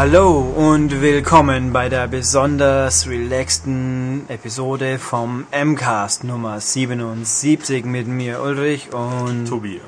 [0.00, 8.90] Hallo und willkommen bei der besonders relaxten Episode vom MCAST Nummer 77 mit mir Ulrich
[8.92, 9.82] und Tobias.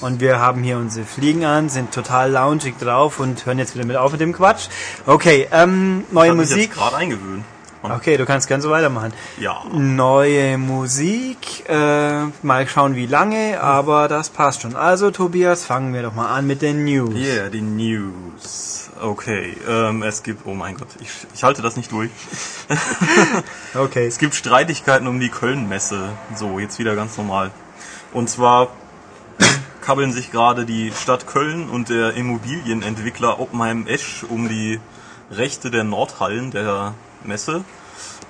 [0.00, 3.84] Und wir haben hier unsere Fliegen an, sind total loungig drauf und hören jetzt wieder
[3.84, 4.68] mit auf mit dem Quatsch.
[5.04, 6.72] Okay, ähm, neue Ich Musik.
[6.72, 7.44] gerade eingewöhnt.
[7.82, 9.12] Okay, du kannst gern so weitermachen.
[9.38, 9.62] Ja.
[9.74, 14.74] Neue Musik, äh, mal schauen wie lange, aber das passt schon.
[14.74, 17.14] Also Tobias, fangen wir doch mal an mit den News.
[17.14, 18.89] Yeah, die News.
[19.02, 22.10] Okay, ähm, es gibt, oh mein Gott, ich, ich halte das nicht durch.
[23.74, 24.06] Okay.
[24.06, 26.10] Es gibt Streitigkeiten um die Köln-Messe.
[26.34, 27.52] So, jetzt wieder ganz normal.
[28.12, 28.68] Und zwar
[29.80, 34.80] kabbeln sich gerade die Stadt Köln und der Immobilienentwickler Oppenheim Esch um die
[35.30, 37.64] Rechte der Nordhallen der Messe.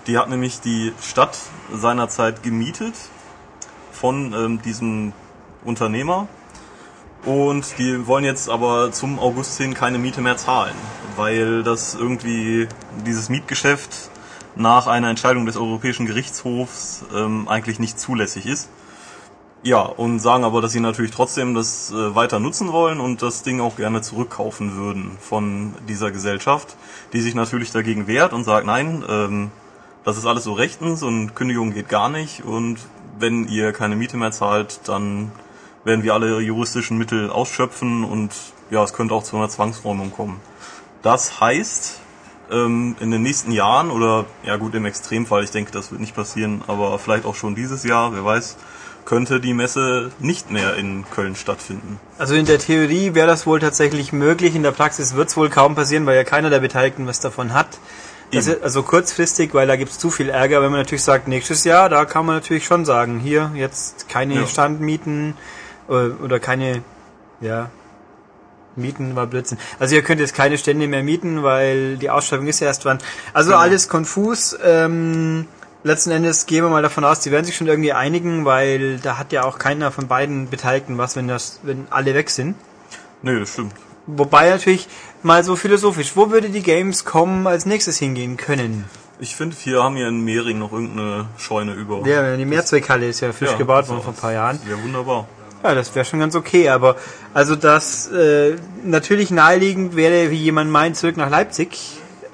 [0.07, 1.39] Die hat nämlich die Stadt
[1.73, 2.95] seinerzeit gemietet
[3.93, 5.15] von ähm, diesem
[5.65, 6.29] Unternehmer.
[7.25, 10.75] Und die wollen jetzt aber zum August hin keine Miete mehr zahlen,
[11.17, 12.67] weil das irgendwie
[13.05, 14.11] dieses Mietgeschäft
[14.57, 18.71] nach einer Entscheidung des Europäischen Gerichtshofs ähm, eigentlich nicht zulässig ist.
[19.63, 23.43] Ja, und sagen aber, dass sie natürlich trotzdem das äh, weiter nutzen wollen und das
[23.43, 26.77] Ding auch gerne zurückkaufen würden von dieser Gesellschaft,
[27.13, 29.51] die sich natürlich dagegen wehrt und sagt, nein, ähm,
[30.03, 32.79] das ist alles so rechtens und Kündigung geht gar nicht und
[33.19, 35.31] wenn ihr keine Miete mehr zahlt, dann
[35.85, 38.31] werden wir alle juristischen Mittel ausschöpfen und
[38.71, 40.41] ja, es könnte auch zu einer Zwangsräumung kommen.
[41.03, 41.99] Das heißt,
[42.51, 46.15] ähm, in den nächsten Jahren oder ja gut im Extremfall, ich denke, das wird nicht
[46.15, 48.57] passieren, aber vielleicht auch schon dieses Jahr, wer weiß,
[49.07, 51.99] könnte die Messe nicht mehr in Köln stattfinden.
[52.19, 55.49] Also in der Theorie wäre das wohl tatsächlich möglich, in der Praxis wird es wohl
[55.49, 57.79] kaum passieren, weil ja keiner der Beteiligten was davon hat.
[58.33, 58.59] Das Eben.
[58.59, 61.65] ist also kurzfristig, weil da gibt es zu viel Ärger, wenn man natürlich sagt, nächstes
[61.65, 64.47] Jahr, da kann man natürlich schon sagen, hier jetzt keine Ja.
[64.47, 65.35] Standmieten
[65.91, 66.83] oder keine,
[67.41, 67.71] ja,
[68.77, 69.59] Mieten war Blödsinn.
[69.79, 72.99] Also ihr könnt jetzt keine Stände mehr mieten, weil die Ausschreibung ist ja erst wann.
[73.33, 73.61] Also Genau.
[73.63, 74.57] alles konfus.
[74.65, 75.47] Ähm,
[75.83, 79.19] letzten Endes gehen wir mal davon aus, die werden sich schon irgendwie einigen, weil da
[79.19, 82.55] hat ja auch keiner von beiden Beteiligten was, wenn das, wenn alle weg sind.
[83.23, 83.75] Nö, das stimmt.
[84.07, 84.89] Wobei natürlich
[85.23, 88.85] mal so philosophisch, wo würde die Gamescom als nächstes hingehen können?
[89.19, 92.07] Ich finde, wir haben hier in Mehring noch irgendeine Scheune über.
[92.07, 94.59] Ja, die Mehrzweckhalle ist ja frisch Ja, gebaut worden vor ein paar Jahren.
[94.65, 95.29] Wäre wunderbar.
[95.63, 96.97] Ja, das wäre schon ganz okay, aber
[97.35, 101.79] also das äh, natürlich naheliegend wäre, wie jemand meint, zurück nach Leipzig.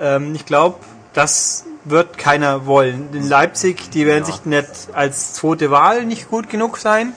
[0.00, 0.76] Ähm, ich glaube,
[1.12, 3.09] das wird keiner wollen.
[3.12, 4.26] In Leipzig, die werden Ja.
[4.26, 7.12] sich nicht als zweite Wahl nicht gut genug sein.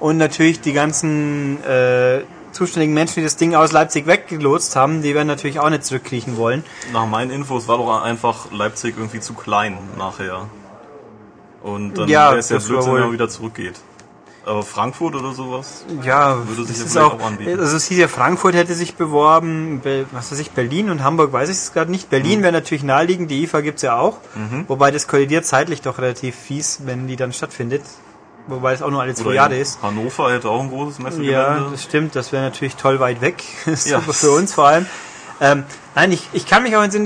[0.00, 2.20] Und natürlich die ganzen äh,
[2.52, 6.36] zuständigen Menschen, die das Ding aus Leipzig weggelotst haben, die werden natürlich auch nicht zurückkriechen
[6.36, 6.64] wollen.
[6.92, 10.46] Nach meinen Infos war doch einfach Leipzig irgendwie zu klein nachher.
[11.62, 13.74] Und dann Ja, wäre es ja Blödsinn, wenn man wieder zurückgeht.
[14.46, 15.86] Aber Frankfurt oder sowas?
[16.02, 17.58] Ja, Würde sich das ist auch, auch anbieten.
[17.58, 21.32] also es hieß ja, Frankfurt hätte sich beworben, Be- was weiß ich, Berlin und Hamburg
[21.32, 22.10] weiß ich es gerade nicht.
[22.10, 22.42] Berlin Mhm.
[22.42, 24.18] wäre natürlich naheliegend, die IFA gibt's ja auch,
[24.68, 27.82] wobei das kollidiert zeitlich doch relativ fies, wenn die dann stattfindet,
[28.46, 29.82] wobei es auch nur alle zwei Jahre ist.
[29.82, 31.32] Hannover hätte auch ein großes Messegelände.
[31.64, 33.74] Ja, das stimmt, das wäre natürlich toll weit weg, Ja.
[34.00, 34.84] super für uns vor allem.
[35.44, 37.04] Ähm, nein, ich, ich kann mich auch entsinnen,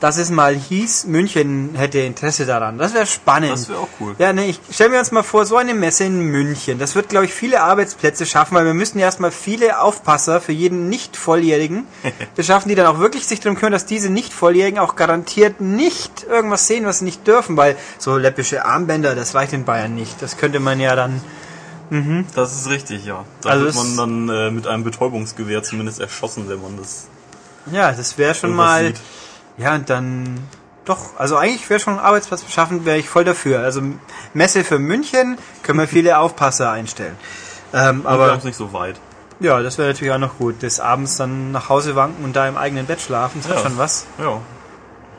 [0.00, 2.76] dass es, mal hieß, München hätte Interesse daran.
[2.76, 3.52] Das wäre spannend.
[3.52, 4.14] Das wäre auch cool.
[4.18, 6.78] Ja, ne, ich stellen wir uns mal vor, so eine Messe in München.
[6.78, 10.90] Das wird, glaube ich, viele Arbeitsplätze schaffen, weil wir müssen erstmal viele Aufpasser für jeden
[10.90, 11.86] Nicht-Volljährigen
[12.36, 16.66] beschaffen, die dann auch wirklich sich darum kümmern, dass diese Nicht-Volljährigen auch garantiert nicht irgendwas
[16.66, 20.20] sehen, was sie nicht dürfen, weil so läppische Armbänder, das reicht in Bayern nicht.
[20.20, 21.22] Das könnte man ja dann,
[22.34, 23.24] Das ist richtig, ja.
[23.42, 27.06] Da Also wird man dann äh, mit einem Betäubungsgewehr zumindest erschossen, wenn man das
[27.70, 29.00] ja, das wäre schon mal, sieht.
[29.56, 30.38] ja, und dann,
[30.84, 33.60] doch, also eigentlich wäre schon ein Arbeitsplatz beschaffen, wäre ich voll dafür.
[33.60, 33.82] Also
[34.34, 37.16] Messe für München, können wir viele Aufpasser einstellen.
[37.72, 39.00] Ähm, Aber es nicht so weit.
[39.40, 40.62] Ja, das wäre natürlich auch noch gut.
[40.62, 43.62] Des Abends dann nach Hause wanken und da im eigenen Bett schlafen, das hat Ja.
[43.68, 44.06] schon was.
[44.18, 44.40] Ja.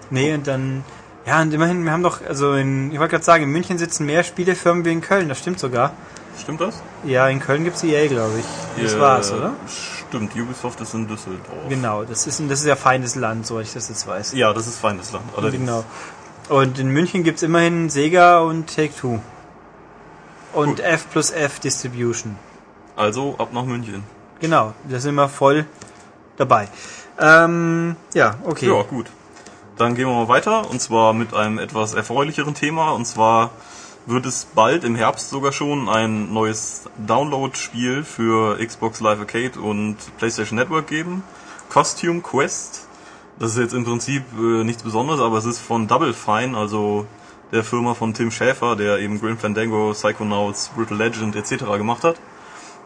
[0.09, 0.85] Nee, und dann,
[1.25, 4.05] ja, und immerhin, wir haben doch, also in, ich wollte gerade sagen, in München sitzen
[4.05, 5.91] mehr Spielefirmen wie in Köln, das stimmt sogar.
[6.41, 6.81] Stimmt das?
[7.03, 8.83] Ja, in Köln gibt's EA, glaube ich.
[8.83, 9.53] Das Äh, war's, oder?
[10.07, 11.67] Stimmt, Ubisoft ist in Düsseldorf.
[11.69, 14.33] Genau, das ist, ein- das ist ja feindes Land, soweit ich das jetzt weiß.
[14.33, 15.25] Ja, das ist Feindesland.
[15.35, 15.65] Allerdings.
[15.65, 15.83] Genau.
[16.49, 19.19] Und in München gibt's immerhin Sega und Take-Two.
[20.53, 20.79] Und Gut.
[20.79, 22.37] F plus F Distribution.
[22.95, 24.03] Also ab nach München.
[24.39, 25.65] Genau, da sind wir voll
[26.37, 26.69] dabei.
[27.19, 28.67] Ähm, ja, okay.
[28.67, 29.07] Ja, gut.
[29.77, 33.51] Dann gehen wir mal weiter und zwar mit einem etwas erfreulicheren Thema und zwar
[34.07, 39.97] wird es bald im Herbst sogar schon ein neues Download-Spiel für Xbox Live Arcade und
[40.17, 41.23] PlayStation Network geben.
[41.69, 42.87] Costume Quest.
[43.37, 47.05] Das ist jetzt im Prinzip äh, nichts Besonderes, aber es ist von Double Fine, also
[47.51, 51.65] der Firma von Tim Schäfer, der eben Grim Fandango, Psychonauts, Brutal Legend etc.
[51.77, 52.15] gemacht hat.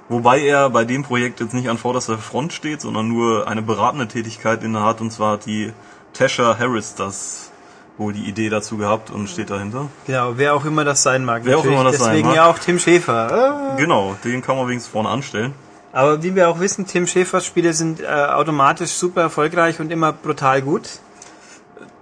[0.09, 4.07] Wobei er bei dem Projekt jetzt nicht an vorderster Front steht, sondern nur eine beratende
[4.07, 5.00] Tätigkeit inne hat.
[5.01, 5.71] Und zwar hat die
[6.13, 7.50] Tasha Harris das
[7.97, 9.89] wohl die Idee dazu gehabt und steht dahinter.
[10.07, 11.41] Genau, wer auch immer das sein mag.
[11.45, 12.35] Wer auch immer das sein Deswegen mag.
[12.38, 13.73] ja auch Tim Schäfer.
[13.75, 13.81] Äh.
[13.81, 15.53] Genau, den kann man wenigstens vorne anstellen.
[15.93, 20.13] Aber wie wir auch wissen, Tim Schäfers Spiele sind äh, automatisch super erfolgreich und immer
[20.13, 20.88] brutal gut.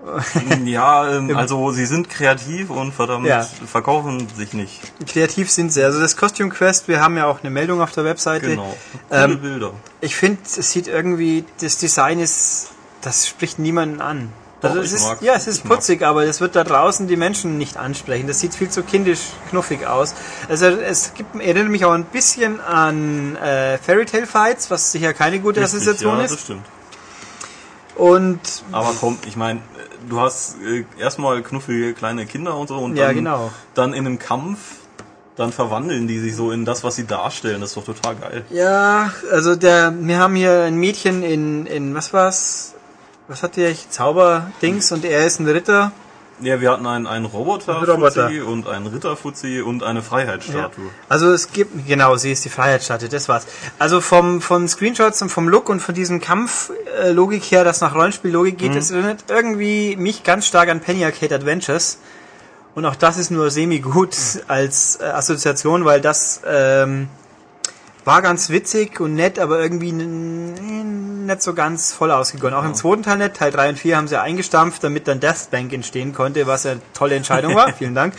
[0.66, 3.42] ja, ähm, also sie sind kreativ und verdammt Ja.
[3.44, 4.80] verkaufen sich nicht.
[5.06, 5.84] Kreativ sind sie.
[5.84, 8.48] Also das Costume Quest, wir haben ja auch eine Meldung auf der Webseite.
[8.48, 8.76] Genau.
[9.10, 9.72] Coole Ähm, Bilder.
[10.02, 12.70] Ich finde, es sieht irgendwie, das Design ist,
[13.02, 14.32] das spricht niemanden an.
[14.62, 17.78] Also es ist, ja, es ist putzig, aber das wird da draußen die Menschen nicht
[17.78, 18.28] ansprechen.
[18.28, 20.14] Das sieht viel zu kindisch knuffig aus.
[20.50, 25.14] Also es gibt, erinnert mich auch ein bisschen an äh, Fairy Tail Fights, was sicher
[25.14, 26.34] keine gute Richtig, Assoziation ja, ist.
[26.34, 26.66] das stimmt.
[27.96, 28.40] Und
[28.72, 29.62] Aber komm, ich meine,
[30.08, 33.52] du hast äh, erstmal knuffige kleine Kinder und so und Ja, dann, genau.
[33.74, 34.60] dann in einem Kampf,
[35.36, 37.62] dann verwandeln die sich so in das, was sie darstellen.
[37.62, 38.46] Das ist doch total geil.
[38.50, 42.74] ja, also der, wir haben hier ein Mädchen in, in was war's?
[43.30, 43.76] Was hat der?
[43.92, 45.92] Zauberdings und er ist ein Ritter.
[46.42, 48.28] Ja, wir hatten einen, einen roboter Roboter.
[48.28, 50.90] Fuzzi und einen Ritter-Fuzzi und eine Freiheitsstatue.
[51.10, 53.46] Also es gibt, genau, sie ist die Freiheitsstatue, das war's.
[53.78, 58.58] Also vom, von Screenshots und vom Look und von diesem Kampflogik her, das nach Rollenspiellogik
[58.58, 62.00] geht, das erinnert irgendwie mich ganz stark an Penny Arcade Adventures.
[62.74, 64.16] Und auch das ist nur semi-gut
[64.48, 67.10] als äh, Assoziation, weil das ähm,
[68.10, 72.56] war ganz witzig und nett, aber irgendwie nicht so ganz voll ausgegangen.
[72.56, 75.72] Auch im zweiten Teil nicht, Teil 3 und 4 haben sie eingestampft, damit dann Deathbank
[75.74, 77.72] entstehen konnte, was ja eine tolle Entscheidung war.
[77.78, 78.16] Vielen Dank.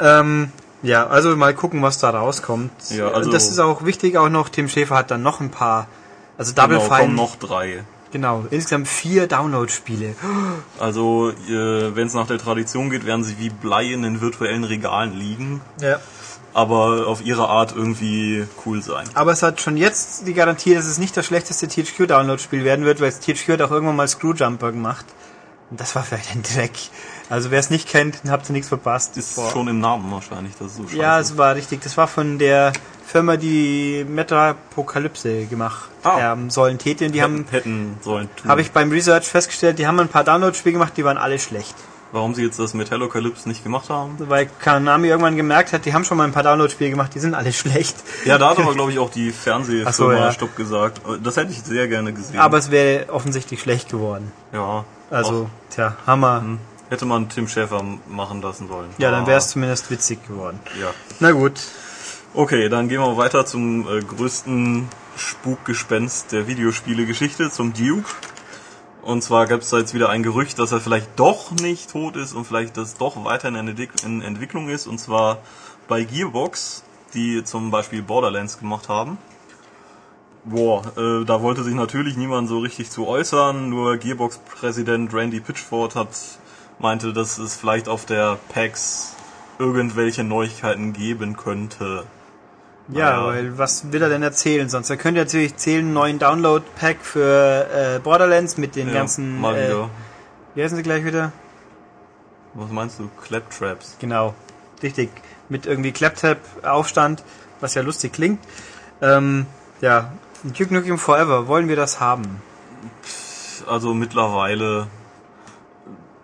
[0.00, 0.50] Ähm,
[0.82, 2.70] ja, also mal gucken, was da rauskommt.
[2.88, 5.86] Ja, also- das ist auch wichtig, auch noch, Tim Schäfer hat dann noch ein paar,
[6.38, 7.84] also Double Genau, Fine, kommen noch drei.
[8.12, 10.14] genau, insgesamt vier Download-Spiele.
[10.80, 14.64] Also, äh, wenn es nach der Tradition geht, werden sie wie Blei in den virtuellen
[14.64, 15.98] Regalen liegen, Ja.
[16.54, 19.08] Aber auf ihre Art irgendwie cool sein.
[19.14, 23.00] Aber es hat schon jetzt die Garantie, dass es nicht das schlechteste THQ-Download-Spiel werden wird,
[23.00, 25.06] weil THQ hat auch irgendwann mal Screwjumper gemacht.
[25.70, 26.72] Und das war vielleicht ein Dreck.
[27.28, 29.16] Also wer es nicht kennt, dann habt ihr nichts verpasst.
[29.16, 29.50] Ist Boah.
[29.52, 30.96] schon im Namen wahrscheinlich, das so scheiße.
[30.96, 31.80] Ja, es war richtig.
[31.82, 32.72] Das war von der
[33.06, 36.20] Firma, die Metapokalypse gemacht Ah.
[36.20, 36.78] haben sollen.
[36.78, 38.50] Tete, und die haben, hätten, hätten sollen tun.
[38.50, 41.74] habe ich beim Research festgestellt, die haben ein paar Download-Spiele gemacht, die waren alle schlecht.
[42.12, 44.16] Warum sie jetzt das Metallocalypse nicht gemacht haben?
[44.18, 47.34] Weil Konami irgendwann gemerkt hat, die haben schon mal ein paar Download-Spiele gemacht, die sind
[47.34, 47.96] alle schlecht.
[48.24, 50.32] Ja, da hat aber, glaube ich, auch die Fernsehfirma so, ja.
[50.32, 51.00] Stopp gesagt.
[51.22, 52.40] Das hätte ich sehr gerne gesehen.
[52.40, 54.32] Aber es wäre offensichtlich schlecht geworden.
[54.52, 56.44] ja, Also, tja, Hammer.
[56.44, 58.88] auch hätte man Tim Schäfer machen lassen sollen.
[58.98, 60.58] Ja, dann Ah, wäre es zumindest witzig geworden.
[60.80, 60.88] Ja.
[61.20, 61.52] Na gut.
[62.34, 68.08] Okay, dann gehen wir weiter zum äh, größten Spukgespenst der Videospiele-Geschichte, zum Duke.
[69.10, 72.14] Und zwar gab es da jetzt wieder ein Gerücht, dass er vielleicht doch nicht tot
[72.14, 74.86] ist und vielleicht das doch weiterhin in, in Entwicklung ist.
[74.86, 75.38] Und zwar
[75.88, 79.18] bei Gearbox, die zum Beispiel Borderlands gemacht haben.
[80.44, 83.68] Boah, äh, da wollte sich natürlich niemand so richtig zu äußern.
[83.68, 86.10] Nur Gearbox-Präsident Randy Pitchford hat
[86.78, 89.16] meinte, dass es vielleicht auf der PAX
[89.58, 92.04] irgendwelche Neuigkeiten geben könnte.
[92.92, 94.90] Ja, weil was will er denn erzählen sonst?
[94.90, 97.66] Er könnte natürlich erzählen, einen neuen Download-Pack für
[97.96, 99.40] äh, Borderlands mit den Ja, ganzen...
[99.40, 99.90] mal äh, wieder.
[100.54, 101.32] wie heißen sie gleich wieder?
[102.54, 103.08] Was meinst du?
[103.26, 103.96] Claptraps.
[104.00, 104.34] Genau,
[104.82, 105.10] richtig.
[105.48, 107.22] Mit irgendwie Claptap-Aufstand,
[107.60, 108.40] was ja lustig klingt.
[109.02, 109.46] Ähm,
[109.80, 112.42] ja, Duke Nukem Forever, wollen wir das haben?
[113.68, 114.88] Also mittlerweile.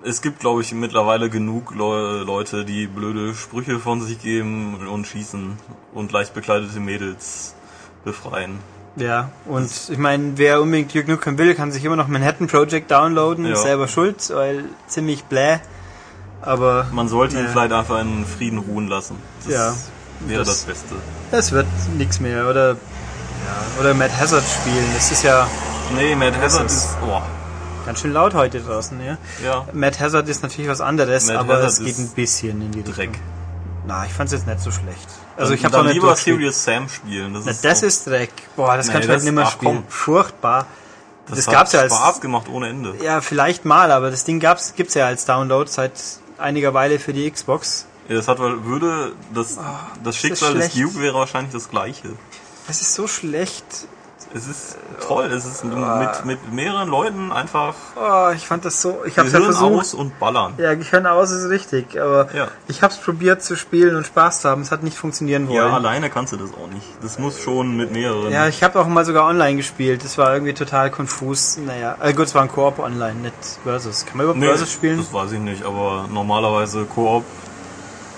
[0.09, 5.05] Es gibt, glaube ich, mittlerweile genug Leu Leute, die blöde Sprüche von sich geben und
[5.07, 5.59] schießen
[5.95, 7.55] und leicht bekleidete Mädels
[8.05, 8.61] befreien.
[8.95, 12.89] Ja, und ich meine, wer unbedingt Duke Nukem will, kann sich immer noch Manhattan Project
[12.91, 13.55] downloaden, Ja.
[13.55, 15.59] ist selber schuld, weil ziemlich bläh.
[16.41, 17.51] Aber Man sollte ihn Ja.
[17.51, 19.17] vielleicht einfach in Frieden ruhen lassen.
[19.45, 19.75] Das Ja,
[20.29, 20.95] wäre das- das, Beste.
[21.33, 21.67] es wird
[21.99, 22.49] nichts mehr.
[22.49, 25.49] Oder, ja, oder Mad Hazard spielen, das ist ja
[25.97, 26.97] Nee, Mad Hazard ist- ist.
[27.05, 27.21] Oh,
[27.87, 29.17] ganz schön laut heute draußen, ja.
[29.45, 32.73] ja, Mad Hazard ist natürlich was anderes, Mad aber Hazard es geht ein bisschen in
[32.73, 33.11] die Dreck.
[33.11, 33.23] Richtung.
[33.87, 35.07] Na, ich fand's jetzt nicht so schlecht.
[35.37, 36.17] Also ich habe auch nicht lieber.
[36.17, 37.33] Serious Sam spielen.
[37.35, 38.33] Das Na, ist, das doch- ist Dreck.
[38.57, 39.75] Boah, das Nee, kannst du halt das- nicht mehr spielen.
[39.77, 39.85] komm.
[39.89, 40.67] Furchtbar.
[41.29, 42.95] Das, hat gab's ja als Spaß gemacht ohne Ende.
[43.03, 45.93] ja vielleicht mal, aber das Ding gab's gibt's ja als Download seit
[46.39, 47.87] einiger Weile für die Xbox.
[48.09, 49.59] Ja, das hat würde das
[50.05, 50.85] das Schicksal des Ah, schlecht.
[50.95, 52.11] Duke wäre wahrscheinlich das gleiche.
[52.69, 53.65] Das ist so schlecht.
[54.37, 58.99] Es ist toll, es ist mit, mit mehreren Leuten einfach Oh, ich fand das so.
[59.07, 59.73] Ich hab's ja versucht.
[59.81, 60.53] aus und ballern.
[60.59, 62.49] Ja, Gehirn aus ist richtig, aber Ja.
[62.69, 64.61] ich hab's probiert zu spielen und Spaß zu haben.
[64.61, 65.57] Es hat nicht funktionieren wollen.
[65.57, 66.87] Ja, alleine kannst du das auch nicht.
[67.03, 68.31] Das muss schon mit mehreren.
[68.31, 70.05] Ja, ich habe auch mal sogar online gespielt.
[70.05, 71.57] Das war irgendwie total konfus.
[71.57, 74.05] Naja, äh, gut, es war ein Koop online, nicht Versus.
[74.05, 74.99] Kann man überhaupt Nee, Versus spielen?
[74.99, 77.25] Das weiß ich nicht, aber normalerweise Koop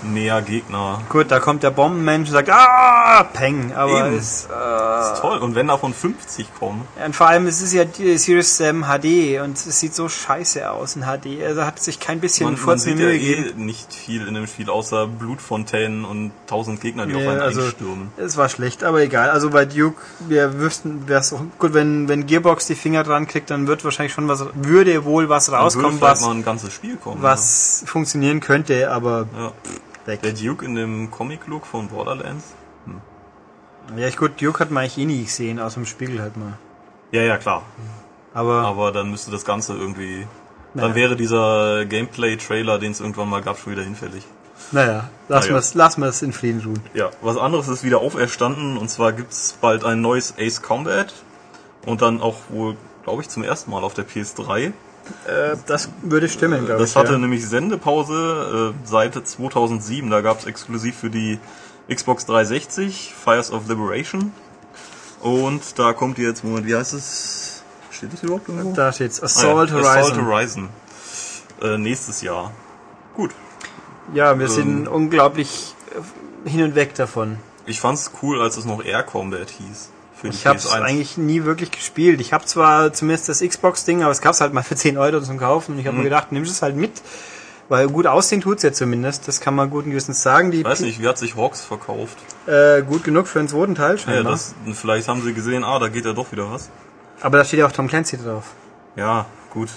[0.02, 1.00] mehr Gegner.
[1.08, 5.38] Gut, da kommt der Bombenmensch und sagt, ah, Peng, aber es, äh, Das ist toll.
[5.38, 9.40] Und wenn davon 50 kommen, und vor allem, es ist ja die Series 7 HD
[9.42, 12.78] und es sieht so scheiße aus in HD, also hat sich kein bisschen man, man
[12.78, 17.20] sieht ja eh nicht viel in dem Spiel, außer Blutfontänen und tausend Gegner, die auf
[17.22, 18.12] Nee, einen also, einstürmen.
[18.16, 19.30] es war schlecht, aber egal.
[19.30, 23.50] Also bei Duke, wir wüssten, wär's auch gut, wenn, wenn Gearbox die Finger dran kriegt,
[23.50, 27.22] dann wird wahrscheinlich schon was, würde wohl was rauskommen, was, mal ein ganzes Spiel kommen.
[27.22, 29.44] was funktionieren könnte, aber Ja.
[29.44, 29.52] ja.
[30.08, 30.22] Weg.
[30.22, 32.54] Der Duke in dem Comic-Look von Borderlands.
[33.96, 36.58] Ja, ich gut, Duke hat man eigentlich eh nie gesehen, aus dem Spiegel halt mal.
[37.12, 37.62] Ja, ja, klar.
[38.34, 40.26] Aber, Aber dann müsste das Ganze irgendwie.
[40.74, 40.94] Dann Naja.
[40.94, 44.24] wäre dieser Gameplay-Trailer, den es irgendwann mal gab, schon wieder hinfällig.
[44.72, 45.54] naja, lassen Naja.
[45.54, 46.82] wir's, lassen wir's in Frieden ruhen.
[46.92, 51.14] Ja, was anderes ist wieder auferstanden und zwar gibt's bald ein neues Ace Combat
[51.86, 54.72] und dann auch wohl, glaube ich, zum ersten Mal auf der PS3.
[55.26, 56.88] Äh, das würde stimmen, glaube ich.
[56.88, 57.18] Das hatte ja.
[57.18, 60.10] nämlich Sendepause äh, seit 2007.
[60.10, 61.38] Da gab's exklusiv für die
[61.92, 64.32] Xbox 360 Fires of Liberation
[65.20, 67.62] und da kommt jetzt, Moment, wie heißt es?
[67.90, 68.72] Steht das überhaupt irgendwo?
[68.72, 69.20] Da steht's.
[69.20, 69.98] Ah Assault ja, Horizon.
[69.98, 70.68] Assault Horizon.
[71.62, 72.52] Äh, nächstes Jahr.
[73.14, 73.32] Gut.
[74.14, 74.52] Ja, wir Ähm.
[74.52, 75.74] sind unglaublich
[76.44, 77.38] äh, hin und weg davon.
[77.66, 79.90] Ich fand's cool, als es noch Air Combat hieß.
[80.20, 80.82] Für Ich habe es PS1.
[80.82, 82.20] eigentlich nie wirklich gespielt.
[82.20, 85.38] Ich habe zwar zumindest das Xbox-Ding, aber es gab's halt mal für 10 Euro zum
[85.38, 85.72] Kaufen.
[85.74, 86.02] Und ich habe Mhm.
[86.02, 87.02] mir gedacht, nimmst es halt mit.
[87.68, 89.28] Weil gut aussehen tut's ja zumindest.
[89.28, 90.50] Das kann man guten Gewissens sagen.
[90.50, 92.16] Die weiß nicht, wie hat sich Hawks verkauft?
[92.46, 94.32] äh, gut genug für den zweiten Teil Ja, scheinbar.
[94.32, 96.70] das, vielleicht haben sie gesehen, ah, da geht ja doch wieder was.
[97.20, 98.44] aber da steht ja auch Tom Clancy drauf.
[98.96, 99.68] Ja, gut.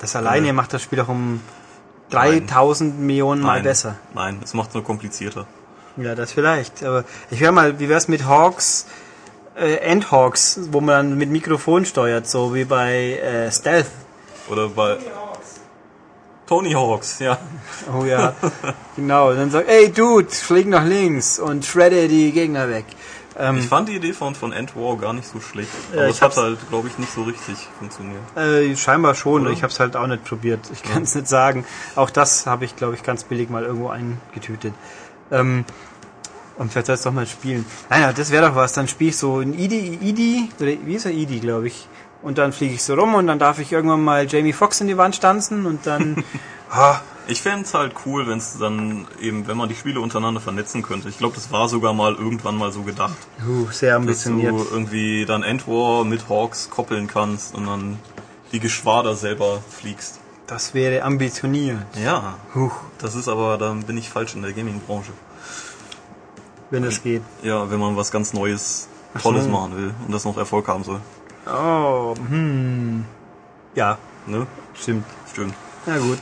[0.00, 1.40] Das alleine macht das Spiel auch um
[2.10, 3.62] 3000 Millionen Mal Nein.
[3.64, 3.96] besser.
[4.14, 5.46] Nein, es macht nur komplizierter.
[5.96, 6.82] Ja, das vielleicht.
[6.84, 8.86] Aber ich wäre mal, wie wär's mit Hawks,
[9.58, 13.86] äh, Endhawks, wo man dann mit Mikrofon steuert, so wie bei äh, Stealth.
[14.48, 14.96] Oder bei
[16.46, 17.38] Tony Hawks, ja.
[17.94, 18.34] Oh ja,
[18.96, 19.30] genau.
[19.30, 22.86] Und dann sagt, ey Dude, flieg nach links und shredde die Gegner weg.
[23.38, 25.68] Ähm, Ich fand die Idee von, von End War gar nicht so schlecht.
[25.92, 28.20] Ja, Aber ich es hat halt, glaube ich, nicht so richtig funktioniert.
[28.36, 29.50] äh, scheinbar schon, Oder?
[29.50, 30.60] ich habe es halt auch nicht probiert.
[30.72, 31.64] Ich kann es nicht sagen.
[31.94, 34.72] Auch das habe ich, glaube ich, ganz billig mal irgendwo eingetütet.
[35.30, 35.64] Ähm,
[36.58, 37.64] und vielleicht soll es doch mal spielen.
[37.88, 38.72] Nein, ja, das wäre doch was.
[38.72, 41.88] Dann spiele ich so ein Idi, Idi, oder wie ist er Idi, glaube ich.
[42.20, 44.88] Und dann fliege ich so rum und dann darf ich irgendwann mal Jamie Foxx in
[44.88, 46.24] die Wand stanzen und dann.
[46.70, 50.82] ah, Ich fänd's halt cool, wenn es dann eben, wenn man die Spiele untereinander vernetzen
[50.82, 51.10] könnte.
[51.10, 53.16] Ich glaube, das war sogar mal irgendwann mal so gedacht.
[53.46, 54.52] uh, sehr dass ambitioniert.
[54.52, 57.98] du irgendwie dann End War mit Hawks koppeln kannst und dann
[58.50, 60.20] die Geschwader selber fliegst.
[60.46, 61.76] Das wäre ambitioniert.
[62.02, 65.12] Ja, Huch, das ist aber, dann bin ich falsch in der Gaming-Branche.
[66.70, 67.22] Wenn es geht.
[67.42, 68.88] Ja, wenn man was ganz Neues,
[69.22, 69.50] Tolles so.
[69.50, 71.00] machen will und das noch Erfolg haben soll.
[71.46, 73.04] Oh, hm.
[73.74, 74.46] Ja, Ne?
[74.74, 75.04] stimmt.
[75.32, 75.54] Stimmt.
[75.86, 76.18] Na gut.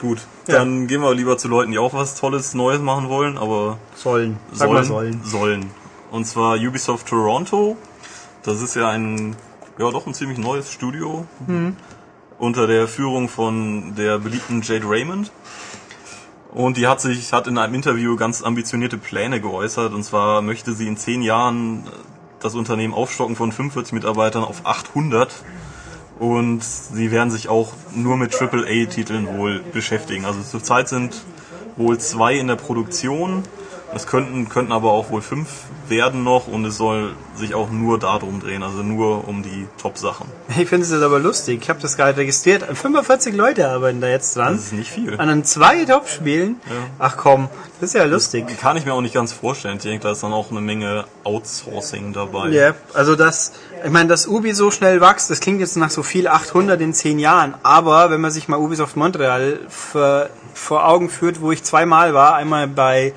[0.00, 0.58] Gut, Ja.
[0.58, 4.38] dann gehen wir lieber zu Leuten, die auch was Tolles, Neues machen wollen, aber Sollen.
[4.52, 5.20] Sollen, sollen.
[5.24, 5.70] sollen.
[6.10, 7.76] Und zwar Ubisoft Toronto.
[8.42, 9.36] Das ist ja ein,
[9.78, 11.26] ja doch ein ziemlich neues Studio.
[11.46, 11.76] Mhm.
[12.38, 15.30] Unter der Führung von der beliebten Jade Raymond.
[16.54, 19.92] Und die hat sich, hat in einem Interview ganz ambitionierte Pläne geäußert.
[19.92, 21.82] Und zwar möchte sie in zehn Jahren
[22.38, 25.34] das Unternehmen aufstocken von 45 Mitarbeitern auf 800.
[26.20, 30.24] Und sie werden sich auch nur mit AAA-Titeln wohl beschäftigen.
[30.24, 31.24] Also zurzeit sind
[31.76, 33.42] wohl zwei in der Produktion.
[33.94, 35.48] Es könnten, könnten aber auch wohl fünf
[35.88, 40.26] werden noch und es soll sich auch nur darum drehen, also nur um die Top-Sachen.
[40.48, 41.60] Ich finde es jetzt aber lustig.
[41.62, 42.62] Ich habe das gerade registriert.
[42.62, 44.54] 45 Leute arbeiten da jetzt dran.
[44.54, 45.18] Das ist nicht viel.
[45.18, 46.56] An zwei Top-Spielen.
[46.66, 46.72] Ja.
[46.98, 47.48] Ach komm,
[47.80, 48.46] das ist ja lustig.
[48.60, 49.76] Kann ich mir auch nicht ganz vorstellen.
[49.76, 52.48] Ich denke, da ist dann auch eine Menge Outsourcing dabei.
[52.50, 53.52] Ja, also das,
[53.84, 56.94] ich meine, dass Ubi so schnell wächst, das klingt jetzt nach so viel 800 in
[56.94, 62.14] 10 Jahren, aber wenn man sich mal Ubisoft Montreal vor Augen führt, wo ich zweimal
[62.14, 63.12] war, einmal bei,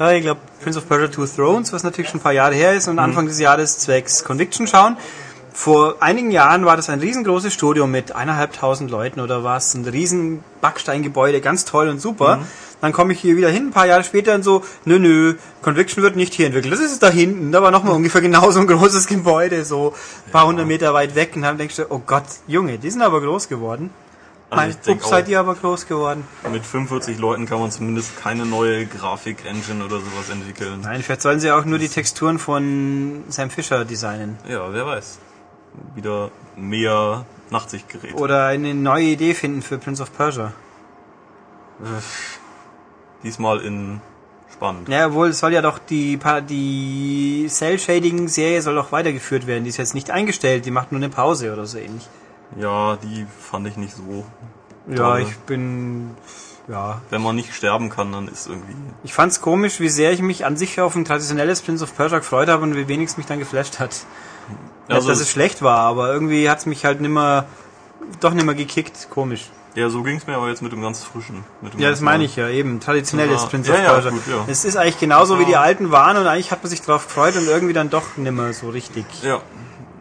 [0.00, 2.72] ja, ich glaube, Prince of Persia Two Thrones, was natürlich schon ein paar Jahre her
[2.72, 4.96] ist, und Anfang des Jahres zwecks Conviction schauen.
[5.52, 10.42] Vor einigen Jahren war das ein riesengroßes Studio mit eineinhalbtausend Leuten oder was, ein riesen
[10.60, 12.38] Backsteingebäude, ganz toll und super.
[12.80, 16.02] Dann komme ich hier wieder hin, ein paar Jahre später und so, nö, nö, Conviction
[16.02, 16.72] wird nicht hier entwickelt.
[16.72, 19.92] Das ist da hinten, da war nochmal ungefähr genauso ein großes Gebäude, so
[20.26, 21.32] ein paar hundert Meter weit weg.
[21.34, 23.90] Und dann denkst du, oh Gott, Junge, die sind aber groß geworden.
[24.50, 26.24] Also Mein denk Ups, seid ihr aber groß geworden.
[26.50, 30.80] Mit 45 Leuten kann man zumindest keine neue Grafik-Engine oder sowas entwickeln.
[30.82, 34.38] Nein, vielleicht sollen sie auch nur die Texturen von Sam Fisher designen.
[34.48, 35.20] Ja, wer weiß.
[35.94, 38.16] Wieder mehr Nachtsichtgeräte.
[38.16, 40.52] Oder eine neue Idee finden für Prince of Persia.
[43.22, 44.00] Diesmal in
[44.52, 44.88] spannend.
[44.88, 49.64] Ja, wohl, es soll ja doch die, die Cell-Shading-Serie soll doch weitergeführt werden.
[49.64, 52.06] Die ist jetzt nicht eingestellt, die macht nur eine Pause oder so ähnlich.
[52.56, 54.24] Ja, die fand ich nicht so.
[54.88, 55.20] Ja, Toll.
[55.28, 56.10] ich bin,
[56.68, 57.00] ja.
[57.10, 58.74] Wenn man nicht sterben kann, dann ist irgendwie.
[59.04, 62.18] Ich fand's komisch, wie sehr ich mich an sich auf ein traditionelles Prince of Persia
[62.18, 63.90] gefreut habe und wie wenig es mich dann geflasht hat.
[64.88, 67.44] Nicht, Also dass es- schlecht war, aber irgendwie hat's mich halt nimmer,
[68.20, 69.08] doch nimmer gekickt.
[69.10, 69.48] Komisch.
[69.76, 71.44] Ja, so ging's mir aber jetzt mit dem ganz frischen.
[71.60, 72.80] Mit dem Ja, das meine ich ja eben.
[72.80, 74.10] Traditionelles Ja, Prince ja, of ja, Persia.
[74.10, 74.44] gut, ja.
[74.48, 75.60] Es ist eigentlich genauso wie die Ja.
[75.60, 78.70] alten waren und eigentlich hat man sich drauf gefreut und irgendwie dann doch nimmer so
[78.70, 79.04] richtig.
[79.22, 79.40] Ja.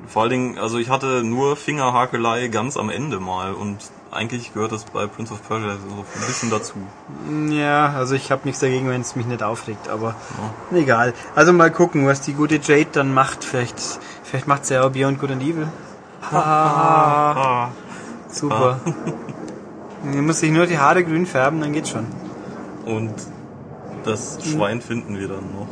[0.10, 3.78] Vor allen Dingen, also ich hatte nur Fingerhakelei ganz am Ende mal und
[4.12, 6.74] eigentlich gehört das bei Prince of Persia so ein bisschen dazu.
[7.50, 10.16] Ja, also ich habe nichts dagegen, wenn es mich nicht aufregt, aber
[10.74, 11.14] egal.
[11.36, 13.44] Also mal gucken, was die gute Jade dann macht.
[13.44, 13.80] Vielleicht,
[14.24, 15.68] vielleicht macht sie ja auch Beyond Good and Evil.
[16.32, 17.70] Ah.
[18.30, 18.80] Super.
[20.04, 22.08] Man muss sich nur die Haare grün färben, dann geht's schon.
[22.86, 23.14] Und
[24.04, 24.40] das.
[24.44, 25.68] Schwein finden wir dann noch?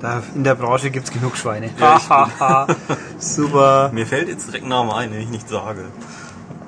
[0.00, 1.70] Da in der Branche gibt's genug Schweine.
[1.78, 2.66] Ja,
[3.18, 3.90] Super.
[3.92, 5.84] Mir fällt jetzt direkt ein Name ein, den ich nicht sage.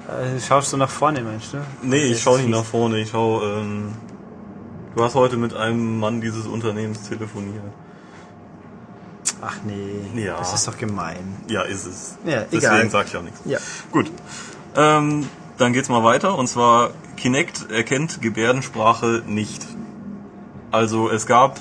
[0.08, 1.58] Äh, schaust du nach vorne, meinst du?
[1.82, 3.92] Nee, ich schaue nicht nach vorne, ich schaue, ähm,
[4.94, 7.62] du hast heute mit einem Mann dieses Unternehmens telefoniert.
[9.40, 10.36] Ach nee, Ja.
[10.38, 11.36] das ist doch gemein.
[11.48, 12.16] Ja, ist es.
[12.24, 12.90] Ja, Deswegen egal.
[12.90, 13.40] sag ich auch nichts.
[13.44, 13.58] Ja.
[13.90, 14.10] Gut.
[14.76, 15.26] Ähm,
[15.58, 19.66] dann geht's mal weiter und zwar Kinect erkennt Gebärdensprache nicht.
[20.70, 21.60] Also es gab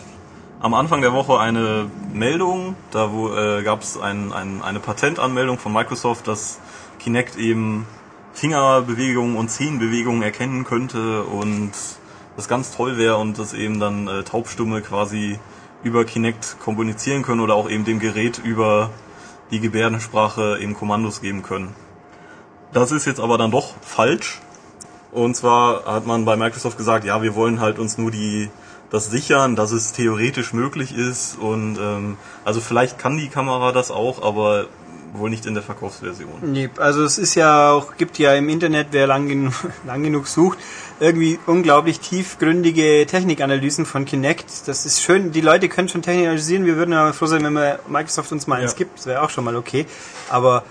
[0.62, 5.58] am Anfang der Woche eine Meldung, da wo, äh, gab es ein, ein, eine Patentanmeldung
[5.58, 6.60] von Microsoft, dass
[7.00, 7.88] Kinect eben
[8.34, 11.72] Fingerbewegungen und Zehenbewegungen erkennen könnte und
[12.36, 15.40] das ganz toll wäre und das eben dann äh, Taubstumme quasi
[15.84, 18.92] über Kinect kommunizieren können oder auch eben dem Gerät über
[19.50, 21.76] die Gebärdensprache eben Kommandos geben können.
[22.72, 24.40] Das ist jetzt aber dann doch falsch.
[25.12, 28.50] Und zwar hat man bei Microsoft gesagt, ja, wir wollen halt uns nur die
[28.92, 33.90] das sichern, dass es theoretisch möglich ist und ähm, also vielleicht kann die Kamera das
[33.90, 34.68] auch, aber
[35.14, 36.30] wohl nicht in der Verkaufsversion.
[36.42, 39.52] Nee, also es ist ja auch, gibt ja im Internet, wer lang, genu
[39.86, 40.58] lang genug sucht,
[41.00, 44.68] irgendwie unglaublich tiefgründige Technikanalysen von Kinect.
[44.68, 46.66] Das ist schön, die Leute können schon Technik analysieren.
[46.66, 48.78] Wir würden aber froh sein, wenn wir Microsoft uns mal eins Ja.
[48.78, 49.00] gibt.
[49.00, 49.86] Das wäre auch schon mal okay.
[50.30, 50.64] Aber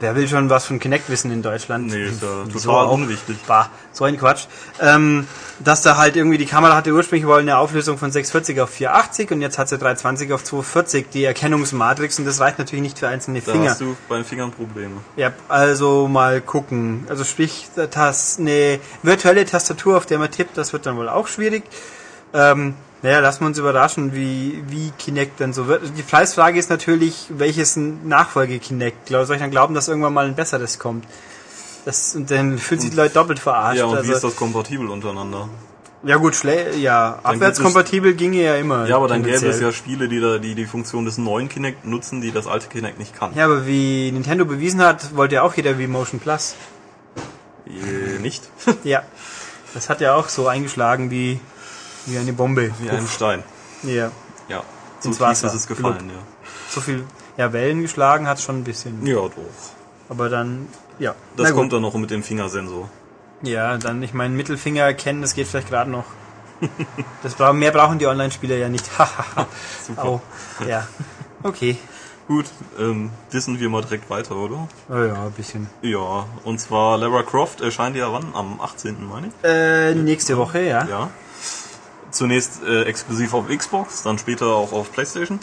[0.00, 1.86] wer will schon was von Kinect wissen in Deutschland?
[1.88, 2.92] Nee, ist ja Wieso total auch?
[2.92, 3.36] unwichtig.
[3.46, 4.46] Bah, so ein Quatsch.
[4.80, 5.26] Ähm,
[5.60, 9.30] dass da halt irgendwie die Kamera hatte ursprünglich wohl eine Auflösung von 640 auf 480
[9.30, 13.08] und jetzt hat sie 320 auf 240, die Erkennungsmatrix und das reicht natürlich nicht für
[13.08, 13.70] einzelne Da Finger.
[13.70, 14.96] hast du bei den Fingern Probleme.
[15.16, 17.06] Ja, also mal gucken.
[17.08, 21.26] Also sprich, das eine virtuelle Tastatur, auf der man tippt, das wird dann wohl auch
[21.26, 21.64] schwierig.
[22.34, 25.82] Ähm, naja, lassen wir uns überraschen, wie, wie Kinect dann so wird.
[25.96, 29.06] Die Preisfrage ist natürlich, welches ein Nachfolge Kinect?
[29.06, 31.04] Glaub- Soll ich dann glauben, dass irgendwann mal ein besseres kommt?
[31.84, 33.78] Das, und dann fühlen sich die Leute doppelt verarscht.
[33.78, 35.48] Ja, und also, wie ist das kompatibel untereinander?
[36.02, 38.86] ja gut, schle ja, Dann abwärtskompatibel ginge ja immer.
[38.86, 41.84] Ja, aber dann gäbe es ja Spiele, die da die, die Funktion des neuen Kinect
[41.84, 43.34] nutzen, die das alte Kinect nicht kann.
[43.34, 46.54] Ja, aber wie Nintendo bewiesen hat, wollte ja auch jeder wie Motion Plus.
[47.66, 48.48] Äh, nicht?
[48.84, 49.02] Ja,
[49.74, 51.40] das hat ja auch so eingeschlagen wie,
[52.06, 52.72] wie eine Bombe.
[52.80, 53.42] Wie ein Stein.
[53.82, 54.10] Ja,
[54.48, 54.62] Ja.
[55.00, 55.48] So Ins Wasser.
[55.48, 56.22] ist es gefallen, ja.
[56.70, 57.04] so viel
[57.36, 59.06] ja, Wellen geschlagen hat schon ein bisschen.
[59.06, 59.32] Ja, doch.
[60.08, 61.14] Aber dann, ja.
[61.36, 62.88] Das kommt dann noch mit dem Fingersensor.
[63.42, 66.04] Ja, dann, ich meine, Mittelfinger erkennen, das geht vielleicht gerade noch.
[67.22, 68.88] Das bra mehr brauchen die Online-Spieler ja nicht.
[69.86, 70.04] Super.
[70.04, 70.20] Au.
[70.66, 70.86] Ja.
[71.42, 71.76] Okay.
[72.28, 72.46] Gut,
[72.78, 74.66] ähm, wissen wir mal direkt weiter, oder?
[74.88, 75.68] Oh ja, ein bisschen.
[75.82, 78.34] Ja, und zwar Lara Croft erscheint ja wann?
[78.34, 78.96] Am 18.
[79.06, 79.32] meine ich?
[79.44, 80.84] Äh, nächste Woche, ja.
[80.86, 81.10] Ja.
[82.10, 85.38] Zunächst äh, exklusiv auf Xbox, dann später auch auf Playstation.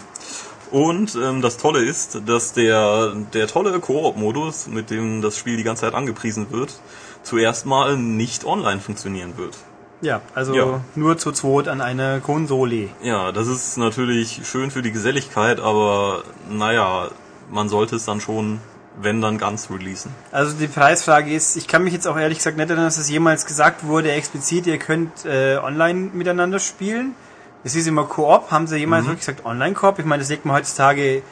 [0.72, 5.64] Und ähm, das Tolle ist, dass der, der tolle Koop-Modus, mit dem das Spiel die
[5.64, 6.74] ganze Zeit angepriesen wird,
[7.22, 9.56] zuerst mal nicht online funktionieren wird.
[10.02, 10.82] Ja, also Ja.
[10.96, 12.90] nur zu zweit an einer Konsole.
[13.04, 17.10] Ja, das ist natürlich schön für die Geselligkeit, aber naja,
[17.52, 18.60] man sollte es dann schon,
[19.02, 20.14] wenn dann ganz releasen.
[20.32, 23.10] Also die Preisfrage ist, ich kann mich jetzt auch ehrlich gesagt nicht erinnern, dass es
[23.10, 27.16] jemals gesagt wurde, explizit, ihr könnt äh, online miteinander spielen.
[27.64, 29.98] Es hieß immer Koop, haben sie jemals wirklich gesagt Online-Koop?
[30.00, 31.24] Ich meine, das legt man heutzutage,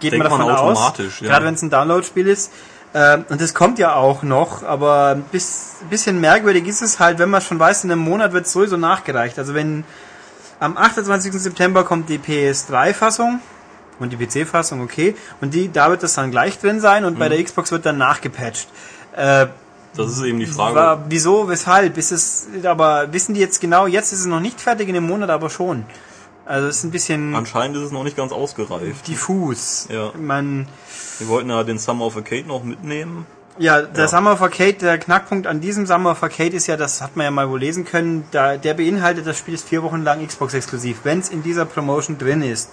[0.00, 1.28] geht Denkt man davon man aus, automatisch, ja.
[1.28, 2.50] gerade wenn es ein Download-Spiel ist.
[2.94, 7.18] Ähm, und das kommt ja auch noch, aber ein bis, bisschen merkwürdig ist es halt,
[7.18, 9.38] wenn man schon weiß, in einem Monat wird es sowieso nachgereicht.
[9.38, 9.84] Also wenn
[10.58, 11.32] am 28.
[11.34, 13.40] September kommt die PS3-Fassung
[14.00, 17.18] und die PC-Fassung, okay, und die, da wird das dann gleich drin sein und Mhm.
[17.18, 18.68] bei der Xbox wird dann nachgepatcht.
[19.16, 19.46] Äh,
[19.96, 20.74] Das ist eben die Frage.
[20.76, 21.96] war, wieso, weshalb?
[21.98, 25.06] Ist es, aber wissen die jetzt genau, jetzt ist es noch nicht fertig, in dem
[25.06, 25.84] Monat aber schon.
[26.44, 29.06] Also es ist ein bisschen Anscheinend ist es noch nicht ganz ausgereift.
[29.06, 29.86] diffus.
[29.90, 30.12] Ja.
[30.18, 30.66] Man,
[31.18, 33.26] Wir wollten ja den Summer of Arcade noch mitnehmen,
[33.58, 34.08] Ja, der Ja.
[34.08, 37.24] Summer of Arcade, der Knackpunkt an diesem Summer of Arcade ist ja, das hat man
[37.24, 40.98] ja mal wohl lesen können, da, der beinhaltet, das Spiel ist vier Wochen lang Xbox-exklusiv,
[41.02, 42.70] wenn es in dieser Promotion drin ist.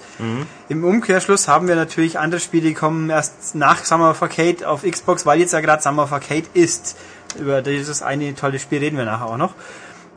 [0.70, 4.84] Im Umkehrschluss haben wir natürlich andere Spiele, die kommen erst nach Summer of Arcade auf
[4.84, 6.96] Xbox, weil jetzt ja gerade Summer of Arcade ist.
[7.40, 9.56] Über dieses eine tolle Spiel reden wir nachher auch noch.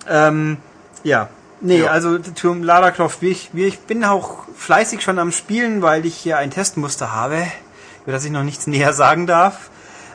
[0.09, 0.59] Ähm,
[1.03, 1.29] ja.
[1.61, 1.91] Nee, Ja.
[1.91, 6.39] also zum Lara Croft, ich, ich bin auch fleißig schon am Spielen, weil ich hier
[6.39, 7.43] ein Testmuster habe,
[8.05, 9.71] über das ich noch nichts näher sagen darf.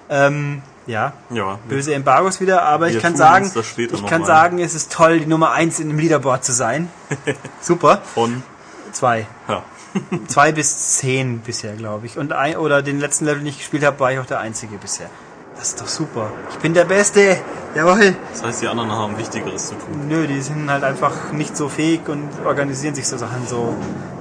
[0.10, 4.28] Ähm, ja, Ja, böse Embargos wieder, aber ich kann sagen, ich kann mal.
[4.28, 6.90] sagen, es ist toll, die Nummer eins in dem Leaderboard zu sein.
[7.62, 8.02] Super.
[8.14, 8.44] von,
[8.92, 9.26] Zwei.
[9.48, 9.64] ja,
[10.28, 12.18] Zwei bis zehn bisher, glaube ich.
[12.18, 14.78] Und ein, oder den letzten Level, den ich gespielt habe, war ich auch der Einzige
[14.78, 15.10] bisher.
[15.56, 16.32] Das ist doch super.
[16.50, 17.38] Ich bin der Beste.
[17.76, 18.16] Jawohl.
[18.32, 20.08] das heißt, die anderen haben Wichtigeres zu tun.
[20.08, 23.76] Nö, die sind halt einfach nicht so fähig und organisieren sich so Sachen so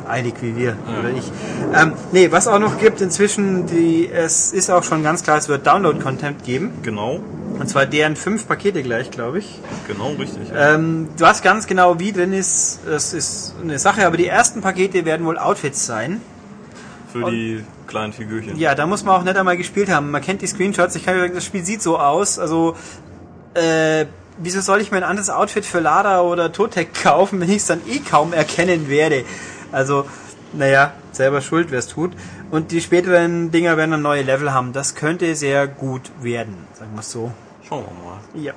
[0.08, 1.30] eilig wie wir oder ich.
[1.74, 5.48] Ähm, nee, was auch noch gibt inzwischen, die, es ist auch schon ganz klar, es
[5.48, 6.72] wird Download-Content geben.
[6.82, 7.20] Genau,
[7.58, 9.60] Und zwar deren fünf Pakete gleich, glaube ich.
[9.86, 10.50] genau richtig.
[10.54, 14.60] Ähm, du hast ganz genau, wie drin ist, das ist eine Sache, aber die ersten
[14.60, 16.20] Pakete werden wohl Outfits sein.
[17.12, 18.56] Für die kleinen Figürchen.
[18.58, 20.10] Ja, da muss man auch nicht einmal gespielt haben.
[20.10, 20.96] Man kennt die Screenshots.
[20.96, 22.38] Ich kann mir sagen, das Spiel sieht so aus.
[22.38, 22.74] Also,
[23.52, 24.06] äh,
[24.38, 27.66] wieso soll ich mir ein anderes Outfit für Lada oder Totec kaufen, wenn ich es
[27.66, 29.24] dann eh kaum erkennen werde?
[29.72, 30.06] Also,
[30.52, 32.12] naja, selber schuld, wer es tut.
[32.50, 34.72] Und die späteren Dinger werden dann neue Level haben.
[34.72, 37.32] Das könnte sehr gut werden, sagen wir es so.
[37.66, 38.20] Schauen wir mal.
[38.34, 38.52] Ja.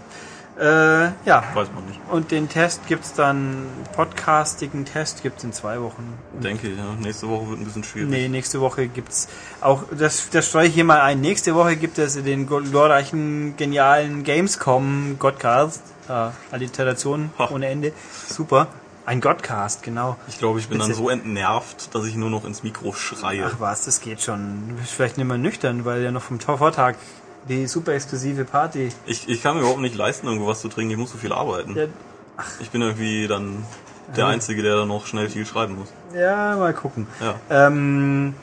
[0.58, 1.44] Äh, ja.
[1.54, 2.00] Weiß man nicht.
[2.10, 6.14] Und den Test gibt's dann, podcastigen Test gibt's in zwei Wochen.
[6.42, 6.96] Denke ich, ja.
[7.00, 8.10] Nächste Woche wird ein bisschen schwierig.
[8.10, 9.28] Nee, nächste Woche gibt's
[9.60, 11.20] auch, das, das streue ich hier mal ein.
[11.20, 15.82] Nächste Woche gibt es den glorreichen, genialen Gamescom Godcast.
[16.08, 17.92] Äh, Alliteration ohne Ende.
[18.28, 18.68] Super.
[19.06, 20.18] Ein Godcast, genau.
[20.28, 23.46] Ich glaube, ich bin dann so entnervt, dass ich nur noch ins Mikro schreie.
[23.46, 24.70] Ach was, das geht schon.
[24.70, 26.96] Du bist vielleicht nicht mehr nüchtern, weil ja noch vom Vortag
[27.48, 28.92] die super exklusive Party.
[29.06, 30.92] Ich, ich kann mir überhaupt nicht leisten, irgendwo was zu trinken.
[30.92, 31.76] Ich muss so viel arbeiten.
[31.76, 31.86] Ja,
[32.60, 33.64] Ich bin irgendwie dann
[34.16, 35.90] der Einzige, der dann noch schnell viel schreiben muss.
[36.14, 37.08] ja mal gucken.
[37.22, 37.36] Ja.
[37.68, 38.34] Ähm,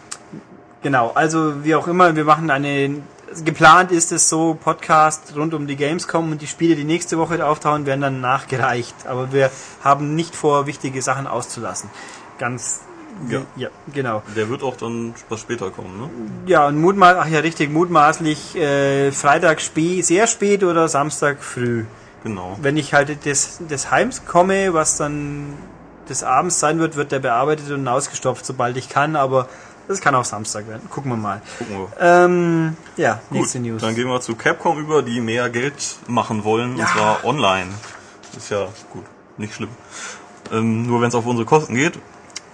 [0.83, 3.03] genau, also wie auch immer, wir machen eine.
[3.45, 7.45] Geplant ist es so, Podcast rund um die Gamescom und die Spiele, die nächste Woche
[7.45, 9.07] auftauchen, werden dann nachgereicht.
[9.07, 9.51] Aber wir
[9.83, 11.91] haben nicht vor, wichtige Sachen auszulassen.
[12.39, 12.83] Ganz.
[13.29, 13.43] Ja.
[13.57, 14.23] ja genau.
[14.37, 16.11] Der wird auch dann was später kommen, ne?
[16.47, 21.85] Ja, und mutmaßlich, ach ja, richtig, mutmaßlich äh, Freitag spät, sehr spät oder Samstag früh.
[22.25, 22.57] Genau.
[22.61, 25.55] Wenn ich halt des, des Heims komme, was dann
[26.09, 29.49] des Abends sein wird, wird der bearbeitet und ausgestopft, sobald ich kann, aber
[29.93, 30.89] das kann auch Samstag werden.
[30.91, 31.41] Gucken wir mal.
[31.59, 31.89] Gucken wir.
[32.01, 33.81] Ähm, ja, Gut, nächste News.
[33.83, 36.85] dann gehen wir zu Capcom über, die mehr Geld machen wollen, Ja.
[36.85, 37.69] und zwar online.
[38.37, 39.05] Ist ja gut,
[39.39, 39.71] nicht schlimm.
[40.51, 41.99] Ähm, nur wenn es auf unsere Kosten geht.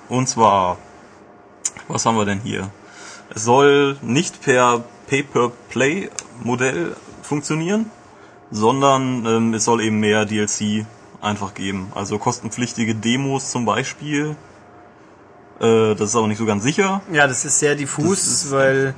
[0.08, 0.78] Und zwar,
[1.88, 2.70] was haben wir denn hier?
[3.34, 7.90] Es soll nicht per Pay-per-Play-Modell funktionieren,
[8.50, 10.86] sondern ähm, es soll eben mehr DLC
[11.20, 11.92] einfach geben.
[11.94, 14.36] Also kostenpflichtige Demos zum Beispiel.
[15.60, 17.00] Äh, das ist aber nicht so ganz sicher.
[17.12, 18.94] ja, das ist sehr diffus, ist- weil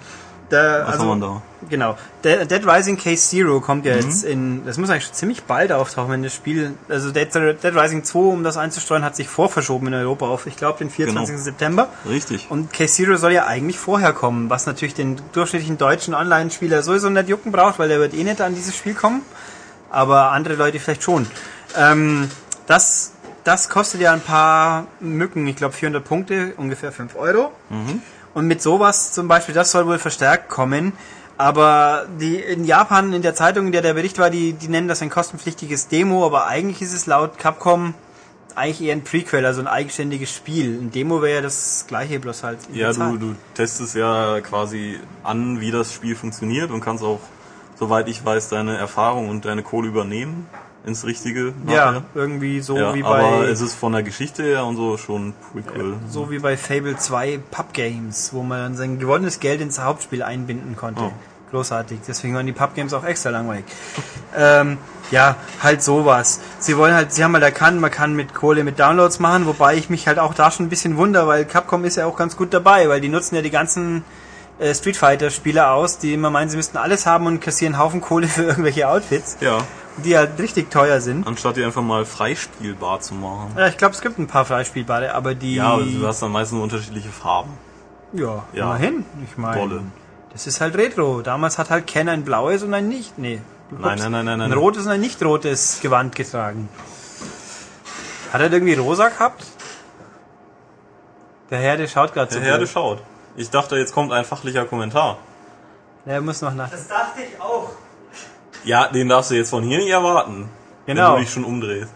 [0.51, 1.43] da, Was also, haben wir da?
[1.71, 1.97] genau.
[2.25, 3.91] De Dead Rising Case Zero kommt Mhm.
[3.91, 7.33] ja jetzt in, das muss eigentlich schon ziemlich bald auftauchen, wenn das Spiel, also Dead,
[7.33, 10.91] Dead Rising 2, um das einzusteuern, hat sich vorverschoben in Europa auf, ich glaube, den
[10.91, 11.35] 24.
[11.35, 11.45] Genau.
[11.45, 11.89] September.
[12.09, 12.49] Richtig.
[12.51, 17.09] Und Case Zero soll ja eigentlich vorher kommen, was natürlich den durchschnittlichen deutschen Online-Spieler sowieso
[17.11, 19.23] nicht jucken braucht, weil der wird eh nicht an dieses Spiel kommen.
[19.89, 21.27] Aber andere Leute vielleicht schon.
[21.77, 22.29] Ähm,
[22.67, 23.13] das,
[23.45, 27.53] das kostet ja ein paar Mücken, ich glaube 400 Punkte, ungefähr 5 Euro.
[28.35, 30.93] Und mit sowas zum Beispiel, das soll wohl verstärkt kommen.
[31.37, 34.89] Aber die in Japan, in der Zeitung, in der der Bericht war, die, die nennen
[34.89, 37.95] das ein kostenpflichtiges Demo, aber eigentlich ist es laut Capcom
[38.55, 40.79] eigentlich eher ein Prequel, also ein eigenständiges Spiel.
[40.79, 42.59] Ein Demo wäre ja das gleiche, bloß halt.
[42.75, 47.21] Ja, du, du testest ja quasi an, wie das Spiel funktioniert und kannst auch,
[47.79, 50.47] soweit ich weiß, deine Erfahrung und deine Kohle übernehmen
[50.85, 51.53] ins Richtige.
[51.67, 52.03] Ja, nachher.
[52.15, 55.35] irgendwie so ja wie aber bei es ist von der Geschichte her und so schon
[55.53, 55.95] Prequel.
[56.09, 60.23] so wie bei Fable 2 Pub Games, wo man dann sein gewonnenes Geld ins Hauptspiel
[60.23, 61.03] einbinden konnte.
[61.03, 61.13] Oh.
[61.51, 61.99] Großartig.
[62.07, 63.65] Deswegen waren die Pub Games auch extra langweilig.
[64.37, 64.79] ähm,
[65.11, 66.41] ja, halt sowas.
[66.61, 69.75] Sie wollen halt, sie haben halt erkannt, man kann mit Kohle mit Downloads machen, wobei
[69.77, 72.37] ich mich halt auch da schon ein bisschen wunder, weil Capcom ist ja auch ganz
[72.37, 74.05] gut dabei, weil die nutzen ja die ganzen
[74.61, 78.01] äh, Street Fighter Spieler aus, die immer meinen, sie müssten alles haben und kassieren Haufen
[78.01, 79.59] Kohle für irgendwelche Outfits, Ja,
[79.99, 81.27] die halt richtig teuer sind.
[81.27, 83.53] anstatt die einfach mal freispielbar zu machen.
[83.57, 85.57] Ja, ich glaube, es gibt ein paar freispielbare, aber die.
[85.57, 87.51] Ja, aber du hast dann meistens nur unterschiedliche Farben.
[88.13, 88.67] Ja, Ja.
[88.67, 89.05] immerhin.
[89.31, 89.83] Ich meine,
[90.33, 91.23] das ist halt Retro.
[91.23, 93.19] Damals hat halt Ken ein blaues und ein nicht.
[93.19, 93.41] Nee.
[93.71, 94.59] Nein, nein, nein, nein, Ein nein.
[94.59, 96.69] rotes und ein nicht rotes Gewand getragen.
[98.33, 99.45] Hat er irgendwie rosa gehabt?
[101.51, 102.39] Der Herr, der schaut gerade so.
[102.39, 102.71] Der Herde blöd.
[102.71, 103.03] schaut.
[103.37, 105.19] Ich dachte, jetzt kommt ein fachlicher Kommentar.
[106.07, 106.71] Er muss noch nach.
[106.71, 107.71] Das dachte ich auch.
[108.65, 110.49] Ja, den darfst du jetzt von hier nicht erwarten.
[110.87, 111.09] Genau.
[111.11, 111.91] Wenn du dich schon umdrehst.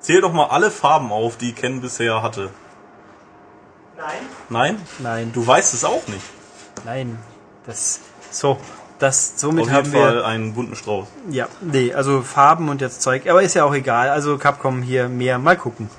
[0.00, 2.50] Zähl doch mal alle Farben auf, die Ken bisher hatte.
[3.96, 4.18] Nein.
[4.48, 4.82] Nein?
[4.98, 6.24] Nein, Du weißt es auch nicht.
[6.84, 7.18] nein.
[7.66, 8.00] Das.
[8.30, 8.58] So.
[8.98, 10.24] Das, somit Auf jeden haben Fall wir.
[10.26, 11.08] einen bunten Strauß.
[11.30, 13.28] Ja, nee, also Farben und jetzt Zeug.
[13.28, 14.08] Aber ist ja auch egal.
[14.10, 15.38] Also Capcom hier mehr.
[15.40, 15.90] Mal gucken.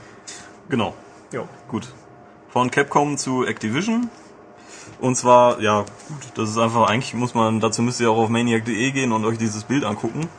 [0.69, 0.93] Genau.
[1.31, 1.47] Jo.
[1.67, 1.87] Gut.
[2.49, 4.09] Von Capcom zu Activision.
[5.03, 8.29] Und zwar, ja, gut, das ist einfach, eigentlich muss man, dazu müsst ihr auch auf
[8.29, 10.29] maniac.de gehen und euch dieses Bild angucken.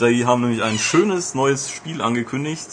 [0.00, 2.66] Die haben nämlich ein schönes neues Spiel angekündigt.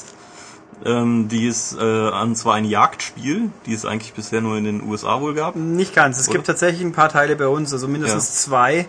[0.85, 4.83] Ähm, die ist äh, an zwar ein Jagdspiel, die es eigentlich bisher nur in den
[4.83, 5.57] USA wohl gab.
[5.57, 6.17] Nicht ganz.
[6.17, 6.35] Es Oder?
[6.35, 8.87] gibt tatsächlich ein paar Teile bei uns, also mindestens zwei,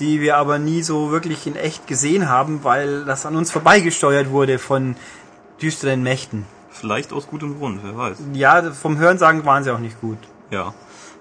[0.00, 4.30] die wir aber nie so wirklich in echt gesehen haben, weil das an uns vorbeigesteuert
[4.30, 4.96] wurde von
[5.60, 6.46] düsteren Mächten.
[6.70, 8.16] Vielleicht aus gutem Grund, wer weiß.
[8.32, 10.16] Ja, vom Hörensagen waren sie auch nicht gut.
[10.50, 10.72] Ja.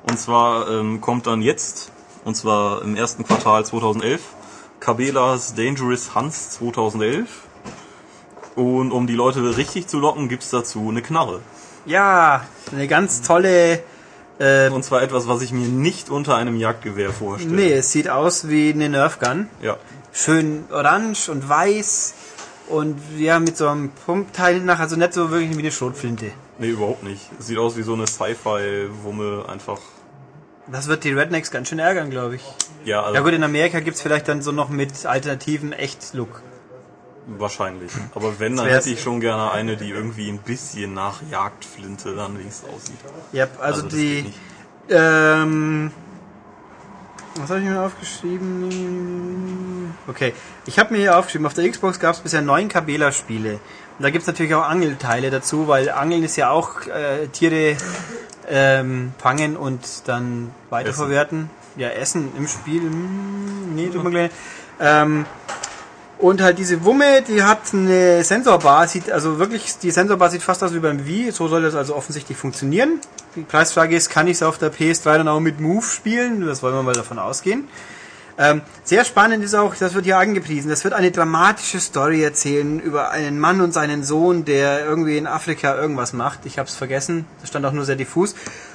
[0.03, 1.91] Und zwar ähm, kommt dann jetzt,
[2.25, 4.21] und zwar im ersten Quartal 2011,
[4.79, 7.27] Cabela's Dangerous Hunts 2011.
[8.55, 11.39] Und um die Leute richtig zu locken, gibt's dazu eine Knarre.
[11.85, 13.81] Ja, eine ganz tolle.
[14.39, 17.53] Äh, Und zwar etwas, was ich mir nicht unter einem Jagdgewehr vorstelle.
[17.53, 19.47] nee, es sieht aus wie eine Nerfgun.
[19.61, 19.77] Ja.
[20.13, 22.13] Schön orange und weiß
[22.67, 26.31] und ja, mit so einem Pumpteil nach, also nicht so wirklich wie eine Schrotflinte.
[26.57, 27.21] Nee, überhaupt nicht.
[27.39, 29.79] Es sieht aus wie so eine Sci-Fi-Wumme einfach.
[30.71, 32.43] Das wird die Rednecks ganz schön ärgern, glaube ich.
[32.85, 36.41] Ja, also Ja gut, in Amerika gibt's vielleicht dann so noch mit alternativen Echt-Look.
[37.27, 37.91] wahrscheinlich.
[38.15, 42.37] Aber wenn, dann hätte ich schon gerne eine, die irgendwie ein bisschen nach Jagdflinte dann
[42.39, 42.97] wenigstens aussieht.
[43.31, 44.33] Ja, also, das die.
[44.89, 45.91] Ähm,
[47.35, 49.93] was habe ich mir aufgeschrieben?
[50.07, 50.33] Okay,
[50.65, 53.53] ich habe mir hier aufgeschrieben, auf der Xbox gab es bisher neun Kabela-Spiele.
[53.53, 57.77] Und da gibt's natürlich auch Angelteile dazu, weil Angeln ist ja auch äh, Tiere
[58.51, 61.49] ähm, fangen und dann weiterverwerten.
[61.77, 62.81] Ja, essen im Spiel.
[62.81, 64.31] Hm, nee, tut mir leid.
[64.79, 65.25] Ähm,
[66.19, 70.63] und halt diese Wumme, die hat eine Sensorbar, sieht also wirklich, die Sensorbar sieht fast
[70.63, 72.99] aus wie beim Wii, so soll das also offensichtlich funktionieren.
[73.35, 76.45] Die Preisfrage ist, kann ich es auf der PS3 dann auch mit Move spielen?
[76.45, 77.67] Das wollen wir mal davon ausgehen.
[78.41, 82.79] Ähm, sehr spannend ist auch, das wird hier angepriesen, das wird eine dramatische Story erzählen
[82.79, 86.47] über einen Mann und seinen Sohn, der irgendwie in Afrika irgendwas macht.
[86.47, 88.33] Ich habe es vergessen, das stand auch nur sehr diffus.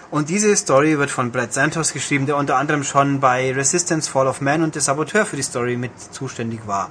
[0.09, 4.29] Und diese Story wird von Brad Santos geschrieben, der unter anderem schon bei Resistance Fall
[4.29, 6.89] of Man und der Saboteur für die Story mit zuständig war.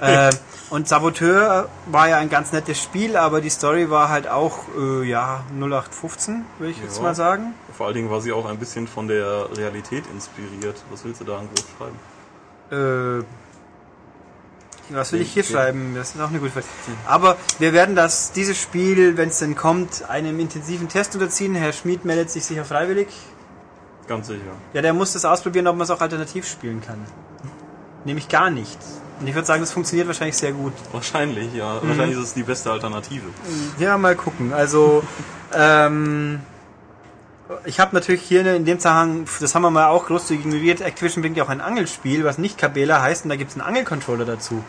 [0.00, 0.30] Äh,
[0.70, 5.04] und Saboteur war ja ein ganz nettes Spiel, aber die Story war halt auch, äh,
[5.08, 7.02] ja, 0815, würde ich jetzt Ja.
[7.02, 7.54] mal sagen.
[7.76, 10.76] Vor allen Dingen war sie auch ein bisschen von der Realität inspiriert.
[10.90, 13.20] Was willst du da an groß schreiben?
[13.20, 13.24] Äh,
[14.90, 15.94] was will ich hier schreiben?
[15.96, 16.66] Das ist auch eine gute Frage.
[17.06, 21.54] Aber wir werden das, dieses Spiel, wenn es denn kommt, einem intensiven Test unterziehen.
[21.56, 23.08] Herr Schmid meldet sich sicher freiwillig.
[24.06, 24.40] Ganz sicher.
[24.72, 27.04] Ja, der muss das ausprobieren, ob man es auch alternativ spielen kann.
[28.04, 28.78] Nämlich gar nicht.
[29.18, 30.72] Und ich würde sagen, das funktioniert wahrscheinlich sehr gut.
[30.92, 31.80] Wahrscheinlich, ja.
[31.82, 31.88] Mhm.
[31.88, 33.24] Wahrscheinlich ist es die beste Alternative.
[33.78, 34.52] Ja, mal gucken.
[34.52, 35.02] Also,
[35.54, 36.40] ähm,
[37.64, 41.22] ich habe natürlich hier in dem Zusammenhang, das haben wir mal auch großzügig ignoriert, Activision
[41.22, 44.24] bringt ja auch ein Angelspiel, was nicht Cabela heißt, und da gibt es einen Angelcontroller
[44.24, 44.62] dazu.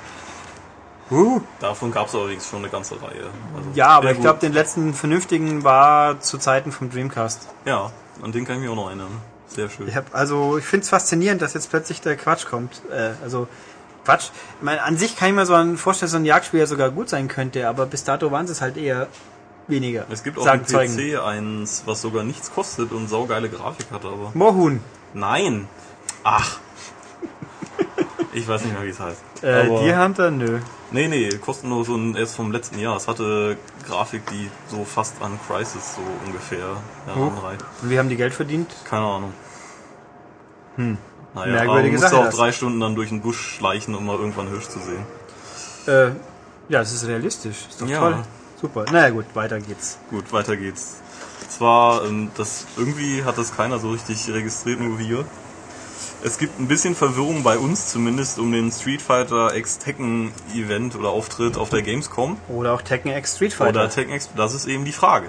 [1.10, 1.42] Uh.
[1.60, 3.30] Davon gab es allerdings schon eine ganze Reihe.
[3.56, 7.48] Also, Ja, aber ich glaube, den letzten vernünftigen war zu Zeiten vom Dreamcast.
[7.66, 9.22] Ja, an den kann ich mich auch noch erinnern.
[9.48, 9.88] Sehr schön.
[9.88, 12.82] Ich hab, also, ich finde es faszinierend, dass jetzt plötzlich der Quatsch kommt.
[12.92, 13.48] Äh, also,
[14.08, 14.30] Quatsch.
[14.58, 16.92] Ich meine, an sich kann ich mir so ein vorstellen, so ein Jagdspiel ja sogar
[16.92, 19.08] gut sein könnte, aber bis dato waren es halt eher
[19.68, 20.06] weniger.
[20.10, 20.96] Es gibt auch sagen im Zeugen.
[20.96, 24.32] PC eins, was sogar nichts kostet und saugeile Grafik hat, aber.
[24.34, 24.80] Mohun.
[25.14, 25.68] Nein!
[26.24, 26.60] Ach!
[28.32, 29.22] Ich weiß nicht mehr, wie es heißt.
[29.42, 30.32] Äh, aber die Hunter?
[30.32, 30.60] Nö.
[30.92, 32.96] nee, nee, kostenlos und erst vom letzten Jahr.
[32.96, 37.66] Es hatte Grafik, die so fast an Crisis so ungefähr heranreicht.
[37.82, 38.74] Und wir haben die Geld verdient.
[38.86, 39.34] Keine Ahnung.
[40.78, 40.98] Hm.
[41.46, 44.18] Naja, Merkwürdige aber man Sache, auch drei Stunden dann durch den Busch schleichen, um mal
[44.18, 45.06] irgendwann Hirsch zu sehen.
[45.88, 46.08] Äh,
[46.70, 47.66] ja, das ist realistisch.
[47.70, 48.00] Ist doch Ja.
[48.00, 48.24] toll.
[48.62, 48.86] Super.
[48.92, 50.00] Naja, gut, weiter geht's.
[50.10, 50.96] Gut, weiter geht's.
[51.50, 55.26] Zwar, ähm, das irgendwie hat das keiner so richtig registriert, nur wir.
[56.24, 60.96] Es gibt ein bisschen Verwirrung bei uns zumindest um den Street Fighter X Tekken Event
[60.96, 62.38] oder Auftritt auf der Gamescom.
[62.50, 63.82] Oder auch Tekken X Street Fighter.
[63.82, 65.28] Oder Tekken X, das ist eben die Frage.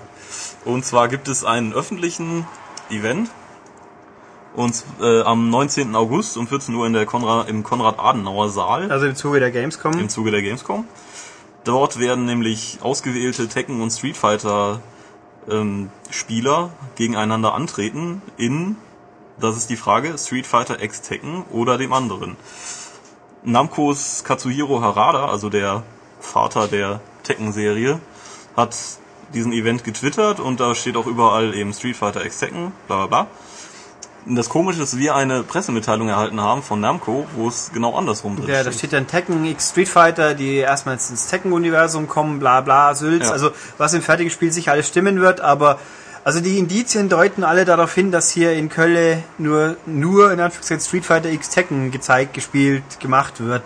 [0.65, 2.47] Und zwar gibt es einen öffentlichen
[2.91, 3.31] Event.
[4.59, 5.95] Und äh, am 19.
[5.95, 9.97] August um 14 Uhr in der Konrad, im Konrad-Adenauer Saal also im Zuge der Gamescom.
[9.97, 10.85] im Zuge der Gamescom.
[11.63, 14.81] Dort werden nämlich ausgewählte Tekken und Street Fighter
[15.49, 18.75] ähm, Spieler gegeneinander antreten in,
[19.39, 22.37] das ist die Frage, Street Fighter X Tekken oder dem anderen.
[23.45, 25.85] Namcos Katsuhiro Harada, also der
[26.19, 28.01] Vater der Tekken-Serie,
[28.57, 28.77] hat
[29.33, 33.07] diesen Event getwittert und da steht auch überall eben Street Fighter X Tekken, bla bla
[33.07, 33.27] bla.
[34.29, 38.49] Das Komische ist, wir eine Pressemitteilung erhalten haben von Namco, wo es genau andersrum drin
[38.49, 42.95] Ja, da steht dann Tekken X Street Fighter, die erstmals ins Tekken-Universum kommen, bla bla,
[42.95, 43.27] Sülz.
[43.27, 43.33] Ja.
[43.33, 45.79] Also was im fertigen Spiel sicher alles stimmen wird, aber
[46.25, 50.85] also die Indizien deuten alle darauf hin, dass hier in Köln nur, nur in Anführungszeichen
[50.85, 53.63] Street Fighter X Tekken gezeigt, gespielt, gemacht wird.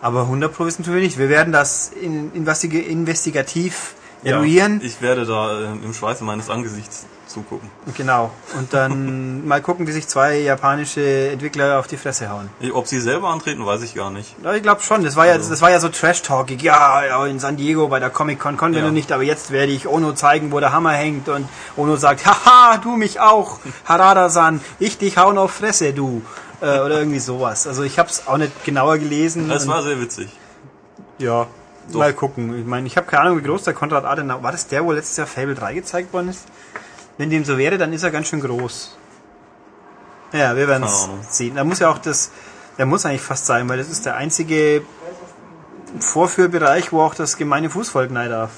[0.00, 1.18] Aber 100 Pro wissen tun wir nicht.
[1.18, 4.80] Wir werden das in, investig investigativ eruieren.
[4.80, 7.68] Ja, ich werde da äh, im Schweiße meines Angesichts zugucken.
[7.96, 8.30] Genau.
[8.58, 12.48] Und dann mal gucken, wie sich zwei japanische Entwickler auf die Fresse hauen.
[12.72, 14.34] Ob sie selber antreten, weiß ich gar nicht.
[14.42, 15.04] Ja, ich glaube schon.
[15.04, 16.62] Das war ja, das war ja so Trash-Talkig.
[16.62, 18.86] Ja, ja, in San Diego bei der Comic-Con konnten wir Ja.
[18.86, 21.28] noch nicht, aber jetzt werde ich Ono zeigen, wo der Hammer hängt.
[21.28, 26.22] Und Ono sagt, haha, du mich auch, Harada-san, ich dich hauen auf Fresse, du.
[26.60, 27.66] Äh, oder irgendwie sowas.
[27.66, 29.50] Also ich habe es auch nicht genauer gelesen.
[29.50, 30.28] Es Und- war sehr witzig.
[31.18, 31.46] ja,
[31.92, 31.98] Doch.
[31.98, 32.58] mal gucken.
[32.60, 34.52] Ich meine, ich habe keine Ahnung, wie groß der Konrad Adenauer war.
[34.52, 36.44] das der, wo letztes Jahr Fable 3 gezeigt worden ist?
[37.18, 38.96] Wenn dem so wäre, dann ist er ganz schön groß.
[40.32, 41.20] Ja, wir werden es Ahnung.
[41.28, 41.54] sehen.
[41.54, 42.30] Da muss ja auch das,
[42.76, 44.82] der muss eigentlich fast sein, weil das ist der einzige
[46.00, 48.50] Vorführbereich, wo auch das gemeine Fußvolk rein darf.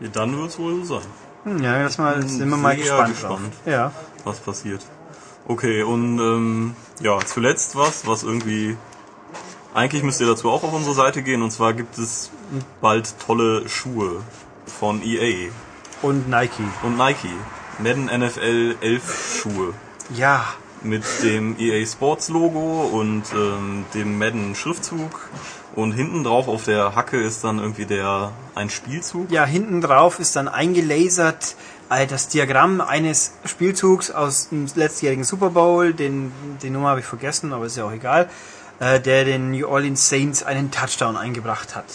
[0.00, 1.06] Ja, Dann wird es wohl so sein,
[1.44, 3.52] Hm, Ja, das mal, sind wir mal gespannt, gespannt.
[3.66, 3.92] Ja.
[4.24, 4.80] was passiert.
[5.48, 8.76] Okay, und ähm, ja, zuletzt was, was irgendwie...
[9.74, 12.30] Eigentlich müsst ihr dazu auch auf unsere Seite gehen, und zwar gibt es
[12.80, 14.22] bald tolle Schuhe
[14.66, 15.50] von EA
[16.00, 16.64] Und Nike.
[16.82, 17.28] und Nike.
[17.78, 19.74] Madden NFL 11 Schuhe.
[20.14, 20.44] Ja.
[20.82, 25.28] mit dem EA Sports Logo und ähm, dem Madden Schriftzug
[25.74, 29.30] und hinten drauf auf der Hacke ist dann irgendwie der ein Spielzug.
[29.30, 31.56] Ja, hinten drauf ist dann eingelasert
[31.90, 37.06] äh, das Diagramm eines Spielzugs aus dem letztjährigen Super Bowl, den, die Nummer habe ich
[37.06, 38.28] vergessen, aber ist ja auch egal,
[38.78, 41.86] äh, der den New Orleans Saints einen Touchdown eingebracht hat.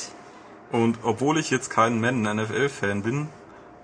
[0.71, 3.29] Und obwohl ich jetzt kein Madden NFL Fan bin,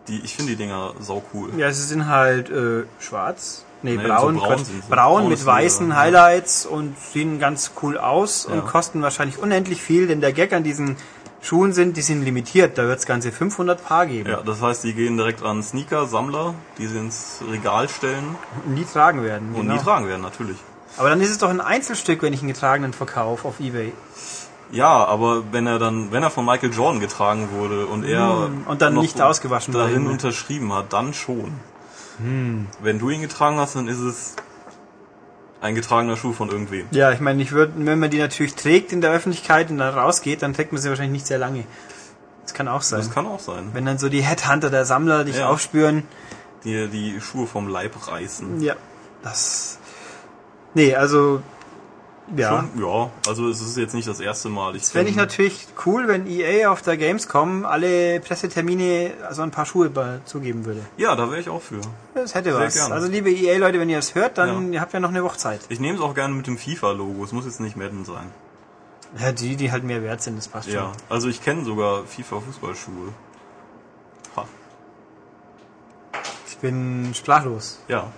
[0.07, 1.49] die ich finde die Dinger sau cool.
[1.57, 3.63] Ja, sie sind halt äh, schwarz.
[3.83, 6.01] Nee, Nee, braun, so braun sind braun mit weißen wieder, ja.
[6.01, 8.55] Highlights und sehen ganz cool aus Ja.
[8.55, 10.95] und kosten wahrscheinlich unendlich viel, denn der Gag an diesen
[11.41, 12.77] Schuhen sind, die sind limitiert.
[12.79, 16.07] Da wird es ganze 500 Paar geben, Ja, das heißt, die gehen direkt an Sneaker
[16.07, 19.49] Sammler, die sie ins Regal stellen und nie tragen werden.
[19.53, 19.73] und genau.
[19.75, 20.57] nie tragen werden natürlich.
[20.97, 23.93] Aber dann ist es doch ein Einzelstück, wenn ich einen getragenen verkaufe auf Ebay.
[24.71, 28.63] Ja, aber wenn er dann, wenn er von Michael Jordan getragen wurde und er Hm,
[28.67, 29.85] und dann nicht ausgewaschen wurde.
[29.85, 31.53] darin unterschrieben hat, dann schon.
[32.19, 32.67] Hm.
[32.81, 34.35] Wenn du ihn getragen hast, dann ist es
[35.61, 36.85] ein getragener Schuh von irgendwem.
[36.91, 39.93] Ja, ich meine, ich würde, wenn man die natürlich trägt in der Öffentlichkeit und dann
[39.97, 41.63] rausgeht, dann trägt man sie wahrscheinlich nicht sehr lange.
[42.43, 42.99] Das kann auch sein.
[42.99, 43.69] Das kann auch sein.
[43.73, 45.49] wenn dann so die Headhunter der Sammler dich Ja.
[45.49, 46.03] aufspüren,
[46.63, 48.61] Die die Schuhe vom Leib reißen.
[48.61, 48.75] ja,
[49.23, 49.79] das.
[50.73, 51.41] Nee, also.
[52.35, 52.67] Ja.
[52.75, 54.75] Schon, ja, also es ist jetzt nicht das erste Mal.
[54.75, 59.51] Ich Das fände ich natürlich cool, wenn EA auf der Gamescom alle Pressetermine also ein
[59.51, 59.91] paar Schuhe
[60.25, 60.81] zugeben würde.
[60.97, 61.79] Ja, da wäre ich auch für.
[62.15, 62.73] Das hätte Sehr was.
[62.73, 62.93] gerne.
[62.93, 65.61] Also liebe EA-Leute, wenn ihr das hört, dann ihr habt ja noch eine Woche Zeit.
[65.69, 67.23] Ich nehme es auch gerne mit dem FIFA-Logo.
[67.23, 68.29] Es muss jetzt nicht Madden sein.
[69.17, 73.13] Ja, die, die halt mehr wert sind, das passt Ja, also ich kenne sogar FIFA-Fußballschuhe.
[74.35, 74.41] Ha.
[74.41, 74.47] schon.
[76.47, 77.79] Ich bin sprachlos.
[77.87, 78.11] Ja,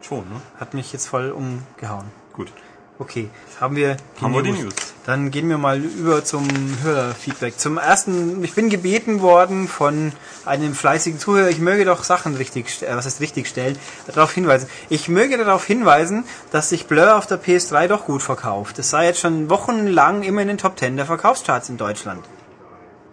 [0.00, 0.40] schon, ne?
[0.60, 2.06] Hat mich jetzt voll umgehauen.
[2.34, 2.52] Gut.
[3.00, 3.30] Okay,
[3.60, 4.74] haben wir die Haben wir die News.
[5.06, 6.48] Dann gehen wir mal über zum
[6.82, 7.58] Hörerfeedback.
[7.58, 10.12] Zum ersten, ich bin gebeten worden von
[10.44, 14.68] einem fleißigen Zuhörer, ich möge doch Sachen richtig, äh, was heißt richtig stellen, darauf hinweisen.
[14.88, 18.78] Ich möge darauf hinweisen, dass sich Blur auf der PS3 doch gut verkauft.
[18.80, 22.24] Es sei jetzt schon wochenlang immer in den Top 10 der Verkaufscharts in Deutschland.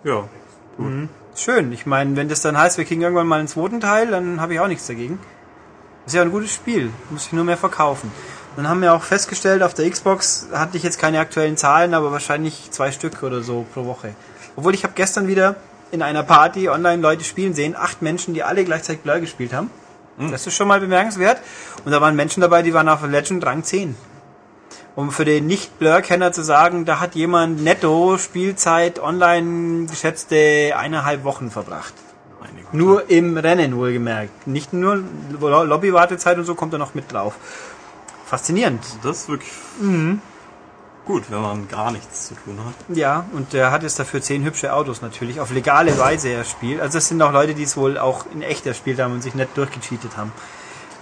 [0.03, 0.27] Ja.
[1.35, 1.71] Schön.
[1.71, 4.53] Ich meine, wenn das dann heißt, wir kriegen irgendwann mal einen zweiten Teil, dann habe
[4.55, 5.19] ich auch nichts dagegen.
[6.05, 6.91] Ist ja ein gutes Spiel.
[7.09, 8.11] Muss ich nur mehr verkaufen.
[8.55, 12.11] Dann haben wir auch festgestellt, auf der Xbox hatte ich jetzt keine aktuellen Zahlen, aber
[12.11, 14.15] wahrscheinlich zwei Stück oder so pro Woche.
[14.55, 15.55] Obwohl ich habe gestern wieder
[15.91, 19.69] in einer Party online Leute spielen sehen, acht Menschen, die alle gleichzeitig Blur gespielt haben.
[20.31, 21.39] Das ist schon mal bemerkenswert.
[21.83, 23.95] Und da waren Menschen dabei, die waren auf Legend Rang 10.
[24.95, 31.51] Um für den Nicht-Blur-Kenner zu sagen, da hat jemand netto Spielzeit online geschätzte eineinhalb Wochen
[31.51, 31.93] verbracht.
[32.71, 34.47] Nur im Rennen wohlgemerkt.
[34.47, 35.03] Nicht nur
[35.39, 37.35] Lo- Lobby-Wartezeit und so kommt er noch mit drauf.
[38.25, 38.83] Faszinierend.
[39.03, 40.19] Das ist wirklich Mhm.
[41.05, 42.95] gut, wenn man gar nichts zu tun hat.
[42.97, 46.81] Ja, und der hat jetzt dafür zehn hübsche Autos natürlich, auf legale Weise er spielt.
[46.81, 49.35] Also es sind auch Leute, die es wohl auch in echt erspielt haben und sich
[49.35, 50.31] nicht durchgecheatet haben.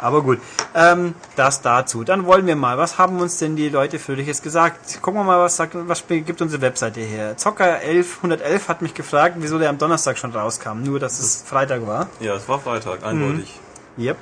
[0.01, 0.39] Aber gut,
[0.75, 2.03] ähm, das dazu.
[2.03, 5.01] Dann wollen wir mal, was haben uns denn die Leute für dich jetzt gesagt?
[5.01, 7.37] Gucken wir mal, was, sagt, was gibt unsere Webseite her.
[7.37, 11.41] Zocker 11, 111 hat mich gefragt, wieso der am Donnerstag schon rauskam, nur dass es
[11.47, 12.07] Freitag war.
[12.19, 13.57] Ja, es war Freitag, eindeutig.
[13.97, 14.17] Yep.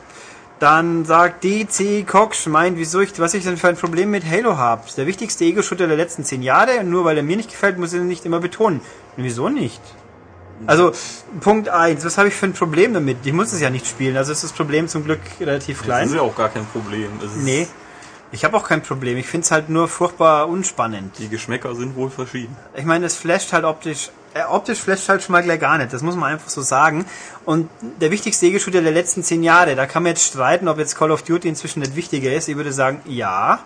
[0.62, 4.58] Dann sagt DC Cox, meint, wieso ich, was ich denn für ein Problem mit Halo
[4.58, 4.84] habe.
[4.96, 7.94] Der wichtigste Ego-Shooter der letzten zehn Jahre und nur weil er mir nicht gefällt, muss
[7.94, 8.80] ich ihn nicht immer betonen.
[9.18, 9.82] Und wieso nicht?
[10.68, 10.92] Also,
[11.40, 13.18] Punkt eins, was habe ich für ein Problem damit?
[13.24, 16.08] Ich muss es ja nicht spielen, also ist das Problem zum Glück relativ Das klein.
[16.10, 17.10] ist ja auch gar kein Problem.
[17.26, 17.68] Es Nee.
[18.32, 19.18] Ich habe auch kein Problem.
[19.18, 21.18] Ich finde es halt nur furchtbar unspannend.
[21.18, 22.56] Die Geschmäcker sind wohl verschieden.
[22.76, 24.12] Ich meine, es flasht halt optisch.
[24.34, 25.92] Äh, optisch flasht halt schon mal gleich gar nicht.
[25.92, 27.06] Das muss man einfach so sagen.
[27.46, 27.70] Und
[28.00, 31.12] der wichtigste Ego-Shooter der letzten zehn Jahre, da kann man jetzt streiten, ob jetzt Call
[31.12, 32.48] of Duty inzwischen nicht wichtiger ist.
[32.48, 33.60] Ich würde sagen, ja.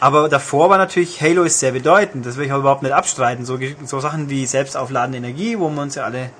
[0.00, 2.24] Aber davor war natürlich Halo ist sehr bedeutend.
[2.26, 3.44] Das will ich auch überhaupt nicht abstreiten.
[3.44, 6.30] So, so Sachen wie selbstaufladende Energie, wo wir uns ja alle,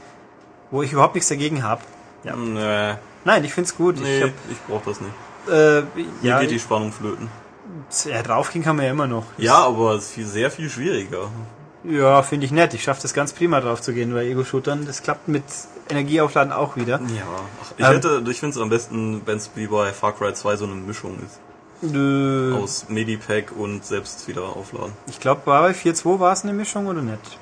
[0.70, 1.82] wo ich überhaupt nichts dagegen habe.
[2.24, 2.34] Ja.
[2.36, 2.94] Nee.
[3.24, 4.00] Nein, ich find's gut.
[4.00, 5.12] Nee, ich, hab, ich brauch das nicht.
[5.48, 5.82] äh,
[6.20, 7.28] Hier ja, geht die Spannung flöten.
[8.04, 9.24] ja, draufgehen kann man ja immer noch.
[9.38, 11.28] Ja, aber es ist viel, sehr viel schwieriger.
[11.88, 12.74] Ja, finde ich nett.
[12.74, 14.84] Ich schaffe das ganz prima drauf zu gehen bei Ego-Shootern.
[14.86, 15.44] Das klappt mit
[15.88, 17.00] Energieaufladen auch wieder.
[17.16, 17.24] Ja.
[17.62, 17.92] Ach, ich Ähm.
[17.92, 20.74] hätte, ich finde es am besten, wenn es wie bei Far Cry 2 so eine
[20.74, 21.40] Mischung ist.
[21.80, 22.56] Nö.
[22.60, 24.92] Aus Medipack und selbst wieder aufladen.
[25.06, 27.38] Ich glaube, war bei 4.2 war es eine Mischung oder nicht?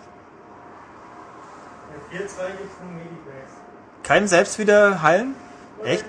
[2.13, 3.53] 4-2 gibt's von Medibags.
[4.03, 5.35] Kein selbst wieder heilen?
[5.83, 6.05] Echt?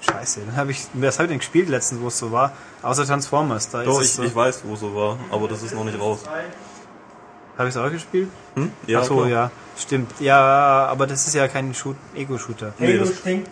[0.00, 2.52] Scheiße, dann habe ich, was habe ich denn gespielt letztens, wo es so war?
[2.82, 4.22] Außer Transformers, da Doch, ist ich, es so.
[4.22, 6.20] ich weiß, wo es so war, aber das ist noch nicht raus.
[7.60, 8.30] Habe ich es auch gespielt?
[8.54, 8.72] Hm?
[8.96, 9.28] Ach so, klar.
[9.28, 10.10] ja, stimmt.
[10.18, 12.72] Ja, aber das ist ja kein Shoot Ego-Shooter.
[12.78, 13.50] Nee, das- stinkt.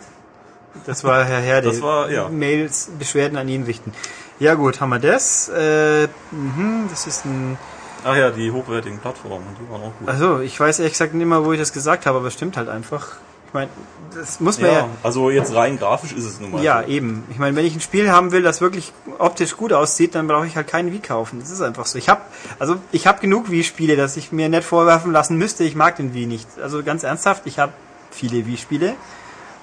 [0.87, 1.67] Das war Herr Herde.
[1.67, 2.27] Das war, ja.
[2.27, 3.93] Mails, Beschwerden an ihn richten.
[4.39, 5.47] Ja gut, haben wir das.
[5.49, 7.59] Äh, mhm, das ist ein
[8.03, 10.07] Ach ja, die hochwertigen Plattformen, die waren auch gut.
[10.07, 12.57] Also, ich weiß ehrlich gesagt nicht mehr, wo ich das gesagt habe, aber es stimmt
[12.57, 13.17] halt einfach.
[13.49, 13.69] Ich meine,
[14.13, 14.77] das muss man ja.
[14.79, 16.63] Ja, also jetzt rein grafisch ist es nun mal.
[16.63, 16.89] Ja, so.
[16.89, 17.23] eben.
[17.31, 20.45] Ich meine, wenn ich ein Spiel haben will, das wirklich optisch gut aussieht, dann brauche
[20.45, 21.39] ich halt keinen Wii kaufen.
[21.39, 21.97] Das ist einfach so.
[21.97, 22.21] Ich habe
[22.59, 26.13] also ich habe genug Wii-Spiele, dass ich mir nicht vorwerfen lassen müsste, ich mag den
[26.13, 26.47] Wii nicht.
[26.61, 27.73] Also ganz ernsthaft, ich habe
[28.11, 28.93] viele Wii-Spiele.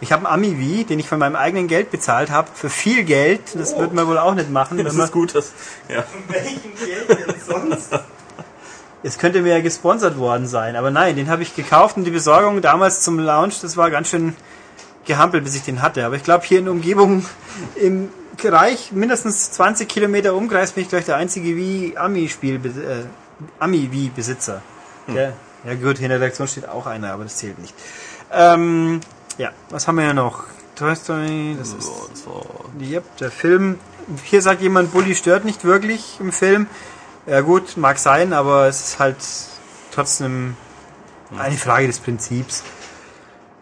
[0.00, 3.04] Ich habe einen Ami Wii, den ich von meinem eigenen Geld bezahlt habe, für viel
[3.04, 3.40] Geld.
[3.54, 3.78] Das Oh.
[3.80, 4.76] wird man wohl auch nicht machen.
[4.84, 5.52] Das ist gut, dass,
[5.88, 6.02] ja.
[6.28, 7.90] Welchen Geld denn sonst?
[9.06, 12.10] Es könnte mir ja gesponsert worden sein, aber nein, den habe ich gekauft und die
[12.10, 14.34] Besorgung damals zum Launch, das war ganz schön
[15.04, 16.04] gehampelt, bis ich den hatte.
[16.04, 17.24] Aber ich glaube, hier in der Umgebung
[17.76, 18.08] im
[18.42, 23.04] Bereich mindestens 20 Kilometer Umkreis bin ich gleich der einzige Wii-Ami-Spiel, äh,
[23.60, 24.60] Ami-Wii-Besitzer.
[25.06, 25.32] Ja,
[25.64, 27.76] ja gut, hier in der Redaktion steht auch einer, aber das zählt nicht.
[28.32, 29.00] Ähm,
[29.38, 30.42] ja, was haben wir ja noch?
[30.74, 31.92] Toy Story, das ist
[32.80, 33.78] Yep, der Film.
[34.24, 36.66] Hier sagt jemand, Bully stört nicht wirklich im Film.
[37.26, 39.16] Ja gut, mag sein, aber es ist halt
[39.92, 40.56] trotzdem
[41.36, 42.62] eine Frage des Prinzips.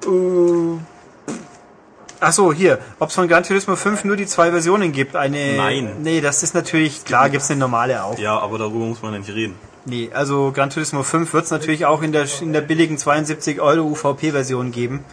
[0.06, 0.78] Uh,
[2.20, 5.16] ach so, hier, ob es von Gran Turismo 5 nur die zwei Versionen gibt.
[5.16, 5.96] Eine, Nein.
[6.02, 8.18] Nee, das ist natürlich, klar gibt's eine normale auch.
[8.18, 9.54] ja, aber darüber muss man ja nicht reden.
[9.86, 13.86] Nee, also Gran Turismo 5 wird's natürlich auch in der, in der billigen 72 Euro
[13.86, 15.04] UVP-Version geben.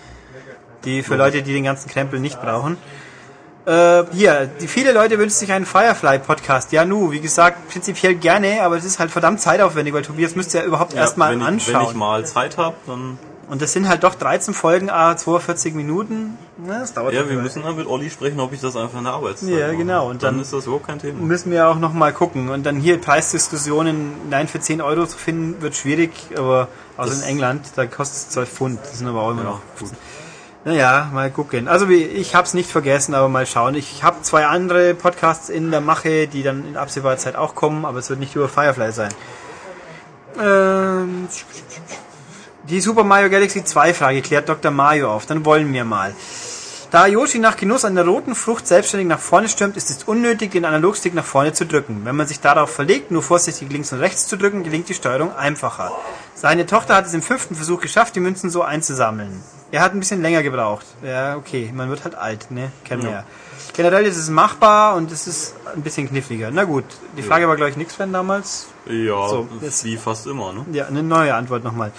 [0.83, 2.77] Die für Leute, die den ganzen Krempel nicht brauchen.
[3.66, 6.72] Äh, hier, die, viele Leute wünschen sich einen Firefly-Podcast.
[6.72, 10.57] Ja, nu, wie gesagt, prinzipiell gerne, aber es ist halt verdammt zeitaufwendig, weil Tobias müsste
[10.59, 11.76] ja überhaupt Ja, erstmal ich, anschauen.
[11.76, 13.20] wenn ich mal Zeit habe, dann.
[13.49, 16.38] Und das sind halt doch 13 Folgen, ah, 42 Minuten.
[16.66, 18.78] Na, das dauert Ja, doch wir eine müssen dann mit Olli sprechen, ob ich das
[18.78, 19.76] einfach in der Arbeitszeit Ja, mache.
[19.78, 21.20] genau, und dann, dann- ist das überhaupt kein Thema.
[21.22, 22.47] müssen wir auch noch mal gucken.
[22.49, 27.24] Und dann hier Preisdiskussionen, nein, für 10 Euro zu finden, wird schwierig, aber also Das-
[27.24, 28.80] in England, da kostet es 12 Pfund.
[28.84, 29.59] Das sind aber auch immer Ja, noch.
[29.80, 29.89] gut.
[30.64, 31.68] Naja, mal gucken.
[31.68, 33.74] Also ich hab's nicht vergessen, aber mal schauen.
[33.74, 37.84] Ich habe zwei andere Podcasts in der Mache, die dann in absehbarer Zeit auch kommen,
[37.84, 39.14] aber es wird nicht über Firefly sein.
[40.39, 41.28] Ähm,
[42.64, 44.72] die Super Mario Galaxy 2 Frage klärt Dr.
[44.72, 45.26] Mario auf.
[45.26, 46.14] Dann wollen wir mal.
[46.91, 50.51] Da Yoshi nach Genuss an der roten Frucht selbstständig nach vorne stürmt, ist es unnötig,
[50.51, 52.01] den Analogstick nach vorne zu drücken.
[52.03, 55.34] Wenn man sich darauf verlegt, nur vorsichtig links und rechts zu drücken, gelingt die Steuerung
[55.34, 55.91] einfacher.
[56.36, 59.41] Seine Tochter hat es im fünften Versuch geschafft, die Münzen so einzusammeln.
[59.72, 60.86] Er hat ein bisschen länger gebraucht.
[61.03, 62.72] Ja, okay, man wird halt alt, ne?
[62.84, 63.15] Kennen wir Ja.
[63.19, 63.24] ja.
[63.74, 66.49] Generell ist es machbar und es ist ein bisschen kniffliger.
[66.51, 66.84] Na gut,
[67.17, 68.67] die Frage war, glaube ich, nichts Fan damals.
[68.86, 70.65] Ja, So, jetzt- wie fast immer, ne?
[70.74, 71.91] Ja, eine neue Antwort nochmal.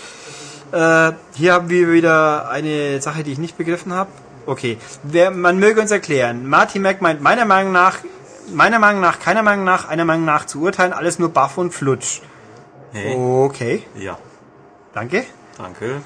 [0.73, 4.11] Äh, hier haben wir wieder eine Sache, die ich nicht begriffen habe.
[4.45, 6.47] Okay, Wer, man möge uns erklären.
[6.49, 7.99] Martin Mack meint meiner Meinung nach,
[8.53, 11.73] meiner Meinung nach, keiner Meinung nach, einer Meinung nach zu urteilen, alles nur Buff und
[11.73, 12.20] Flutsch.
[12.93, 13.14] Hey.
[13.16, 14.18] Okay, Ja,
[14.93, 15.25] danke.
[15.57, 16.03] danke.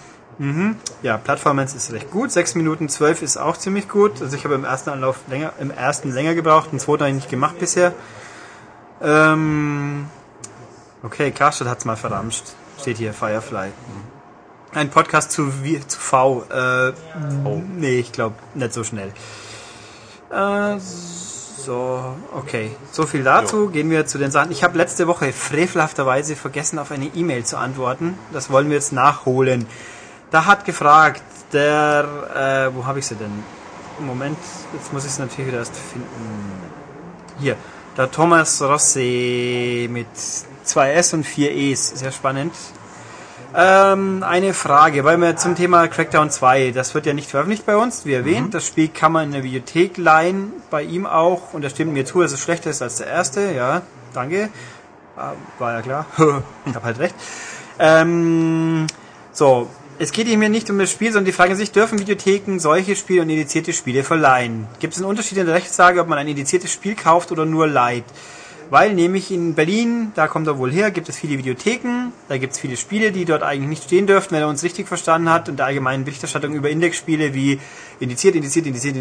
[1.03, 2.31] Ja, Plattformance ist recht gut.
[2.31, 4.21] 6 Minuten 12 ist auch ziemlich gut.
[4.21, 7.17] Also ich habe im ersten Anlauf länger, im ersten länger gebraucht, den zweiten habe ich
[7.17, 7.93] nicht gemacht bisher.
[9.03, 10.07] Ähm,
[11.03, 12.45] okay, Karstadt hat's mal verramscht.
[12.81, 13.69] Steht hier, Firefly.
[14.75, 16.45] Ein Podcast zu, wie, zu V.
[16.51, 16.93] Äh,
[17.45, 17.63] Oh.
[17.77, 19.13] Nee, ich glaube nicht so schnell.
[20.31, 22.71] Äh, so, okay.
[22.93, 23.69] So viel dazu.
[23.69, 24.53] Gehen wir zu den Sachen.
[24.53, 28.19] Ich habe letzte Woche frevelhafterweise vergessen, auf eine E-Mail zu antworten.
[28.33, 29.67] Das wollen wir jetzt nachholen.
[30.31, 31.23] Da hat gefragt,
[31.53, 33.45] der, äh, wo habe ich sie denn?
[34.01, 34.39] Moment,
[34.75, 36.09] jetzt muss ich es natürlich wieder erst finden.
[37.39, 37.57] Hier,
[37.97, 40.09] der Thomas Rossi mit
[40.65, 41.89] zwei S und vier E's.
[41.91, 42.53] Sehr spannend.
[43.55, 47.77] Ähm, eine Frage, weil wir zum Thema Crackdown 2, das wird ja nicht veröffentlicht bei
[47.77, 48.53] uns, wie erwähnt.
[48.53, 51.55] Das Spiel kann man in der Videothek leihen, bei ihm auch.
[51.55, 53.53] Und er stimmt mir zu, dass es schlechter ist als der erste.
[53.53, 54.51] Ja, danke.
[55.17, 56.07] Ah, War ja klar.
[56.67, 57.15] ich habe halt recht.
[57.79, 58.87] Ähm,
[59.33, 61.99] so, es geht hier mir nicht um das Spiel, sondern die Frage an sich, dürfen
[61.99, 64.67] Videotheken solche Spiele und indizierte Spiele verleihen?
[64.81, 67.67] Gibt es einen Unterschied in der Rechtslage, ob man ein indiziertes Spiel kauft oder nur
[67.67, 68.05] leiht?
[68.69, 72.55] Weil nämlich in Berlin, da kommt er wohl her, gibt es viele Videotheken, da gibt
[72.55, 75.49] es viele Spiele, die dort eigentlich nicht stehen dürften, wenn er uns richtig verstanden hat
[75.49, 77.61] und der allgemeinen Berichterstattung über Indexspiele wie
[78.01, 78.97] indiziert, indiziert, indiziert,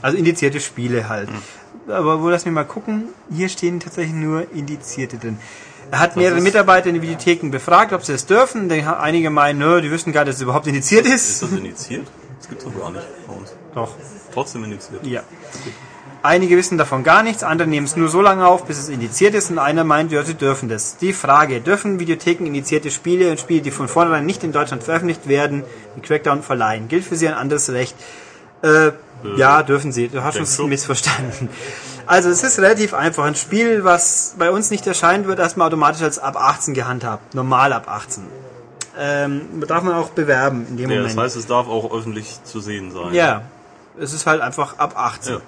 [0.00, 1.28] also indizierte Spiele halt.
[1.86, 5.38] Aber wo lass mich mal gucken, hier stehen tatsächlich nur Indizierte drin.
[5.90, 8.70] Er hat mehrere Mitarbeiter in den Videotheken befragt, ob sie es dürfen.
[8.70, 11.42] Einige meinen, nö, die wüssten gar nicht, dass es überhaupt indiziert Ist ist.
[11.42, 12.06] das initiiert?
[12.38, 13.52] Das gibt's doch gar nicht bei uns.
[13.74, 13.90] Doch,
[14.32, 15.04] Trotzdem initiiert.
[15.06, 15.22] ja.
[16.20, 19.34] Einige wissen davon gar nichts, andere nehmen es nur so lange auf, bis es indiziert
[19.34, 20.96] ist und einer meint, ja, sie dürfen das.
[20.96, 25.28] Die Frage, dürfen Videotheken indizierte Spiele und Spiele, die von vornherein nicht in Deutschland veröffentlicht
[25.28, 25.62] werden,
[25.96, 26.88] die Crackdown verleihen?
[26.88, 27.94] Gilt für sie ein anderes Recht?
[28.62, 28.90] Äh,
[29.36, 30.08] ja, dürfen sie.
[30.08, 30.68] Du hast uns schon.
[30.68, 31.50] missverstanden.
[32.08, 33.24] Also es ist relativ einfach.
[33.24, 37.34] Ein Spiel, was bei uns nicht erscheint, wird erstmal automatisch als ab 18 gehandhabt.
[37.34, 38.24] Normal ab 18.
[38.98, 41.16] Ähm, darf man auch bewerben in dem Ja, Moment.
[41.16, 43.12] das heißt, es darf auch öffentlich zu sehen sein.
[43.12, 43.42] Ja,
[44.00, 45.34] es ist halt einfach ab 18.
[45.34, 45.40] Ja.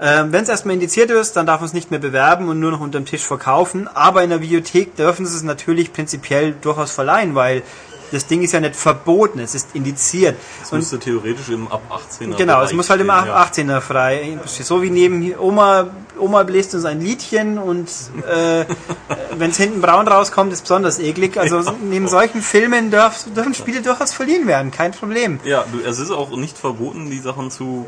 [0.00, 2.72] Ähm, Wenn es erstmal indiziert ist, dann darf man es nicht mehr bewerben und nur
[2.72, 3.86] noch unterm Tisch verkaufen.
[3.94, 7.62] Aber in der Videothek dürfen sie es natürlich prinzipiell durchaus verleihen, weil
[8.12, 10.36] das Ding ist ja nicht verboten, es ist indiziert.
[10.62, 13.42] Es müsste theoretisch im ab 18er Genau, es muss halt im ja.
[13.44, 14.38] 18er frei.
[14.46, 15.88] So wie neben hier- Oma,
[16.18, 17.88] Oma bläst uns ein Liedchen und
[18.30, 18.64] äh,
[19.36, 21.38] wenn es hinten braun rauskommt, ist besonders eklig.
[21.38, 25.40] Also neben solchen Filmen dürfen Spiele durchaus verliehen werden, kein Problem.
[25.44, 27.86] Ja, es ist auch nicht verboten, die Sachen zu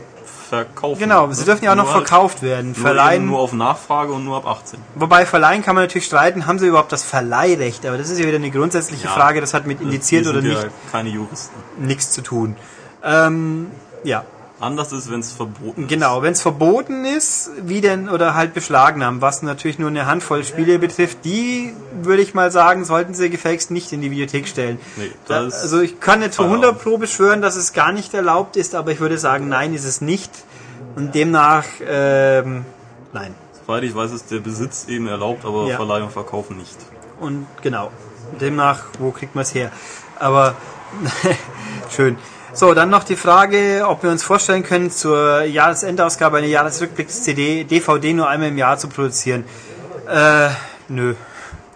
[0.55, 0.98] verkaufen.
[1.00, 2.72] Genau, sie dürfen ja auch noch Nur halt- verkauft werden.
[2.72, 4.78] Nur, Verleihen, nur auf Nachfrage und nur ab 18.
[4.94, 7.84] wobei verleihen kann man natürlich streiten, haben sie überhaupt das Verleihrecht?
[7.86, 9.11] Aber das ist ja wieder eine grundsätzliche Ja.
[9.11, 11.55] Frage, das hat mit indiziert oder nicht ja keine Juristen.
[11.78, 12.57] nichts zu tun.
[13.02, 13.70] Ähm,
[14.05, 14.24] ja,
[14.64, 19.02] Anders ist, wenn es verboten Genau, wenn es verboten ist, wie denn, oder halt beschlagen
[19.20, 23.70] was natürlich nur eine Handvoll Spiele betrifft, die, würde ich mal sagen, sollten sie gefälligst
[23.70, 24.80] nicht in die Videothek stellen.
[24.96, 26.64] Nee, da, ist also ich kann nicht zu Feierabend.
[26.64, 29.84] 100 Pro beschwören, dass es gar nicht erlaubt ist, aber ich würde sagen, nein, ist
[29.84, 30.30] es nicht.
[30.96, 32.64] Und demnach, ähm,
[33.12, 33.34] nein.
[33.52, 33.66] ist.
[33.66, 35.76] Soweit ich weiß, ist der Besitz eben erlaubt, aber Ja.
[35.76, 36.76] Verleih und Verkauf nicht.
[37.20, 37.90] Und genau,
[38.40, 39.70] demnach, wo kriegt man es her?
[40.18, 40.54] Aber
[41.94, 42.16] schön.
[42.55, 48.12] So, dann noch die Frage, ob wir uns vorstellen können, zur Jahresendausgabe eine Jahresrückblicks-CD, DVD
[48.12, 49.42] nur einmal im Jahr zu produzieren.
[50.09, 50.50] Äh,
[50.86, 51.16] nö,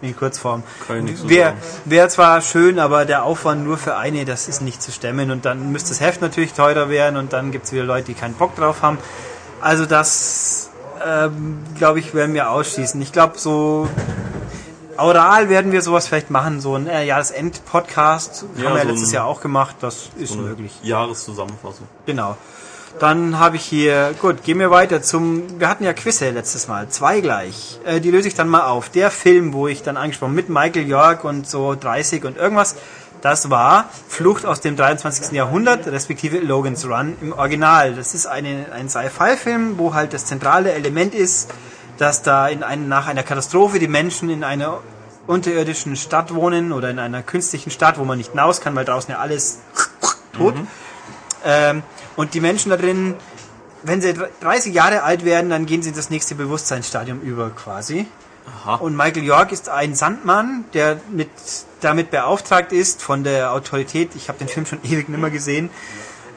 [0.01, 0.63] in Kurzform.
[0.87, 1.55] So Wäre
[1.85, 5.33] wär zwar schön, aber der Aufwand nur für eine, das ist nicht zu stemmen.
[5.33, 8.15] Und dann müsste das Heft natürlich teurer werden und dann gibt es wieder Leute, die
[8.15, 8.99] keinen Bock drauf haben.
[9.61, 10.71] Also das,
[11.05, 13.03] ähm, glaube ich, werden wir ausschließen.
[13.03, 13.89] Ich glaube, so
[14.99, 18.45] Oral werden wir sowas vielleicht machen, so ein äh, Jahresend-Podcast.
[18.57, 20.73] Ja, haben wir ja so letztes Jahr auch gemacht, das ist So möglich.
[20.83, 21.87] Jahreszusammenfassung.
[22.05, 22.37] Genau.
[22.99, 26.89] Dann habe ich hier, gut, gehen wir weiter zum, wir hatten ja Quizze letztes Mal,
[26.89, 27.79] zwei gleich.
[27.85, 28.89] Äh, die löse ich dann mal auf.
[28.89, 32.75] Der Film, wo ich dann angesprochen mit Michael York und so 30 und irgendwas,
[33.21, 35.33] das war Flucht aus dem 23.
[35.33, 37.95] Jahrhundert, respektive Logan's Run im Original.
[37.95, 41.51] Das ist eine, ein Sci-Fi-Film, wo halt das zentrale Element ist,
[41.99, 44.81] dass da in ein, nach einer Katastrophe die Menschen in einer
[45.27, 49.13] unterirdischen Stadt wohnen oder in einer künstlichen Stadt, wo man nicht hinaus kann, weil draußen
[49.13, 49.59] ja alles
[50.33, 50.55] tot.
[51.45, 51.83] Ähm,
[52.17, 53.15] und die Menschen da drin,
[53.83, 58.07] wenn sie 30 Jahre alt werden, dann gehen sie in das nächste Bewusstseinsstadium über quasi.
[58.47, 58.77] Aha.
[58.77, 61.29] Und Michael York ist ein Sandmann, der mit,
[61.81, 65.71] damit beauftragt ist von der Autorität, ich habe den Film schon ewig nimmer gesehen,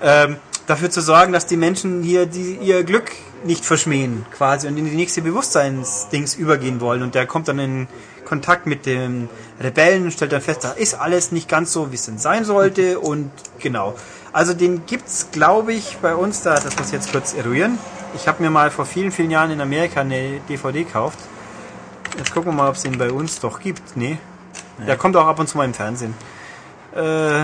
[0.01, 0.38] ähm,
[0.72, 3.11] dafür zu sorgen, dass die Menschen hier die, ihr Glück
[3.43, 7.03] nicht verschmähen quasi und in die nächste Bewusstseinsdings übergehen wollen.
[7.03, 7.88] Und der kommt dann in
[8.24, 9.28] Kontakt mit den
[9.59, 12.45] Rebellen und stellt dann fest, da ist alles nicht ganz so, wie es denn sein
[12.45, 12.99] sollte.
[13.11, 13.95] Und genau.
[14.32, 17.78] Also den gibt's, glaube ich, bei uns da, das muss ich jetzt kurz eruieren.
[18.15, 21.19] Ich habe mir mal vor vielen, vielen Jahren in Amerika eine DVD gekauft.
[22.17, 23.97] Jetzt gucken wir mal, ob es den bei uns doch gibt.
[23.97, 24.17] Nee.
[24.88, 26.13] Der kommt auch ab und zu mal im Fernsehen.
[26.95, 27.43] Äh, äh,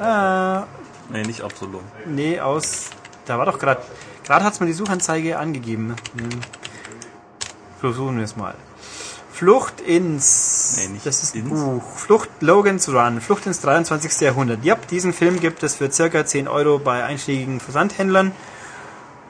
[0.00, 0.62] äh,
[1.10, 1.82] Nee, nicht Absalom.
[2.06, 2.90] nee, aus.
[3.26, 3.80] Da war doch gerade.
[4.24, 5.94] Gerade hat es mir die Suchanzeige angegeben.
[6.18, 6.28] Hm.
[7.80, 8.54] Versuchen wir es mal.
[9.32, 10.76] Flucht ins.
[10.78, 11.48] Nee, nicht das ist ins.
[11.48, 11.82] Buch.
[11.96, 13.20] Flucht Logan's Run.
[13.20, 14.20] Flucht ins 23.
[14.20, 14.64] Jahrhundert.
[14.64, 18.32] Ja, diesen Film gibt es für circa 10 Euro bei einschlägigen Versandhändlern.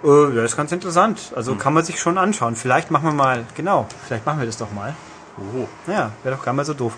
[0.02, 1.32] Äh, ja, ist ganz interessant.
[1.36, 1.58] Also Hm.
[1.58, 2.56] kann man sich schon anschauen.
[2.56, 3.44] Vielleicht machen wir mal.
[3.54, 4.94] Genau, vielleicht machen wir das doch mal.
[5.36, 5.66] Oh.
[5.90, 6.94] Ja, wäre doch gar mal so doof.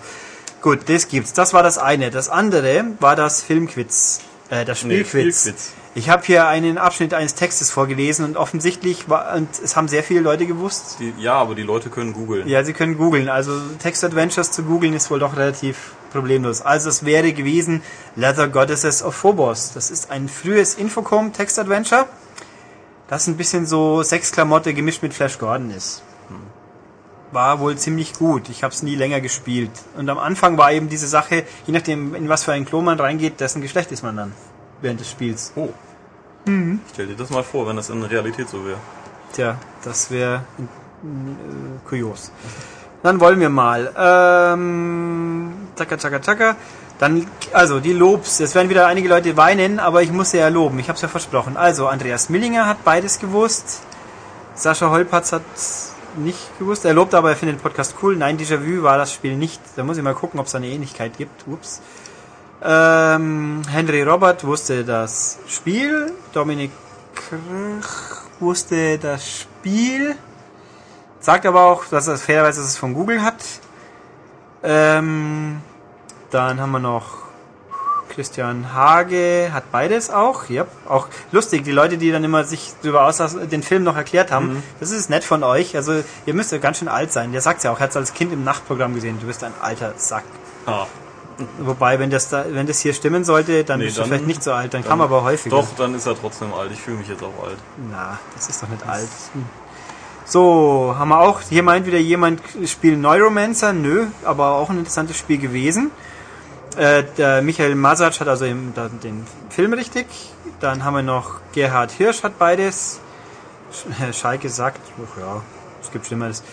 [0.61, 1.33] Gut, das gibt's.
[1.33, 2.11] Das war das eine.
[2.11, 4.21] Das andere war das Filmquiz.
[4.51, 5.41] Äh, das Nee, Spielquiz.
[5.41, 5.73] Spielquiz.
[5.95, 10.03] Ich habe hier einen Abschnitt eines Textes vorgelesen und offensichtlich war, und es haben sehr
[10.03, 10.97] viele Leute gewusst.
[10.99, 12.47] Die, ja, aber die Leute können googeln.
[12.47, 13.27] Ja, sie können googeln.
[13.27, 16.61] Also Text-Adventures zu googeln ist wohl doch relativ problemlos.
[16.61, 17.81] Also es wäre gewesen
[18.15, 19.71] Leather Goddesses of Phobos.
[19.73, 22.05] Das ist ein frühes Infocom Text-Adventure,
[23.09, 26.03] das ein bisschen so Sexklamotte gemischt mit Flash Gordon ist.
[27.31, 28.49] War wohl ziemlich gut.
[28.49, 29.71] Ich habe es nie länger gespielt.
[29.95, 32.99] Und am Anfang war eben diese Sache, je nachdem, in was für ein Klo man
[32.99, 34.33] reingeht, dessen Geschlecht ist man dann
[34.81, 35.53] während des Spiels.
[35.55, 35.69] Oh.
[36.91, 38.79] Stell dir das mal vor, wenn das in der Realität so wäre.
[39.33, 42.31] Tja, das wäre äh, kurios.
[43.03, 43.93] Dann wollen wir mal.
[43.95, 46.55] Ähm, tschakka, tschakka, tschakka.
[46.99, 48.39] Dann, also die Lobs.
[48.39, 50.79] Es werden wieder einige Leute weinen, aber ich muss sie ja loben.
[50.79, 51.57] Ich habe es ja versprochen.
[51.57, 53.81] Also Andreas Millinger hat beides gewusst.
[54.53, 55.43] Sascha Holpatz hat
[56.17, 56.85] nicht gewusst.
[56.85, 58.15] Er lobt aber, er findet den Podcast cool.
[58.15, 59.61] Nein, Déjà-vu war das Spiel nicht.
[59.75, 61.47] Da muss ich mal gucken, ob es eine Ähnlichkeit gibt.
[61.47, 61.81] Ups.
[62.63, 66.13] Ähm, Henry Robert wusste das Spiel.
[66.33, 66.71] Dominik
[67.15, 70.15] Krch wusste das Spiel.
[71.19, 73.43] Sagt aber auch, dass er fairerweise dass es von Google hat.
[74.63, 75.61] Ähm,
[76.29, 77.30] dann haben wir noch
[78.11, 80.49] Christian Hage, hat beides auch.
[80.49, 84.31] Ja, auch lustig, die Leute, die dann immer sich darüber auslassen, den Film noch erklärt
[84.31, 84.61] haben.
[84.79, 85.75] Das ist nett von euch.
[85.75, 87.31] Also ihr müsst ja ganz schön alt sein.
[87.31, 89.17] Der sagt ja auch, er hat es als Kind im Nachtprogramm gesehen.
[89.19, 90.23] Du bist ein alter Sack.
[90.65, 90.85] Ah,
[91.59, 94.27] Wobei, wenn das da, wenn das hier stimmen sollte, dann Nee, bist du dann- vielleicht
[94.27, 94.73] nicht so alt.
[94.75, 95.55] Dann, kam aber häufiger.
[95.55, 96.69] Doch, dann ist er trotzdem alt.
[96.71, 97.57] Ich fühle mich jetzt auch alt.
[97.89, 99.07] Na, das ist doch nicht alt.
[99.33, 99.45] Hm.
[100.25, 105.17] So, haben wir auch, hier meint wieder jemand, Spiel Neuromancer, nö, aber auch ein interessantes
[105.17, 105.89] Spiel gewesen.
[106.77, 108.45] Äh, der Michael Masac hat also
[108.75, 110.07] da, den Film richtig.
[110.59, 112.99] Dann haben wir noch Gerhard Hirsch hat beides.
[113.73, 115.41] Sch- Schalke sagt, ach ja,
[115.81, 116.43] es gibt Schlimmeres.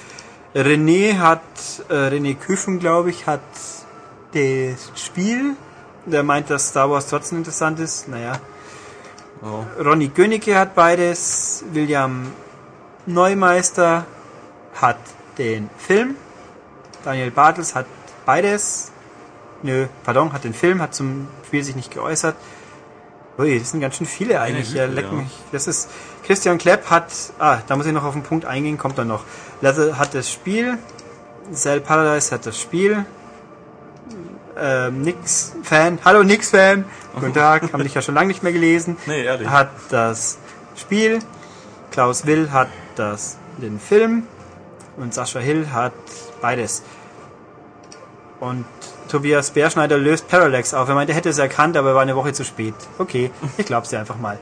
[0.54, 1.40] René hat,
[1.88, 3.40] äh, René Küfen, glaube ich, hat
[4.32, 5.54] das Spiel.
[6.06, 8.08] Der meint, dass Star Wars trotzdem interessant ist.
[8.08, 8.32] Naja,
[9.42, 9.66] Ja.
[9.84, 11.64] Ronny Gönicke hat beides.
[11.72, 12.32] William
[13.06, 14.04] Neumeister
[14.74, 14.98] hat
[15.36, 16.16] den Film.
[17.04, 17.86] Daniel Bartels hat
[18.26, 18.90] beides.
[19.62, 22.36] Nö, pardon, hat den Film, hat zum Spiel sich nicht geäußert.
[23.38, 24.72] Ui, das sind ganz schön viele eigentlich.
[24.72, 25.28] Ja, leck mich.
[25.52, 25.88] Das ist
[26.24, 27.06] Christian Klepp hat,
[27.38, 29.24] ah, da muss ich noch auf den Punkt eingehen, kommt dann noch.
[29.60, 30.78] Leather hat das Spiel.
[31.52, 33.04] Cell Paradise hat das Spiel.
[34.56, 35.98] Ähm, Nix Fan.
[36.04, 36.84] Hallo Nix Fan.
[37.14, 39.48] Guten Tag, haben dich ja schon lange nicht mehr gelesen Nee, ehrlich.
[39.48, 40.38] hat das
[40.76, 41.20] Spiel,
[41.90, 44.24] Klaus Will hat das, den Film
[44.96, 45.92] und Sascha Hill hat
[46.40, 46.82] beides.
[48.40, 48.66] Und
[49.08, 50.88] Tobias Bärschneider löst Parallax auf.
[50.88, 52.74] Er meinte, er hätte es erkannt, aber er war eine Woche zu spät.
[52.98, 54.38] Okay, ich glaub's dir einfach mal.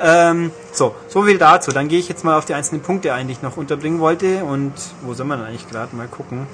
[0.00, 1.70] Ähm, so, so viel dazu.
[1.72, 4.44] Dann gehe ich jetzt mal auf die einzelnen Punkte ein, die ich noch unterbringen wollte.
[4.44, 4.72] Und
[5.02, 5.94] wo sind wir denn eigentlich gerade?
[5.94, 6.46] Mal gucken.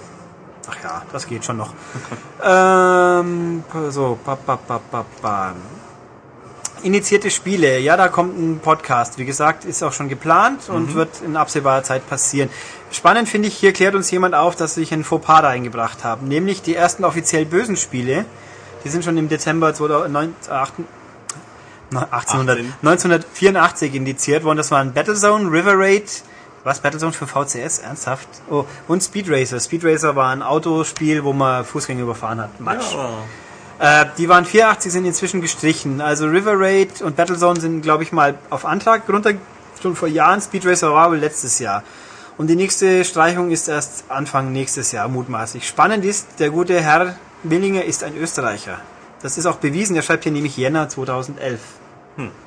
[0.68, 1.72] Ach ja, das geht schon noch.
[2.44, 5.54] ähm, so, pa, pa, pa, pa, pa.
[6.82, 9.16] Initiierte Spiele, ja, da kommt ein Podcast.
[9.18, 12.50] Wie gesagt, ist auch schon geplant und wird in absehbarer Zeit passieren.
[12.92, 16.24] Spannend finde ich, hier klärt uns jemand auf, dass ich ein Fauxpas da eingebracht habe.
[16.24, 18.24] Nämlich die ersten offiziell bösen Spiele.
[18.84, 20.72] Die sind schon im Dezember 2008
[21.90, 22.74] 1800, 18.
[22.82, 24.58] 1984 indiziert worden.
[24.58, 26.22] Das waren Battlezone, River Raid,
[26.64, 27.78] was Battlezone für VCS?
[27.78, 28.28] Ernsthaft?
[28.50, 29.60] Oh, und Speed Racer.
[29.60, 32.60] Speed Racer war ein Autospiel, wo man Fußgänger überfahren hat.
[32.60, 32.92] Matsch.
[32.92, 33.10] Ja,
[33.78, 36.00] Äh, die waren 84, sind inzwischen gestrichen.
[36.00, 39.32] Also River Raid und Battlezone sind, glaube ich, mal auf Antrag runter,
[39.80, 40.40] schon vor Jahren.
[40.40, 41.82] Speed Racer war wohl letztes Jahr.
[42.38, 45.66] Und die nächste Streichung ist erst Anfang nächstes Jahr, mutmaßlich.
[45.66, 48.78] Spannend ist, der gute Herr Willinger ist ein Österreicher.
[49.22, 51.60] Das ist auch bewiesen, er schreibt hier nämlich Jänner 2011.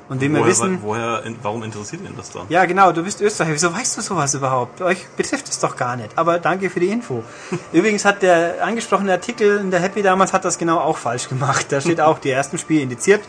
[0.08, 2.46] Und wie wir wissen, woher, warum interessiert ihn das dann?
[2.48, 3.54] ja, genau, du bist Österreicher.
[3.54, 4.80] Wieso weißt du sowas überhaupt?
[4.82, 6.10] Euch betrifft es doch gar nicht.
[6.16, 7.22] Aber danke für die Info.
[7.72, 11.66] Übrigens hat der angesprochene Artikel in der Happy damals hat das genau auch falsch gemacht.
[11.70, 13.22] Da steht auch, die ersten Spiele indiziert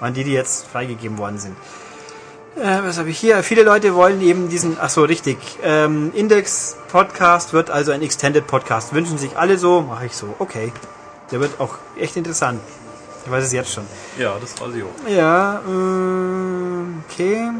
[0.00, 1.56] waren die, die jetzt freigegeben worden sind.
[2.56, 3.42] Äh, was habe ich hier?
[3.42, 5.38] Viele Leute wollen eben diesen, ach so, richtig.
[5.62, 8.92] Ähm, Index Podcast wird also ein Extended Podcast.
[8.94, 10.34] Wünschen sich alle so, mache ich so.
[10.38, 10.72] Okay.
[11.30, 12.60] Der wird auch echt interessant.
[13.24, 13.84] Ich weiß es jetzt schon.
[14.18, 15.08] Ja, das weiß ich auch.
[15.08, 17.50] Ja, ähm, okay.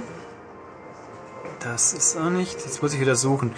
[1.61, 2.55] Das ist auch nicht.
[2.55, 3.55] Jetzt muss ich wieder suchen.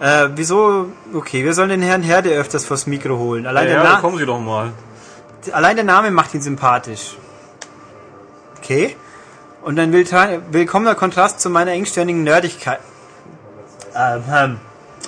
[0.00, 0.88] Äh, wieso?
[1.14, 3.46] Okay, wir sollen den Herrn Herde öfters vors Mikro holen.
[3.46, 4.72] Allein, Ja, der, ja, kommen Sie doch mal.
[5.52, 7.16] allein der Name macht ihn sympathisch.
[8.58, 8.96] Okay.
[9.64, 12.80] Und ein willkommener Kontrast zu meiner engstirnigen Nerdigkeit.
[13.96, 14.58] Ähm, hm.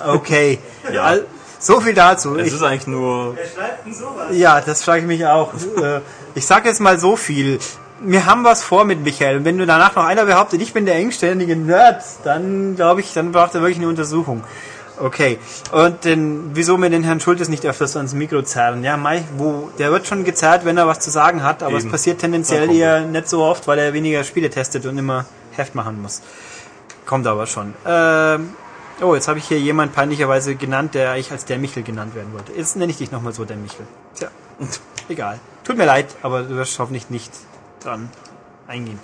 [0.07, 0.59] okay.
[0.93, 1.03] Ja.
[1.03, 1.27] Al-
[1.59, 2.37] So viel dazu.
[2.37, 3.35] Es Ich, ist eigentlich nur.
[3.37, 4.27] Wer schreibt denn sowas?
[4.31, 5.53] ja, das frage ich mich auch.
[5.55, 6.01] Äh,
[6.35, 7.59] ich sage jetzt mal so viel.
[8.01, 9.39] Wir haben was vor mit Michael.
[9.39, 13.13] Und wenn du danach noch einer behauptet, ich bin der engständige Nerd, dann glaube ich,
[13.15, 14.45] dann braucht er wirklich eine Untersuchung.
[14.99, 15.39] Okay.
[15.73, 18.83] Und den, wieso wir den Herrn Schultes nicht öfters ans Mikro zerren?
[18.83, 21.87] Ja, Mai, wo, der wird schon gezerrt, wenn er was zu sagen hat, aber Eben.
[21.87, 25.75] es passiert tendenziell eher nicht so oft, weil er weniger Spiele testet und immer Heft
[25.75, 26.23] machen muss.
[27.05, 27.75] Kommt aber schon.
[27.87, 28.55] Ähm,
[29.01, 32.33] oh, jetzt habe ich hier jemand peinlicherweise genannt, der eigentlich als der Michel genannt werden
[32.33, 32.53] wollte.
[32.53, 33.87] Jetzt nenne ich dich nochmal so, der Michel.
[34.15, 34.29] Tja,
[35.09, 35.39] egal.
[35.65, 37.33] Tut mir leid, aber du wirst hoffentlich nicht
[37.83, 38.09] dran
[38.67, 38.99] eingehen.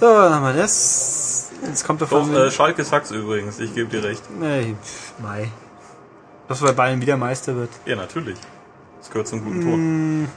[0.00, 1.23] So, dann haben wir das.
[1.66, 4.22] Jetzt kommt doch Doch, äh, Schalke sagt's übrigens, ich gebe dir recht.
[4.38, 4.74] Nee,
[5.18, 5.50] Mai.
[6.48, 7.70] Dass bei Bayern wieder Meister wird.
[7.86, 8.36] Ja, natürlich.
[8.98, 10.28] Das gehört zum guten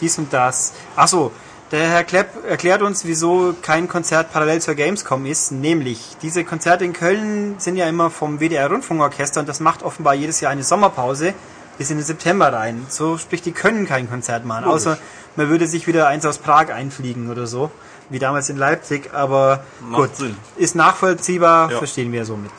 [0.00, 0.72] Dies und das.
[0.96, 1.32] Achso,
[1.72, 5.52] der Herr Klepp erklärt uns, wieso kein Konzert parallel zur Gamescom ist.
[5.52, 10.14] Nämlich, diese Konzerte in Köln sind ja immer vom WDR Rundfunkorchester und das macht offenbar
[10.14, 11.34] jedes Jahr eine Sommerpause
[11.78, 12.84] bis in den September rein.
[12.88, 14.64] So sprich, die können kein Konzert machen.
[14.64, 14.82] Logisch.
[14.82, 14.98] Außer
[15.36, 17.70] man würde sich wieder eins aus Prag einfliegen oder so.
[18.12, 20.16] Wie damals in Leipzig, aber Macht gut.
[20.16, 20.36] Sinn.
[20.56, 21.78] Ist nachvollziehbar, Ja.
[21.78, 22.52] verstehen wir somit.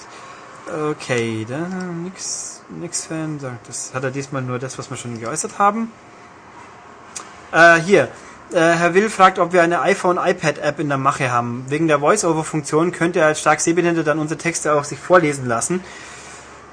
[0.91, 5.19] Okay, dann nix, nix Fan sagt, das hat er diesmal nur das, was wir schon
[5.19, 5.91] geäußert haben.
[7.51, 8.07] Äh, hier,
[8.51, 11.65] äh, Herr Will fragt, ob wir eine iPhone-iPad-App in der Mache haben.
[11.69, 15.83] Wegen der Voice-Over-Funktion könnte er als stark Sehbehinderte dann unsere Texte auch sich vorlesen lassen.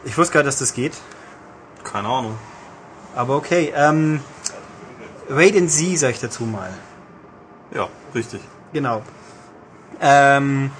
[0.04, 0.94] Ich wusste gar nicht, dass das geht.
[1.84, 2.38] Keine Ahnung.
[3.14, 3.72] aber okay.
[3.76, 4.20] Ähm,
[5.28, 6.70] wait and see, sag ich dazu mal.
[7.74, 8.40] Ja, richtig.
[8.72, 9.02] Genau.
[10.00, 10.70] Ähm,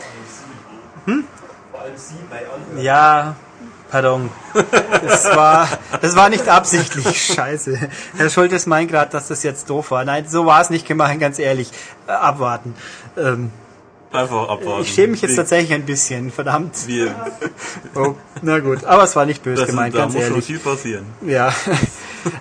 [1.07, 2.83] anderen.
[2.83, 3.37] Ja,
[3.91, 4.31] pardon.
[5.03, 5.69] Das war,
[6.01, 7.27] das war nicht absichtlich.
[7.35, 7.79] Scheiße.
[8.17, 10.05] Herr Schultes meint gerade, dass das jetzt doof war.
[10.05, 11.71] Nein, so war es nicht gemeint, ganz ehrlich.
[12.07, 12.75] Äh, abwarten.
[13.17, 13.51] Ähm,
[14.13, 14.83] Einfach abwarten.
[14.83, 16.87] ich schäme mich jetzt tatsächlich ein bisschen, verdammt.
[16.87, 17.15] Wir,
[17.95, 20.47] Oh, na gut, aber es war nicht böse das gemeint, da ganz muss schon ehrlich.
[20.47, 21.07] viel passieren.
[21.23, 21.53] Ja.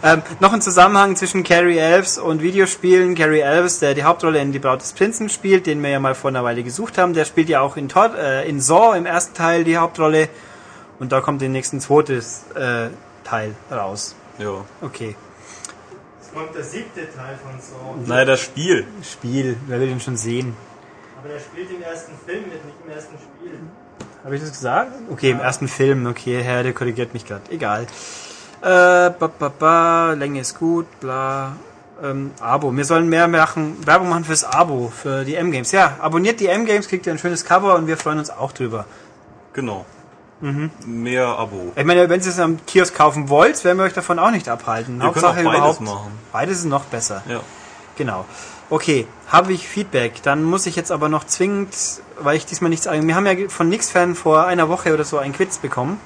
[0.03, 3.15] Ähm, noch ein Zusammenhang zwischen Carrie Elves und Videospielen.
[3.15, 6.15] Carrie Elves, der die Hauptrolle in Die Braut des Prinzen spielt, den wir ja mal
[6.15, 9.05] vor einer Weile gesucht haben, der spielt ja auch in, Tor äh, in Saw im
[9.05, 10.30] ersten Teil die Hauptrolle.
[10.99, 12.89] Und da kommt demnächst ein zweites äh,
[13.23, 14.15] Teil raus.
[14.38, 14.65] Ja.
[14.82, 15.15] Okay.
[16.19, 18.07] Jetzt kommt der siebte Teil von so.
[18.07, 18.86] Naja, das Spiel.
[19.01, 20.55] Spiel, wer will den schon sehen?
[21.19, 23.59] Aber der spielt im ersten Film mit, nicht im ersten Spiel.
[24.23, 24.91] Habe ich das gesagt?
[25.09, 26.05] Okay, im ersten Film.
[26.05, 27.49] Okay, Herr, der korrigiert mich gerade.
[27.49, 27.88] Egal.
[28.62, 31.53] Äh, ba, ba, ba, Länge ist gut, bla.
[32.03, 32.76] Ähm, Abo.
[32.76, 35.72] Wir sollen mehr machen, Werbung machen fürs Abo, für die M-Games.
[35.72, 38.86] Ja, abonniert die M-Games, kriegt ihr ein schönes Cover und wir freuen uns auch drüber.
[39.53, 39.86] Genau.
[40.41, 40.72] Mhm.
[40.86, 41.74] Mehr Abo.
[41.76, 44.47] Ich meine, wenn ihr es am Kiosk kaufen wollt, werden wir euch davon auch nicht
[44.47, 44.97] abhalten.
[44.99, 45.82] Wir Hauptsache können auch beides überhaupt.
[45.82, 46.20] machen.
[46.32, 47.24] Beides ist noch besser.
[47.28, 47.41] Ja.
[47.97, 48.26] Genau.
[48.70, 50.22] Okay, habe ich Feedback.
[50.24, 51.76] Dann muss ich jetzt aber noch zwingend,
[52.20, 52.86] weil ich diesmal nichts.
[52.86, 55.99] Wir haben ja von Nix-Fan vor einer Woche oder so einen Quiz bekommen.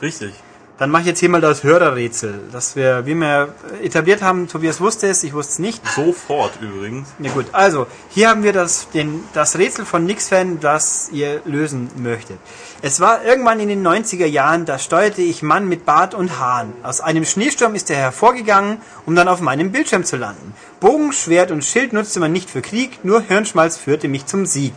[0.00, 0.34] Richtig.
[0.78, 4.46] Dann mache ich jetzt hier mal das Hörerrätsel, das wir, wie wir etabliert haben.
[4.46, 5.80] Tobias wusste es, ich wusste es nicht.
[5.88, 7.08] Sofort übrigens.
[7.18, 11.88] Ja gut, also hier haben wir das, den, das Rätsel von Nix-Fan, das ihr lösen
[11.96, 12.38] möchtet.
[12.82, 16.74] Es war irgendwann in den 90er Jahren, da steuerte ich Mann mit Bart und Haaren.
[16.82, 20.52] Aus einem Schneesturm ist er hervorgegangen, um dann auf meinem Bildschirm zu landen.
[20.80, 24.74] Bogen, Schwert und Schild nutzte man nicht für Krieg, nur Hirnschmalz führte mich zum Sieg.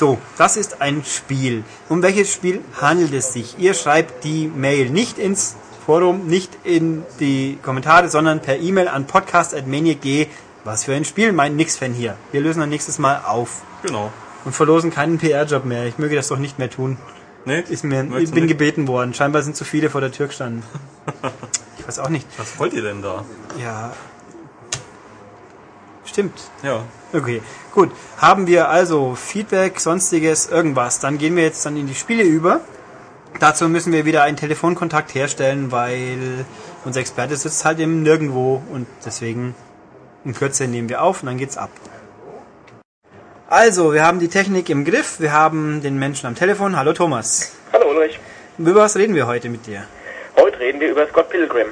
[0.00, 1.62] So, das ist ein Spiel.
[1.90, 3.58] Um welches Spiel handelt es sich?
[3.58, 9.06] Ihr schreibt die Mail nicht ins Forum, nicht in die Kommentare, sondern per E-Mail an
[9.06, 10.26] podcast.maniac.de.
[10.64, 12.16] Was für ein Spiel, mein Nix-Fan hier.
[12.32, 14.10] Wir lösen dann nächstes Mal auf Genau.
[14.46, 15.84] und verlosen keinen PR-Job mehr.
[15.84, 16.96] Ich möge das doch nicht mehr tun.
[17.44, 17.60] Nee?
[17.68, 18.52] Ist mir, ich bin nicht?
[18.52, 19.12] gebeten worden.
[19.12, 20.62] Scheinbar sind zu viele vor der Tür gestanden.
[21.78, 22.26] Ich weiß auch nicht.
[22.38, 23.24] Was wollt ihr denn da?
[23.58, 23.92] Ja.
[26.06, 26.40] Stimmt.
[26.62, 26.84] Ja.
[27.12, 27.42] Okay,
[27.72, 27.90] gut.
[28.18, 31.00] Haben wir also Feedback, sonstiges, irgendwas.
[31.00, 32.60] Dann gehen wir jetzt dann in die Spiele über.
[33.40, 36.44] Dazu müssen wir wieder einen Telefonkontakt herstellen, weil
[36.84, 39.54] unser Experte sitzt halt im Nirgendwo und deswegen
[40.24, 41.70] in Kürze nehmen wir auf und dann geht's ab.
[43.48, 46.76] Also, wir haben die Technik im Griff, wir haben den Menschen am Telefon.
[46.76, 47.52] Hallo Thomas.
[47.72, 48.20] Hallo Ulrich.
[48.58, 49.84] Über was reden wir heute mit dir?
[50.36, 51.68] Heute reden wir über Scott Pilgrim.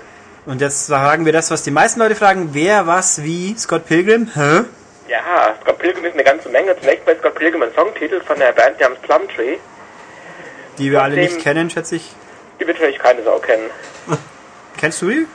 [0.47, 2.51] Und jetzt fragen wir das, was die meisten Leute fragen.
[2.53, 3.55] Wer, was, wie?
[3.57, 4.31] Scott Pilgrim?
[4.35, 4.65] Hä?
[5.09, 6.79] Ja, Scott Pilgrim ist eine ganze Menge.
[6.79, 9.57] Zunächst bei Scott Pilgrim ein Songtitel von der Band namens Plumtree.
[10.77, 12.13] Die wir alle nicht kennen, schätze ich.
[12.61, 13.71] Die wird vielleicht keine Sau kennen.
[14.77, 15.27] Kennst du die?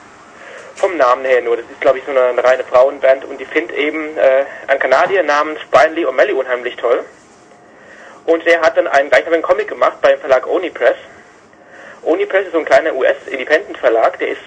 [0.75, 1.57] Vom Namen her nur.
[1.57, 4.79] Das ist, glaube ich, so eine, eine reine Frauenband und die findet eben äh, einen
[4.79, 7.03] Kanadier namens Brian Lee O'Malley unheimlich toll.
[8.25, 10.95] Und der hat dann einen gleichnamigen Comic gemacht beim Verlag Oni Press.
[12.03, 14.41] Oni Press ist so ein kleiner US-Independent-Verlag, der ist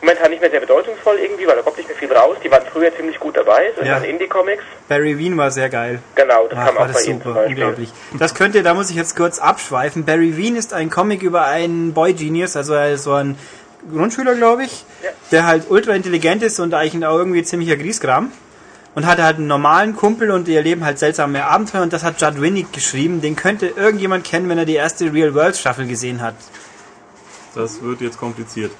[0.00, 2.36] momentan nicht mehr sehr bedeutungsvoll irgendwie, weil da kommt nicht mehr viel raus.
[2.42, 3.98] Die waren früher ziemlich gut dabei, so Ja.
[3.98, 4.62] in Indie-Comics.
[4.88, 6.00] Barry Wien war sehr geil.
[6.14, 7.56] Genau, das Ach, kam war auch bei das ihm zum super, Beispiel.
[7.56, 7.92] unglaublich.
[8.18, 10.04] Das könnte, da muss ich jetzt kurz abschweifen.
[10.04, 13.36] Barry Wien ist ein Comic über einen Boy Genius, also so ein
[13.92, 15.10] Grundschüler, glaube ich, Ja.
[15.32, 18.30] der halt ultra intelligent ist und eigentlich auch irgendwie ziemlicher Griesgram.
[18.96, 22.20] und hatte halt einen normalen Kumpel und die erleben halt seltsame Abenteuer und das hat
[22.20, 23.20] Judd Winnick geschrieben.
[23.20, 26.34] Den könnte irgendjemand kennen, wenn er die erste Real World Staffel gesehen hat.
[27.54, 28.72] Das wird jetzt kompliziert.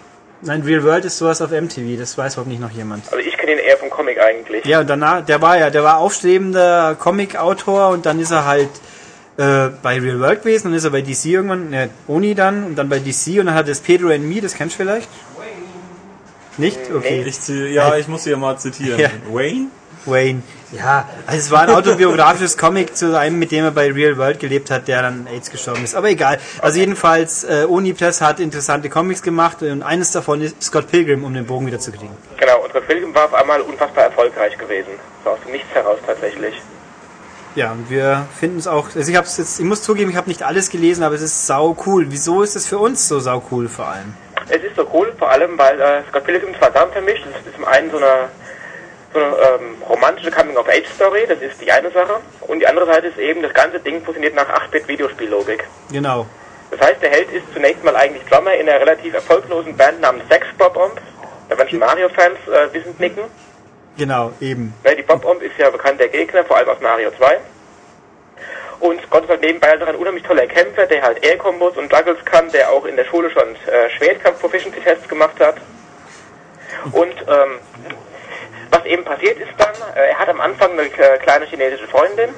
[0.42, 3.04] Nein, Real World ist sowas auf MTV, das weiß überhaupt nicht noch jemand.
[3.12, 4.64] Also ich kenne ihn eher vom Comic eigentlich.
[4.64, 8.70] Ja, und danach, der war ja, der war aufstrebender Comic-Autor und dann ist er halt
[9.36, 12.76] äh, bei Real World gewesen, dann ist er bei DC irgendwann, ne, Oni dann und
[12.76, 15.08] dann bei DC und dann hat es Pedro and Me, das kennst du vielleicht?
[16.56, 16.78] Nicht?
[16.94, 17.22] Okay.
[17.26, 18.98] Ich, zi- ja, ich muss hier mal zitieren.
[18.98, 19.08] Ja.
[19.30, 19.66] Wayne?
[20.06, 20.42] Wayne.
[20.72, 24.38] Ja, also es war ein autobiografisches Comic zu einem, mit dem er bei Real World
[24.38, 25.96] gelebt hat, der dann AIDS gestorben ist.
[25.96, 26.38] Aber egal.
[26.62, 31.34] Also jedenfalls, äh, Unipress hat interessante Comics gemacht und eines davon ist Scott Pilgrim, um
[31.34, 32.16] den Bogen wieder zu kriegen.
[32.36, 34.92] Genau, unsere Film war auf einmal unfassbar erfolgreich gewesen.
[35.24, 36.54] So aus dem Nichts heraus tatsächlich.
[37.56, 40.28] Ja, und wir finden es auch, also ich hab's jetzt, ich muss zugeben, ich habe
[40.28, 42.06] nicht alles gelesen, aber es ist sau cool.
[42.08, 44.14] Wieso ist es für uns so sau cool vor allem?
[44.48, 47.24] Es ist so cool, vor allem, weil äh, Scott Pilgrim zwei Sachen vermischt.
[47.26, 48.28] Es ist zum einen so eine,
[49.12, 52.20] so eine ähm, romantische Coming-of-Age-Story, das ist die eine Sache.
[52.42, 55.64] Und die andere Seite ist eben, das ganze Ding funktioniert nach 8-Bit-Videospiellogik.
[55.90, 56.26] Genau.
[56.70, 60.28] Das heißt, der Held ist zunächst mal eigentlich Drummer in einer relativ erfolglosen Band namens
[60.28, 61.00] Sex Bob Omb.
[61.48, 63.24] Da werden schon Mario-Fans äh, wissend nicken.
[63.96, 64.72] Genau, eben.
[64.84, 67.38] Ne, die Bob Omb ist ja bekannt der Gegner, vor allem aus Mario 2.
[68.78, 71.92] Und Scott ist halt nebenbei halt noch ein unheimlich toller Kämpfer, der halt Air-Kombos und
[71.92, 75.56] Juggles kann, der auch in der Schule schon äh, Schwertkampf-Proficiency-Tests gemacht hat.
[76.92, 77.58] Und ähm,
[78.70, 82.30] was eben passiert ist dann, äh, er hat am Anfang eine äh, kleine chinesische Freundin.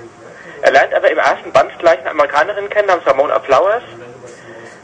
[0.62, 3.82] Er lernt aber im ersten Band gleich eine Amerikanerin kennen, namens Ramona Flowers,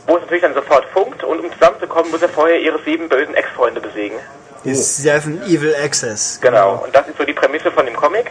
[0.07, 1.23] wo es natürlich dann sofort funkt.
[1.23, 4.19] Und um zusammenzukommen, muss er vorher ihre sieben bösen Ex-Freunde besiegen.
[4.65, 6.41] Die Seven Evil Access.
[6.41, 8.31] Genau, und das ist so die Prämisse von dem Comic.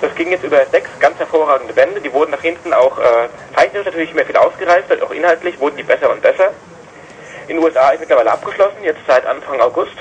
[0.00, 2.00] Das ging jetzt über sechs ganz hervorragende Bände.
[2.00, 5.82] Die wurden nach hinten auch äh, zeichnerisch natürlich mehr viel ausgereift, auch inhaltlich wurden die
[5.82, 6.52] besser und besser.
[7.48, 9.96] In den USA ist mittlerweile abgeschlossen, jetzt seit Anfang August.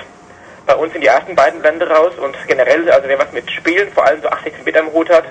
[0.65, 3.91] Bei uns sind die ersten beiden Bände raus und generell, also wer was mit Spielen,
[3.91, 5.25] vor allem so 16-Bit am Hut hat,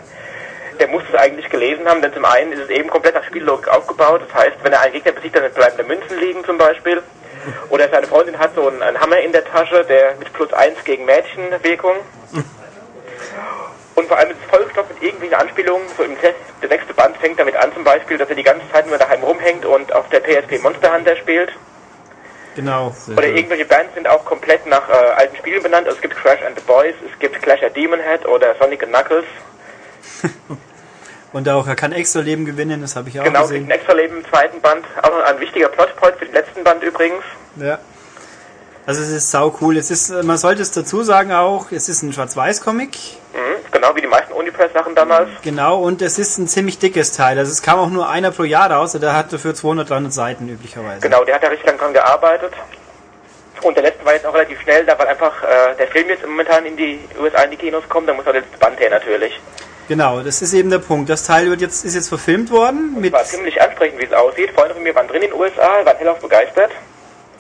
[0.78, 3.68] der muss es eigentlich gelesen haben, denn zum einen ist es eben komplett nach Spiellogik
[3.68, 4.22] aufgebaut.
[4.28, 7.02] Das heißt, wenn er einen Gegner besiegt, dann bleiben da Münzen liegen zum Beispiel.
[7.68, 10.82] Oder seine Freundin hat so einen, einen Hammer in der Tasche, der mit plus eins
[10.84, 11.96] gegen Mädchenwirkung.
[13.94, 15.86] Und vor allem ist es vollgestopft mit irgendwelchen Anspielungen.
[15.96, 18.68] So im Test, der nächste Band fängt damit an zum Beispiel, dass er die ganze
[18.72, 21.52] Zeit nur daheim rumhängt und auf der PSP Monster Hunter spielt.
[22.54, 22.94] Genau.
[23.08, 25.86] Oder irgendwelche Bands sind auch komplett nach äh, alten Spielen benannt.
[25.86, 28.82] Also es gibt Crash and the Boys, es gibt Clash at Demon Head oder Sonic
[28.82, 29.24] and Knuckles.
[31.32, 33.64] Und auch, er kann extra Leben gewinnen, das habe ich auch Genau, gesehen.
[33.66, 34.84] ein extra Leben im zweiten Band.
[35.02, 37.24] Auch noch ein wichtiger Plotpoint für den letzten Band übrigens.
[37.56, 37.78] Ja.
[38.86, 39.78] Also es ist sau cool.
[39.78, 42.90] Es ist, man sollte es dazu sagen auch, es ist ein Schwarz-Weiß-Comic.
[43.32, 45.30] Mhm, genau wie die meisten Unipress-Sachen damals.
[45.42, 47.38] Genau, und es ist ein ziemlich dickes Teil.
[47.38, 50.48] Also es kam auch nur einer pro Jahr raus, der hat dafür 200, 300 Seiten
[50.48, 51.00] üblicherweise.
[51.00, 52.52] Genau, der hat da richtig lang dran gearbeitet.
[53.62, 56.26] Und der letzte war jetzt auch relativ schnell, da weil einfach äh, der Film jetzt
[56.26, 58.90] momentan in die USA in die Kinos kommt, dann muss auch der letzte Band her
[58.90, 59.40] natürlich.
[59.88, 61.08] Genau, das ist eben der Punkt.
[61.08, 64.50] Das Teil wird jetzt, ist jetzt verfilmt worden mit, War ziemlich ansprechend, wie es aussieht.
[64.50, 66.70] Freunde von mir waren drin in den USA, waren hellauf begeistert.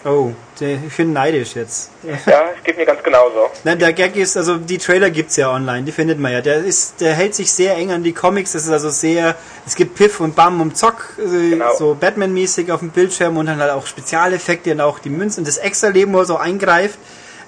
[0.04, 1.90] Oh, der, ich bin neidisch jetzt.
[2.26, 3.50] Ja, es geht mir ganz genauso.
[3.64, 6.40] Nein, der Gag ist, also die Trailer gibt's ja online, die findet man ja.
[6.40, 9.34] Der ist, der hält sich sehr eng an die Comics, das ist also sehr,
[9.66, 11.74] es gibt Piff und Bam und Zock, äh, Genau.
[11.76, 15.48] so Batman-mäßig auf dem Bildschirm und dann halt auch Spezialeffekte und auch die Münzen und
[15.48, 16.98] das extra Leben, wo er so eingreift.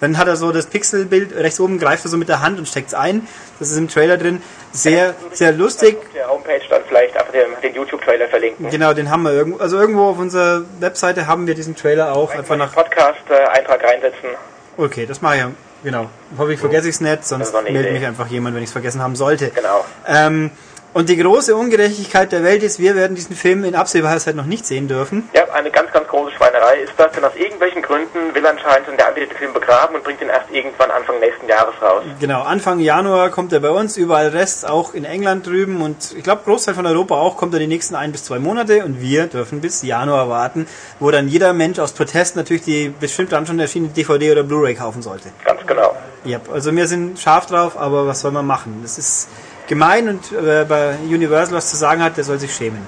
[0.00, 2.68] Dann hat er so das Pixelbild rechts oben, greift er so mit der Hand und
[2.68, 3.26] steckt's ein.
[3.58, 4.42] Das ist im Trailer drin.
[4.72, 5.96] Sehr, sehr lustig.
[5.96, 8.70] Auf der Homepage dann vielleicht einfach den, den YouTube-Trailer verlinken.
[8.70, 12.30] Genau, den haben wir irgendwo, also irgendwo auf unserer Webseite haben wir diesen Trailer auch
[12.34, 14.30] einfach nach, Podcast-Eintrag reinsetzen.
[14.76, 15.50] okay, das mache ich ja,
[15.82, 16.10] genau.
[16.36, 19.50] Hoffentlich vergesse ich's nicht, sonst meldet mich einfach jemand, wenn ich's vergessen haben sollte.
[19.50, 19.84] Genau.
[20.06, 20.50] Ähm,
[20.96, 24.46] und die große Ungerechtigkeit der Welt ist, wir werden diesen Film in absehbarer Zeit noch
[24.46, 25.28] nicht sehen dürfen.
[25.34, 29.08] Ja, eine ganz, ganz große Schweinerei ist das, denn aus irgendwelchen Gründen will anscheinend der
[29.08, 32.02] Anbieter den Film begraben und bringt ihn erst irgendwann Anfang nächsten Jahres raus.
[32.18, 36.24] Genau, Anfang Januar kommt er bei uns, überall Rest, auch in England drüben und ich
[36.24, 39.26] glaube Großteil von Europa auch, kommt er die nächsten ein bis zwei Monate und wir
[39.26, 40.66] dürfen bis Januar warten,
[40.98, 44.74] wo dann jeder Mensch aus Protest natürlich die bestimmt dann schon erschienene DVD oder Blu-ray
[44.74, 45.28] kaufen sollte.
[45.44, 45.94] Ganz genau.
[46.24, 48.80] Ja, also wir sind scharf drauf, aber was soll man machen?
[48.82, 49.28] Das ist
[49.66, 52.86] gemein und äh, bei Universal was zu sagen hat, der soll sich schämen.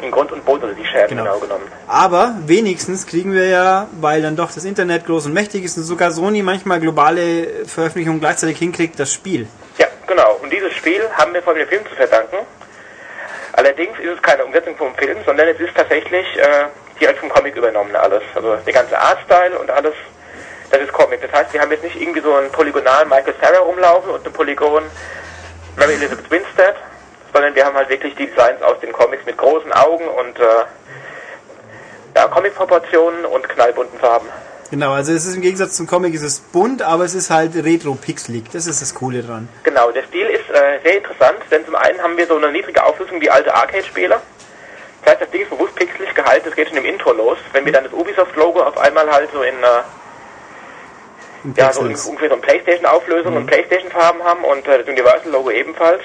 [0.00, 1.24] In Grund und Boden sind die Scherben Genau.
[1.24, 1.64] genau, genommen.
[1.88, 5.82] Aber wenigstens kriegen wir ja, weil dann doch das Internet groß und mächtig ist und
[5.82, 9.48] sogar Sony manchmal globale Veröffentlichungen gleichzeitig hinkriegt, das Spiel.
[9.76, 10.38] Ja, genau.
[10.40, 12.36] Und dieses Spiel haben wir vor dem Film zu verdanken.
[13.54, 16.66] Allerdings ist es keine Umsetzung vom Film, sondern es ist tatsächlich äh,
[17.00, 18.22] direkt vom Comic übernommen alles.
[18.36, 19.94] Also der ganze Artstyle und alles,
[20.70, 21.20] das ist Comic.
[21.22, 24.32] Das heißt, wir haben jetzt nicht irgendwie so einen polygonal Michael Sarah rumlaufen und einen
[24.32, 24.84] Polygon
[25.78, 26.74] Mary Elizabeth Winstead,
[27.32, 30.42] sondern wir haben halt wirklich die Designs aus den Comics mit großen Augen und äh,
[32.16, 34.28] ja, Comic-Proportionen und knallbunten Farben.
[34.70, 37.54] Genau, also es ist im Gegensatz zum Comic ist es bunt, aber es ist halt
[37.54, 38.44] retro-pixelig.
[38.52, 39.48] Das ist das Coole dran.
[39.62, 42.84] Genau, der Stil ist äh, sehr interessant, denn zum einen haben wir so eine niedrige
[42.84, 44.20] Auflösung wie alte Arcade-Spiele.
[45.04, 47.38] Das heißt, das Ding ist bewusst pixelig gehalten, das geht schon im Intro los.
[47.52, 49.97] Wenn wir dann das Ubisoft-Logo auf einmal halt so in, äh, In
[51.56, 56.02] ja, so ungefähr so eine Playstation-Auflösung und Playstation-Farben haben und äh, das Universal-Logo ebenfalls.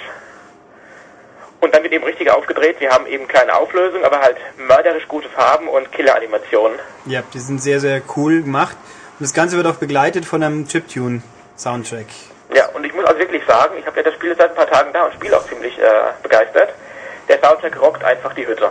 [1.59, 2.79] Und dann wird eben richtig aufgedreht.
[2.79, 6.77] Wir haben eben kleine Auflösung, aber halt mörderisch gute Farben und Killer-Animationen.
[7.05, 8.75] Ja, die sind sehr, sehr cool gemacht.
[9.19, 12.07] Und das Ganze wird auch begleitet von einem Chiptune-Soundtrack.
[12.53, 14.69] Ja, und ich muss also wirklich sagen, ich habe ja das Spiel seit ein paar
[14.69, 15.83] Tagen da und spiele auch ziemlich äh,
[16.21, 16.73] begeistert.
[17.29, 18.69] Der Soundtrack rockt einfach die Hütte.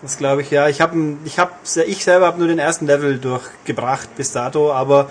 [0.00, 0.68] Das glaube ich, ja.
[0.68, 5.10] Ich habe ich hab, ich selber habe nur den ersten Level durchgebracht bis dato, aber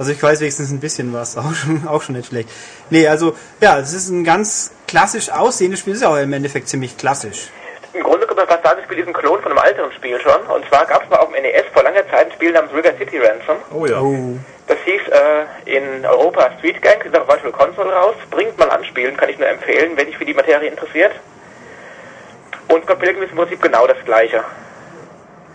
[0.00, 2.48] also ich weiß wenigstens ein bisschen was, auch schon, auch schon nicht schlecht.
[2.88, 6.68] Nee, also ja, es ist ein ganz klassisch aussehendes Spiel, ist ja auch im Endeffekt
[6.68, 7.50] ziemlich klassisch.
[7.92, 10.18] Im Grunde kann man fast sagen, das Spiel ist ein Klon von einem älteren Spiel
[10.20, 10.40] schon.
[10.46, 12.96] Und zwar gab es mal auf dem NES vor langer Zeit ein Spiel namens River
[12.96, 13.56] City Ransom.
[13.74, 14.00] Oh ja.
[14.00, 14.38] Oh,
[14.68, 18.14] Das hieß äh, in Europa Street Gang, ist auf Virtual Console raus.
[18.30, 21.12] Bringt mal anspielen, kann ich nur empfehlen, wenn dich für die Materie interessiert.
[22.68, 24.44] Und Scott Pilgrim ist im Prinzip genau das gleiche.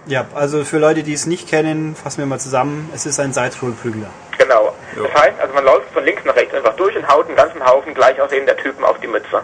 [0.08, 2.90] Ja, also für Leute, die es nicht kennen, fassen wir mal zusammen.
[2.94, 4.10] Es ist ein Side-Scroll-Prügler.
[4.38, 4.74] Genau.
[4.96, 5.04] Ja.
[5.04, 7.66] Das heißt, also man läuft von links nach rechts einfach durch und haut einen ganzen
[7.66, 9.42] Haufen gleich aussehender Typen auf die Mütze.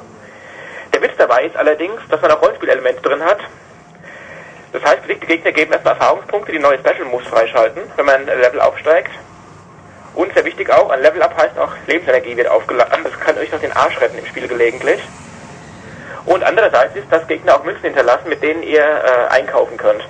[0.93, 3.39] Der Witz dabei ist allerdings, dass man auch Rollenspielelemente drin hat.
[4.73, 8.39] Das heißt, besiegte Gegner geben erstmal Erfahrungspunkte, die neue Special Moves freischalten, wenn man ein
[8.39, 9.11] Level aufsteigt.
[10.13, 13.03] Und sehr wichtig auch, ein Level Up heißt auch, Lebensenergie wird aufgeladen.
[13.03, 15.01] Das kann euch noch den Arsch retten im Spiel gelegentlich.
[16.25, 20.03] Und andererseits ist, dass Gegner auch Münzen hinterlassen, mit denen ihr äh, einkaufen könnt.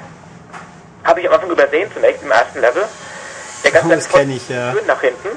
[1.03, 2.83] Habe ich am Anfang übersehen zunächst im ersten Level.
[3.63, 4.73] Der ganze Oh, das kenn ich, ja.
[4.87, 5.29] Nach hinten,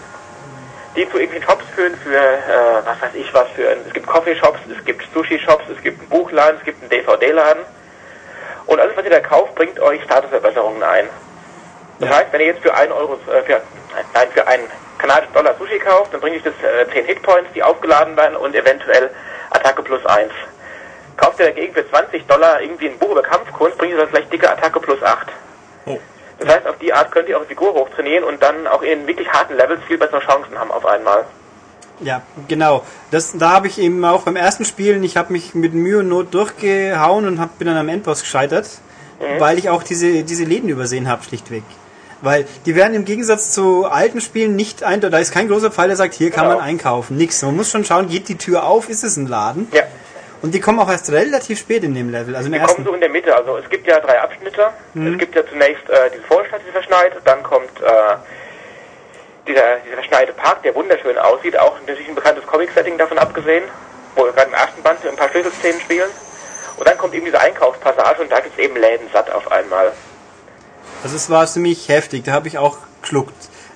[0.96, 4.60] die zu irgendwelchen Shops führen für, äh, was weiß ich was für, es gibt Coffeeshops,
[4.76, 7.64] es gibt Sushi-Shops, es gibt einen Buchladen, es gibt einen DVD-Laden.
[8.66, 11.08] Und alles, was ihr da kauft, bringt euch Statusverbesserungen ein.
[12.00, 13.60] Das heißt, wenn ihr jetzt für einen Euro, äh, für,
[14.14, 14.64] nein, für einen
[14.98, 18.54] kanadischen Dollar Sushi kauft, dann bringt euch das äh, 10 Hitpoints, die aufgeladen werden und
[18.54, 19.10] eventuell
[19.50, 20.32] Attacke plus 1.
[21.16, 24.32] Kauft ihr dagegen für 20 Dollar irgendwie ein Buch über Kampfkunst, bringt ihr dann vielleicht
[24.32, 25.28] dicke Attacke plus 8.
[25.86, 25.98] Oh.
[26.38, 29.28] Das heißt, auf die Art könnt ihr eure Figur hochtrainieren und dann auch in wirklich
[29.30, 31.24] harten Levels viel bessere Chancen haben auf einmal.
[32.00, 32.84] Ja, genau.
[33.12, 36.08] Das, da habe ich eben auch beim ersten Spielen, ich habe mich mit Mühe und
[36.08, 38.68] Not durchgehauen und hab, bin dann am Endboss gescheitert,
[39.38, 41.62] weil ich auch diese, diese Läden übersehen habe, schlichtweg.
[42.20, 45.88] Weil die werden im Gegensatz zu alten Spielen nicht eindeutig, da ist kein großer Pfeil,
[45.88, 46.56] der sagt, hier kann Genau.
[46.56, 47.16] man einkaufen.
[47.16, 47.40] Nix.
[47.42, 49.68] Man muss schon schauen, geht die Tür auf, ist es ein Laden?
[49.72, 49.82] Ja.
[50.44, 53.00] Und die kommen auch erst relativ spät in dem Level, also Wir kommen so in
[53.00, 53.34] der Mitte.
[53.34, 54.68] Also es gibt ja drei Abschnitte.
[54.94, 57.12] Es gibt ja zunächst äh, diese Vorstadt, die verschneit.
[57.24, 58.16] Dann kommt äh,
[59.48, 61.58] dieser, dieser verschneite Park, der wunderschön aussieht.
[61.58, 63.64] Auch natürlich ein bekanntes Comic-Setting davon abgesehen,
[64.16, 66.10] wo wir gerade im ersten Band ein paar Schlüsselszenen spielen.
[66.76, 69.92] Und dann kommt eben diese Einkaufspassage und da gibt es eben Läden satt auf einmal.
[71.02, 73.32] Also es war ziemlich heftig, da habe ich auch geschluckt.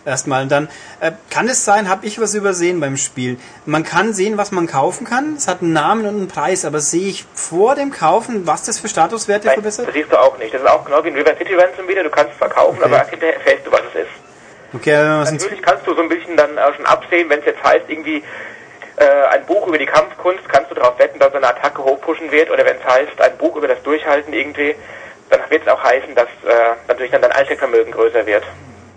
[0.06, 0.68] Erstmal und dann
[1.00, 3.38] äh, kann es sein, habe ich was übersehen beim Spiel.
[3.66, 5.34] Man kann sehen, was man kaufen kann.
[5.36, 8.78] Es hat einen Namen und einen Preis, aber sehe ich vor dem Kaufen, was das
[8.78, 9.86] für Statuswerte Nein, verbessert?
[9.88, 10.54] das siehst du auch nicht.
[10.54, 12.02] Das ist auch genau wie in River City Ransom wieder.
[12.04, 12.94] Du kannst es verkaufen, Okay.
[12.94, 14.10] aber hinterher erfährst du, was es ist.
[14.74, 17.62] Okay, sonst, Natürlich kannst du so ein bisschen dann auch schon absehen, wenn es jetzt
[17.62, 18.22] heißt, irgendwie
[18.96, 22.30] äh, ein Buch über die Kampfkunst, kannst du darauf wetten, dass so eine Attacke hochpushen
[22.30, 24.74] wird, oder wenn es heißt, ein Buch über das Durchhalten irgendwie,
[25.30, 28.44] dann wird es auch heißen, dass äh, natürlich dann dein Einsteckvermögen größer wird.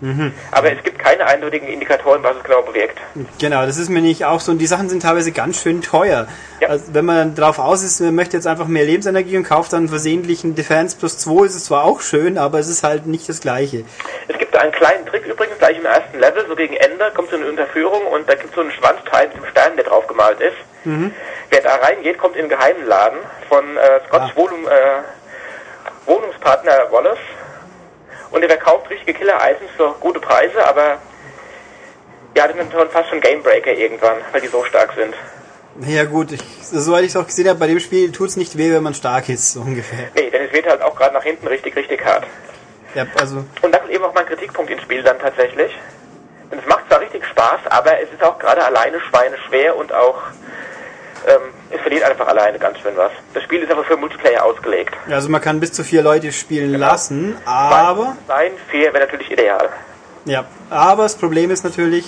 [0.02, 0.34] Mhm.
[0.50, 2.98] Aber es gibt keine eindeutigen Indikatoren, was es genau bewirkt.
[3.38, 4.50] genau, das ist mir nicht auch so.
[4.52, 6.26] Und die Sachen sind teilweise ganz schön teuer.
[6.60, 6.68] Ja.
[6.68, 9.72] Also wenn man dann drauf aus ist, man möchte jetzt einfach mehr Lebensenergie und kauft
[9.72, 13.06] dann versehentlich einen Defense plus 2, ist es zwar auch schön, aber es ist halt
[13.06, 13.84] nicht das Gleiche.
[14.26, 17.36] Es gibt einen kleinen Trick übrigens, gleich im ersten Level, so gegen Ende, kommt so
[17.36, 20.40] eine Unterführung und da gibt es so einen Schwanzteil mit dem Stern, der drauf gemalt
[20.40, 20.56] ist.
[20.84, 24.36] Wer da reingeht, kommt in einen geheimen Laden von äh, Scotts Ah.
[24.36, 25.02] Wohnung, äh,
[26.06, 27.18] Wohnungspartner Wallace.
[28.32, 30.98] Und der verkauft richtige Killer-Items für gute Preise, aber
[32.34, 35.14] ja, das sind schon fast schon Gamebreaker irgendwann, weil die so stark sind.
[35.86, 38.58] Ja gut, ich, soweit ich es auch gesehen habe, bei dem Spiel tut es nicht
[38.58, 40.08] weh, wenn man stark ist, so ungefähr.
[40.14, 42.24] Nee, denn es wird halt auch gerade nach hinten richtig, richtig hart.
[42.94, 45.72] Ja, also Und das ist eben auch mein Kritikpunkt ins Spiel dann tatsächlich.
[46.50, 50.20] Denn es macht zwar richtig Spaß, aber es ist auch gerade alleine schweineschwer und auch
[51.26, 51.40] ähm,
[51.82, 53.10] verliert einfach alleine ganz schön was.
[53.34, 54.94] Das Spiel ist einfach für Multiplayer ausgelegt.
[55.10, 56.86] Also man kann bis zu vier Leute spielen Genau.
[56.86, 59.68] lassen, aber Nein, vier wäre natürlich ideal.
[60.24, 62.06] ja, aber das Problem ist natürlich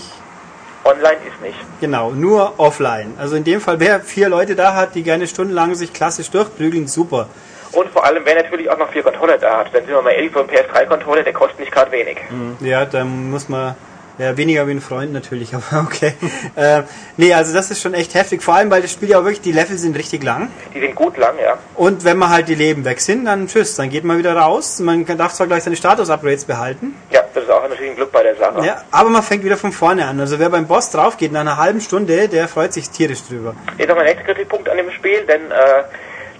[0.84, 1.58] Online ist nicht.
[1.80, 3.14] genau nur offline.
[3.18, 6.86] Also in dem Fall, wer vier Leute da hat, die gerne stundenlang sich klassisch durchprügeln,
[6.88, 7.28] super.
[7.72, 9.72] Und vor allem, wer natürlich auch noch vier Controller da hat.
[9.74, 12.18] Denn sind wir mal ehrlich, so ein PS3-Controller, der kostet nicht gerade wenig.
[12.60, 13.74] Ja, da muss man
[14.18, 16.14] Ja, weniger wie ein Freund natürlich, aber okay.
[16.54, 16.82] äh,
[17.16, 18.42] nee, also das ist schon echt heftig.
[18.42, 20.50] Vor allem, weil das Spiel ja auch wirklich, die Level sind richtig lang.
[20.72, 21.58] Die sind gut lang, ja.
[21.74, 24.78] Und wenn man halt die Leben weg sind, dann tschüss, dann geht man wieder raus.
[24.78, 28.22] Man darf zwar gleich seine Status-Upgrades behalten, Ja, das ist auch natürlich ein Glück bei
[28.22, 28.64] der Sache.
[28.64, 30.20] ja, aber man fängt wieder von vorne an.
[30.20, 33.54] Also wer beim Boss drauf geht nach einer halben Stunde, der freut sich tierisch drüber.
[33.78, 35.82] Jetzt noch mein nächster Kritikpunkt an dem Spiel, denn äh,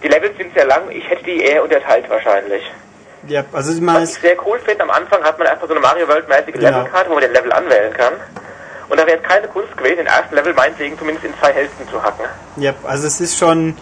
[0.02, 0.90] die Levels sind sehr lang.
[0.90, 2.62] Ich hätte die eher unterteilt wahrscheinlich.
[3.28, 5.80] Ja, also man Was ich sehr cool finde, am Anfang hat man einfach so eine
[5.80, 6.78] Mario World-mäßige Genau.
[6.80, 8.12] Levelkarte, wo man den Level anwählen kann.
[8.88, 11.88] Und da wäre jetzt keine Kunst gewesen, den ersten Level meinetwegen zumindest in zwei Hälften
[11.88, 12.26] zu hacken.
[12.56, 13.76] ja, also es ist schon,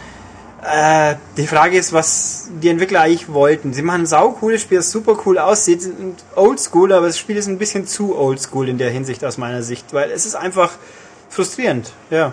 [0.64, 3.72] äh, die Frage ist, was die Entwickler eigentlich wollten.
[3.72, 7.48] Sie machen ein saucooles Spiel, das super cool aussieht, und oldschool, aber das Spiel ist
[7.48, 10.70] ein bisschen zu oldschool in der Hinsicht aus meiner Sicht, weil es ist einfach
[11.30, 12.32] frustrierend, ja.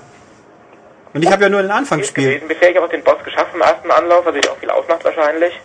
[1.12, 2.42] Und ich habe ja nur den Anfang gespielt.
[2.42, 2.48] gewesen.
[2.50, 5.04] Bisher ich habe auch den Boss geschafft im ersten Anlauf, was sich auch viel ausmacht
[5.04, 5.60] wahrscheinlich.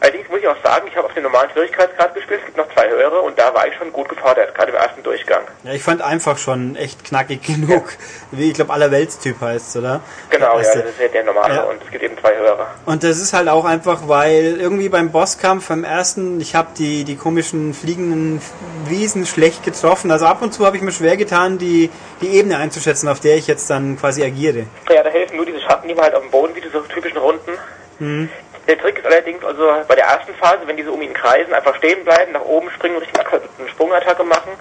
[0.00, 2.72] Allerdings muss ich auch sagen, ich habe auf den normalen Schwierigkeitsgrad gespielt, es gibt noch
[2.74, 5.42] zwei höhere und da war ich schon gut gefordert, gerade im ersten Durchgang.
[5.64, 7.84] Ja, ich fand einfach schon echt knackig genug.
[8.30, 10.00] Wie, ich glaube, Allerweltstyp heißt oder?
[10.30, 11.62] Genau, Der ja, das ist ja der normale Ja.
[11.64, 12.66] und es gibt eben zwei höhere.
[12.86, 17.04] Und das ist halt auch einfach, weil irgendwie beim Bosskampf beim ersten, ich habe die,
[17.04, 18.40] die komischen fliegenden
[18.86, 20.10] Wiesen schlecht getroffen.
[20.10, 21.90] Also ab und zu habe ich mir schwer getan, die,
[22.20, 24.66] die Ebene einzuschätzen, auf der ich jetzt dann quasi agiere.
[24.90, 27.18] Ja, da helfen nur diese Schatten, die man halt auf dem Boden sieht, diese typischen
[27.18, 27.52] Runden.
[27.98, 28.28] Mhm.
[28.68, 31.74] Der Trick ist allerdings also bei der ersten Phase, wenn diese um ihn kreisen, einfach
[31.76, 33.18] stehen bleiben, nach oben springen und richtig
[33.58, 34.52] eine Sprungattacke machen.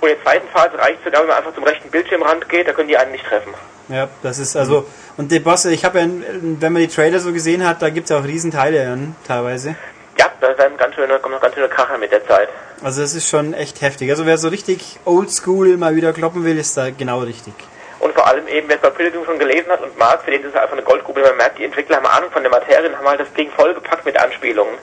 [0.00, 2.66] Und in der zweiten Phase reicht es sogar, wenn man einfach zum rechten Bildschirmrand geht,
[2.66, 3.52] da können die einen nicht treffen.
[3.88, 7.32] Ja, das ist also, und die Bosse, ich habe ja, wenn man die Trailer so
[7.32, 9.76] gesehen hat, da gibt es auch Riesenteile dann teilweise.
[10.18, 12.48] Ja, da werden ganz schöne, kommen noch ganz schöne Kracher mit der Zeit.
[12.82, 14.10] Also das ist schon echt heftig.
[14.10, 17.54] Also wer so richtig oldschool mal wieder kloppen will, ist da genau richtig.
[18.00, 20.42] Und vor allem eben, wer es bei Pilgrim schon gelesen hat und mag, für den
[20.42, 21.20] ist es einfach eine Goldgrube.
[21.20, 24.04] Man merkt, die Entwickler haben Ahnung von der Materie und haben halt das Ding vollgepackt
[24.04, 24.74] mit Anspielungen.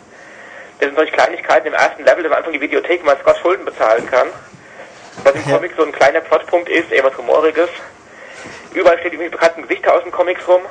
[0.80, 3.64] Das sind solche Kleinigkeiten im ersten Level, dass man einfach die Videothek mal Scott Schulden
[3.64, 4.28] bezahlen kann.
[5.24, 5.46] Was im.
[5.46, 7.70] Comic so ein kleiner Plotpunkt ist, eher was Humoriges.
[8.74, 10.62] Überall steht irgendwie bekannten Gesichter aus den Comics rum.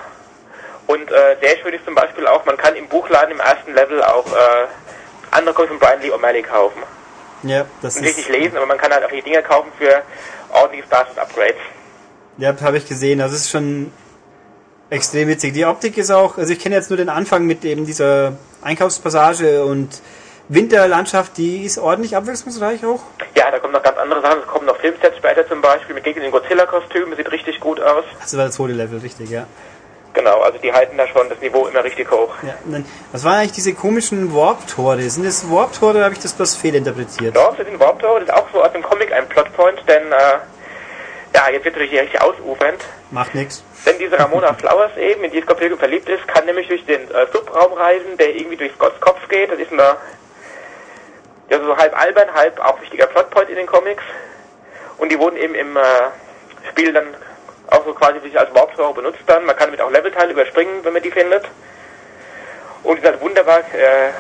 [0.87, 4.03] Und äh, sehr schön ist zum Beispiel auch, man kann im Buchladen im ersten Level
[4.03, 4.67] auch äh,
[5.31, 6.83] andere Comics von Brian Lee O'Malley kaufen.
[7.43, 10.03] Ja, das Nicht ist, nicht lesen, aber man kann halt auch die Dinger kaufen für
[10.51, 11.57] ordentliche Status-Upgrades.
[12.39, 13.19] Ja, habe ich gesehen.
[13.19, 13.93] Das ist schon
[14.91, 15.55] extrem witzig.
[15.55, 19.65] Die Optik ist auch, also ich kenne jetzt nur den Anfang mit eben dieser Einkaufspassage
[19.65, 20.01] und
[20.49, 23.01] Winterlandschaft, die ist ordentlich abwechslungsreich auch.
[23.35, 24.41] Ja, da kommen noch ganz andere Sachen.
[24.41, 27.17] Es kommen noch Filmsets später zum Beispiel mit Gegner in Godzilla-Kostümen.
[27.17, 28.05] Sieht richtig gut aus.
[28.21, 29.47] Das war das zweite Level, richtig, ja.
[30.13, 32.33] Genau, also die halten da schon das Niveau immer richtig hoch.
[32.43, 35.01] ja dann, was waren eigentlich diese komischen Warp-Tore?
[35.11, 37.35] Sind das Warp-Tore oder habe ich das bloß fehlinterpretiert?
[37.35, 38.21] Doch, das sind Warp Tower.
[38.21, 40.39] Das ist auch so aus dem Comic ein Plotpoint, denn, äh,
[41.35, 42.85] ja, jetzt wird natürlich hier richtig ausufernd.
[43.11, 43.63] Macht nix.
[43.85, 47.11] Denn diese Ramona Flowers eben, in die Scott Pilgrim verliebt ist, kann nämlich durch den
[47.11, 49.51] äh, Subraum reisen, der irgendwie durch Scotts Kopf geht.
[49.51, 49.97] Das ist eine,
[51.51, 54.03] ja, so halb albern, halb auch wichtiger Plotpoint in den Comics.
[54.99, 55.81] Und die wurden eben im äh,
[56.71, 57.15] Spiel dann
[57.71, 59.45] auch so quasi sich als Warp-Tore benutzt dann.
[59.45, 61.45] Man kann damit auch Levelteile überspringen, wenn man die findet.
[62.85, 64.11] Und die sind halt wunderbar äh,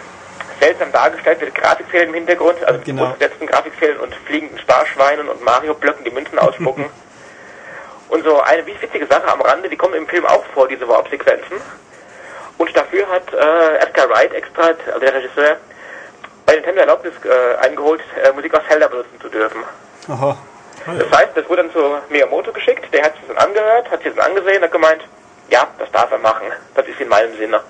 [0.60, 3.02] seltsam dargestellt mit Grafikfehlern im Hintergrund, also mit Genau.
[3.04, 6.86] grundgesetzten Grafikfehlern und fliegenden Sparschweinen und Mario-Blöcken, die Münzen ausspucken.
[8.14, 11.56] Und so eine witzige Sache am Rande, die kommen im Film auch vor, diese Warp-Sequenzen.
[12.58, 15.56] Und dafür hat äh, Edgar Wright extra, also der Regisseur,
[16.46, 19.64] bei Nintendo Erlaubnis äh, eingeholt, äh, Musik aus Zelda benutzen zu dürfen.
[20.06, 20.38] Aha.
[20.86, 24.14] Das heißt, das wurde dann zu Miyamoto geschickt, der hat sich das angehört, hat sich
[24.14, 25.02] das angesehen und hat gemeint,
[25.50, 26.46] ja, das darf er machen,
[26.76, 27.62] das ist in meinem Sinne.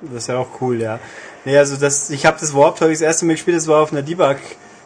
[0.00, 1.00] Das ist ja auch cool, ja.
[1.44, 3.92] Nee, also das, ich habe das Warp Toy das erste Mal gespielt, das war auf
[3.92, 4.00] einer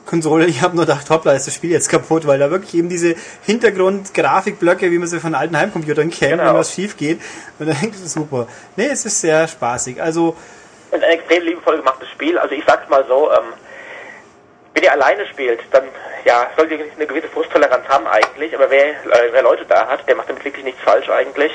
[0.06, 0.46] Debug-Konsole.
[0.46, 3.14] Ich habe nur gedacht, hoppla, ist das Spiel jetzt kaputt, weil da wirklich eben diese
[3.44, 6.50] Hintergrund-Grafikblöcke, wie man sie von alten Heimcomputern kennt, Genau.
[6.52, 7.20] wenn was schief geht.
[7.58, 8.46] Und dann denkt super.
[8.76, 10.00] Nee, es ist sehr spaßig.
[10.00, 10.36] Also,
[10.90, 13.44] Und ein extrem liebevoll gemachtes Spiel, also ich sag's mal so, ähm,
[14.74, 15.84] wenn ihr alleine spielt, dann,
[16.24, 20.06] ja, sollt ihr eine gewisse Frusttoleranz haben eigentlich, aber wer, äh, wer Leute da hat,
[20.08, 21.52] der macht damit wirklich nichts falsch eigentlich.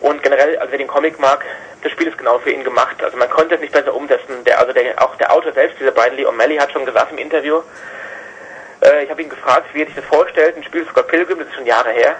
[0.00, 1.44] Und generell, also wer den Comic mag,
[1.82, 3.02] das Spiel ist genau für ihn gemacht.
[3.02, 4.44] Also man konnte es nicht besser umsetzen.
[4.46, 7.18] Der, also der, auch der Autor selbst, dieser Brian Lee O'Malley, hat schon gesagt im
[7.18, 7.60] Interview,
[8.82, 11.48] äh, ich habe ihn gefragt, wie er sich das vorstellt, ein Spiel sogar Pilgrim, das
[11.48, 12.16] ist schon Jahre her,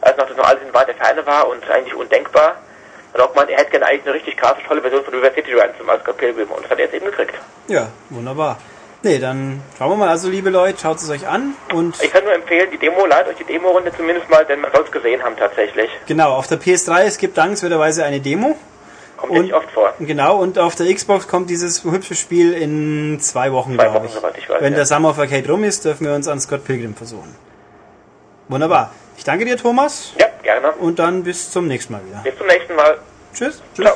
[0.00, 2.56] als noch das noch alles in weiter Ferne war und eigentlich undenkbar.
[3.12, 5.54] Und auch meint, er hätte gerne eigentlich eine richtig grafisch tolle Version von River City
[5.54, 7.34] Ransom als Scott Pilgrim und das hat er jetzt eben gekriegt.
[7.68, 8.58] ja, wunderbar.
[9.02, 10.08] Nee, dann schauen wir mal.
[10.08, 11.54] Also, liebe Leute, schaut es euch an.
[11.72, 14.72] Und Ich kann nur empfehlen, die Demo, ladet euch die Demo-Runde zumindest mal, denn man
[14.72, 15.88] soll es gesehen haben tatsächlich.
[16.06, 18.58] genau, auf der PS3, es gibt dankenswerterweise eine Demo.
[19.16, 19.92] Kommt ja Und- nicht oft vor.
[19.98, 24.18] Genau, und auf der Xbox kommt dieses hübsche Spiel in zwei Wochen, Zwei glaube Wochen,
[24.36, 24.42] ich.
[24.42, 24.76] ich weiß, Wenn ja.
[24.78, 27.34] der Summer of Arcade rum ist, dürfen wir uns an Scott Pilgrim versuchen.
[28.48, 28.92] Wunderbar.
[29.16, 30.72] Ich danke dir, Thomas, Ja, gerne.
[30.72, 32.20] und dann bis zum nächsten Mal wieder.
[32.22, 32.98] Bis zum nächsten Mal.
[33.34, 33.62] Tschüss.
[33.74, 33.94] Ciao.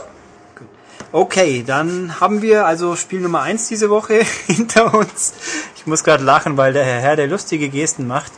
[1.13, 5.33] Okay, dann haben wir also Spiel Nummer 1 diese Woche hinter uns.
[5.77, 8.33] Ich muss gerade lachen, weil der Herr, der lustige Gesten macht.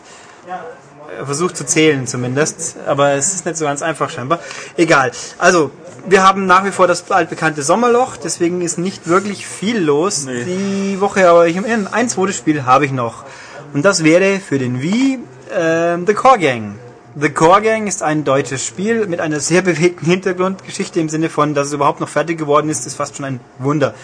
[1.18, 4.38] Er versucht zu zählen zumindest, aber es ist nicht so ganz einfach scheinbar.
[4.78, 5.12] Egal.
[5.38, 5.70] Also,
[6.06, 10.44] wir haben nach wie vor das altbekannte Sommerloch, deswegen ist nicht wirklich viel los Nee.
[10.44, 11.58] die Woche, aber ich,
[11.92, 13.24] ein zweites Spiel habe ich noch.
[13.72, 15.18] Und das wäre für den Wii
[15.54, 16.78] ähm, The Core Gang.
[17.14, 21.54] The Core Gang ist ein deutsches Spiel mit einer sehr bewegten Hintergrundgeschichte im Sinne von,
[21.54, 23.94] dass es überhaupt noch fertig geworden ist, ist fast schon ein Wunder.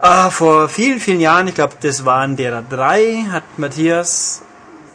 [0.00, 4.40] Ah, vor vielen, vielen Jahren, ich glaube, das waren derer drei, hat Matthias,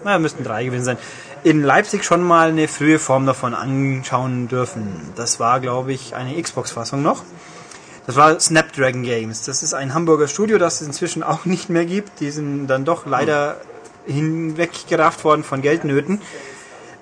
[0.03, 0.97] na, müssten drei gewesen sein,
[1.45, 5.11] in Leipzig schon mal eine frühe Form davon anschauen dürfen.
[5.15, 7.21] Das war, glaube ich, eine Xbox-Fassung noch.
[8.07, 9.43] Das war Snapdragon Games.
[9.43, 12.19] Das ist ein Hamburger Studio, das es inzwischen auch nicht mehr gibt.
[12.19, 13.57] Die sind dann doch leider
[14.07, 16.19] hinweggerafft worden von Geldnöten.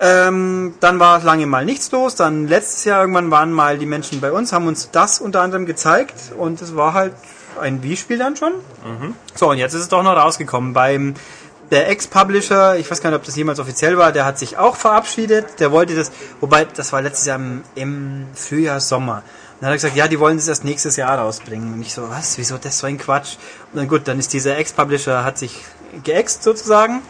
[0.02, 2.16] Ähm, dann war lange mal nichts los.
[2.16, 5.66] Dann letztes Jahr irgendwann waren mal die Menschen bei uns, haben uns das unter anderem
[5.66, 7.14] gezeigt und es war halt
[7.62, 8.52] ein Wii-Spiel dann schon.
[9.36, 10.74] So, und jetzt ist es doch noch rausgekommen.
[10.74, 11.14] Beim
[11.74, 14.76] der Ex-Publisher, ich weiß gar nicht, ob das jemals offiziell war, der hat sich auch
[14.76, 15.60] verabschiedet.
[15.60, 19.18] Der wollte das, wobei das war letztes Jahr im, im Frühjahr, Sommer.
[19.18, 19.24] Und
[19.62, 21.74] dann hat er gesagt, ja, die wollen es erst nächstes Jahr rausbringen.
[21.74, 22.38] Und ich so, was?
[22.38, 23.38] Wieso das so ein Quatsch?
[23.72, 25.64] Und dann gut, dann ist dieser Ex-Publisher, hat sich
[26.04, 27.02] geäxt sozusagen.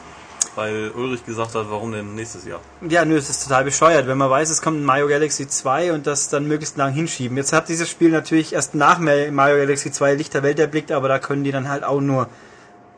[0.55, 2.61] Weil Ulrich gesagt hat, warum denn nächstes Jahr?
[2.87, 5.91] Ja, nö, es ist total bescheuert, wenn man weiß, es kommt ein Mario Galaxy 2
[5.91, 7.35] und das dann möglichst lang hinschieben.
[7.35, 11.07] Jetzt hat dieses Spiel natürlich erst nach Mario Galaxy 2 Licht der Welt erblickt, aber
[11.09, 12.29] da können die dann halt auch nur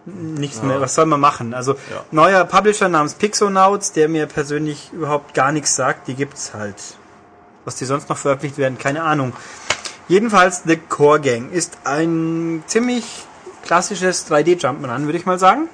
[0.06, 0.80] nichts mehr.
[0.82, 1.54] Was soll man machen?
[1.54, 2.04] Also Ja.
[2.12, 6.76] neuer Publisher namens Pixonauts, der mir persönlich überhaupt gar nichts sagt, die gibt's halt.
[7.66, 9.34] Was die sonst noch veröffentlicht werden, keine Ahnung.
[10.08, 13.04] Jedenfalls The Core Gang ist ein ziemlich
[13.64, 15.68] klassisches 3D Jump'n'Run, würde ich mal sagen.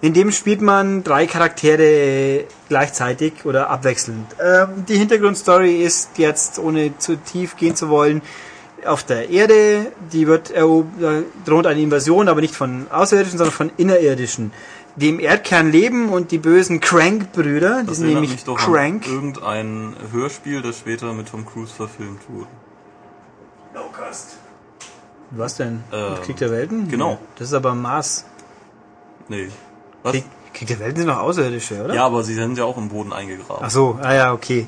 [0.00, 4.26] In dem spielt man drei Charaktere gleichzeitig oder abwechselnd.
[4.40, 8.22] Ähm, die Hintergrundstory ist jetzt, ohne zu tief gehen zu wollen,
[8.86, 9.92] auf der Erde.
[10.12, 14.52] Die wird erob- da droht eine Invasion, aber nicht von Außerirdischen, sondern von Innerirdischen,
[14.96, 19.06] die im Erdkern leben und die bösen Crank-Brüder, die Das sind nämlich mich doch Crank.
[19.06, 22.48] an irgendein Hörspiel, das später mit Tom Cruise verfilmt wurde.
[25.30, 25.84] Was denn?
[25.92, 26.88] Ähm, Krieg der Welten?
[26.88, 27.18] genau.
[27.36, 28.24] Das ist aber Mars.
[29.28, 29.48] Nee.
[30.02, 30.12] Was?
[30.12, 30.24] Krieg,
[30.54, 31.94] Krieg der Welten sind noch Außerirdische, oder?
[31.94, 33.62] Ja, aber sie sind ja auch im Boden eingegraben.
[33.66, 34.66] Ach so, ah ja, okay.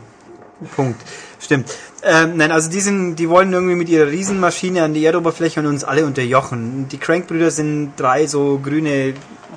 [0.76, 1.00] Punkt.
[1.38, 1.70] Stimmt.
[2.02, 5.66] Ähm, nein, also die sind, die wollen irgendwie mit ihrer Riesenmaschine an die Erdoberfläche und
[5.66, 6.88] uns alle unterjochen.
[6.88, 9.14] Die Crank-Brüder sind drei so grüne,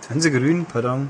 [0.09, 0.65] sind sie grün?
[0.65, 1.09] Pardon.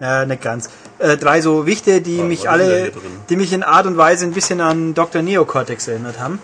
[0.00, 0.70] Ja, nicht ganz.
[0.98, 2.92] Äh, drei so Wichte, die Was- mich denn alle,
[3.28, 5.20] die mich in Art und Weise ein bisschen an Dr.
[5.20, 6.38] Neocortex erinnert haben.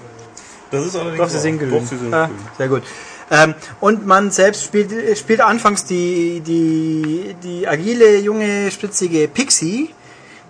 [0.70, 1.70] Das ist allerdings Doch, sie sind grün.
[1.70, 2.36] Doch, sie sind ah, grün.
[2.58, 2.82] Sehr gut.
[3.30, 9.90] Ähm, und man selbst spielt, spielt anfangs die, die, die agile, junge, spritzige Pixie,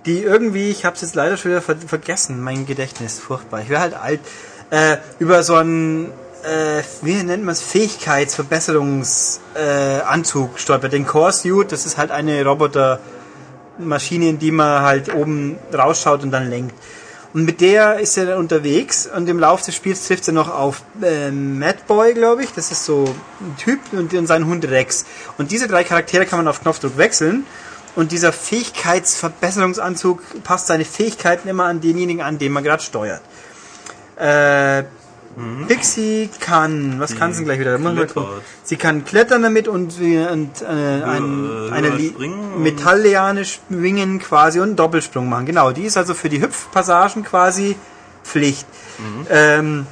[0.07, 3.61] die irgendwie, ich habe es jetzt leider schon wieder ver vergessen, mein Gedächtnis, furchtbar.
[3.61, 4.21] Ich wäre halt alt.
[4.71, 6.13] Äh, über so einen,
[6.43, 10.93] äh, wie nennt man es, Fähigkeitsverbesserungsanzug äh, stolpert.
[10.93, 16.31] Den Core Suit, das ist halt eine Robotermaschine, in die man halt oben rausschaut und
[16.31, 16.75] dann lenkt.
[17.37, 20.49] Und mit der ist er dann unterwegs und im Laufe des Spiels trifft er noch
[20.49, 22.53] auf äh, Madboy, glaube ich.
[22.55, 25.05] Das ist so ein Typ und, und seinen Hund Rex.
[25.37, 27.45] Und diese drei Charaktere kann man auf Knopfdruck wechseln.
[27.97, 33.23] Und dieser Fähigkeitsverbesserungsanzug passt seine Fähigkeiten immer an denjenigen an, den man gerade steuert.
[34.17, 34.85] Äh,
[35.69, 37.79] Pixie kann, was kann sie gleich wieder?
[38.63, 41.91] Sie kann klettern damit und, und äh, ein, eine
[42.59, 45.45] Metallliane schwingen quasi und einen Doppelsprung machen.
[45.45, 47.77] Genau, die ist also für die Hüpfpassagen quasi
[48.25, 48.67] Pflicht.
[48.99, 49.27] Mhm.
[49.29, 49.87] Ähm,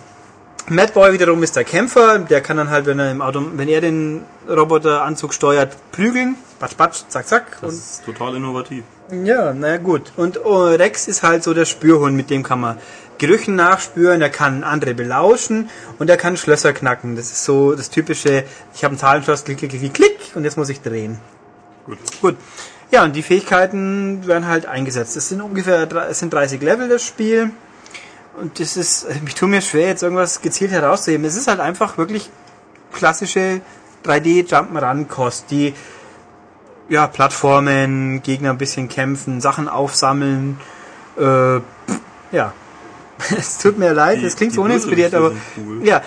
[0.69, 3.83] Madboy wiederum ist der Kämpfer, der kann dann halt, wenn er im Auto, wenn er
[3.83, 7.59] den Roboteranzug steuert, prügeln, batsch, batsch, zack, zack.
[7.61, 8.83] Das ist total innovativ.
[9.11, 10.13] Ja, naja, gut.
[10.17, 12.79] Und oh, Rex ist halt so der Spürhund, mit dem kann man
[13.19, 15.69] Gerüchen nachspüren, er kann andere belauschen
[15.99, 17.15] und er kann Schlösser knacken.
[17.15, 20.57] Das ist so das typische, ich habe ein Zahlenschloss, klick, klick, klick, klick und jetzt
[20.57, 21.19] muss ich drehen.
[21.85, 21.99] Gut.
[22.23, 22.37] Gut.
[22.91, 25.17] Ja, und die Fähigkeiten werden halt eingesetzt.
[25.17, 27.51] Es sind ungefähr es sind 30 Level das Spiel.
[28.41, 31.25] Und das ist, ich tue mir schwer, jetzt irgendwas gezielt herauszuheben.
[31.25, 32.31] Es ist halt einfach wirklich
[32.93, 33.61] klassische
[34.05, 35.75] 3D Jump'n'Run-Kost, die
[36.89, 40.59] ja, Plattformen, Gegner ein bisschen kämpfen, Sachen aufsammeln.
[41.19, 41.57] Äh,
[42.33, 42.53] ja.
[43.39, 45.87] es tut mir leid, es klingt so uninspiriert, aber cool.
[45.87, 46.03] ja.